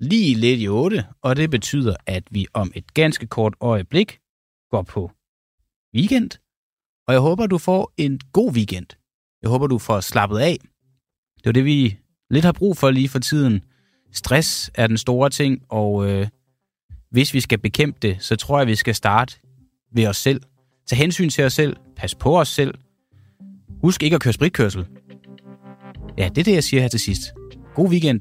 lige 0.00 0.34
lidt 0.34 0.60
i 0.60 0.68
8, 0.68 1.04
og 1.22 1.36
det 1.36 1.50
betyder, 1.50 1.96
at 2.06 2.24
vi 2.30 2.46
om 2.52 2.72
et 2.74 2.94
ganske 2.94 3.26
kort 3.26 3.54
øjeblik 3.60 4.18
går 4.70 4.82
på 4.82 5.10
weekend. 5.94 6.30
Og 7.06 7.14
jeg 7.14 7.20
håber, 7.20 7.46
du 7.46 7.58
får 7.58 7.92
en 7.96 8.20
god 8.32 8.52
weekend. 8.52 8.86
Jeg 9.42 9.50
håber, 9.50 9.66
du 9.66 9.78
får 9.78 10.00
slappet 10.00 10.38
af. 10.38 10.58
Det 11.38 11.46
er 11.46 11.52
det, 11.52 11.64
vi 11.64 11.98
lidt 12.30 12.44
har 12.44 12.52
brug 12.52 12.76
for 12.76 12.90
lige 12.90 13.08
for 13.08 13.18
tiden. 13.18 13.64
Stress 14.12 14.70
er 14.74 14.86
den 14.86 14.98
store 14.98 15.30
ting, 15.30 15.62
og 15.68 16.10
øh, 16.10 16.28
hvis 17.10 17.34
vi 17.34 17.40
skal 17.40 17.58
bekæmpe 17.58 17.98
det, 18.02 18.16
så 18.20 18.36
tror 18.36 18.58
jeg, 18.58 18.66
vi 18.66 18.74
skal 18.74 18.94
starte 18.94 19.36
ved 19.92 20.06
os 20.06 20.16
selv. 20.16 20.40
Tag 20.86 20.98
hensyn 20.98 21.30
til 21.30 21.44
os 21.44 21.52
selv. 21.52 21.76
Pas 21.96 22.14
på 22.14 22.40
os 22.40 22.48
selv. 22.48 22.74
Husk 23.84 24.02
ikke 24.02 24.14
at 24.14 24.20
køre 24.20 24.32
spritkørsel. 24.32 24.86
Ja, 26.18 26.28
det 26.28 26.38
er 26.38 26.44
det, 26.44 26.54
jeg 26.54 26.64
siger 26.64 26.80
her 26.80 26.88
til 26.88 27.00
sidst. 27.00 27.22
God 27.74 27.88
weekend. 27.88 28.20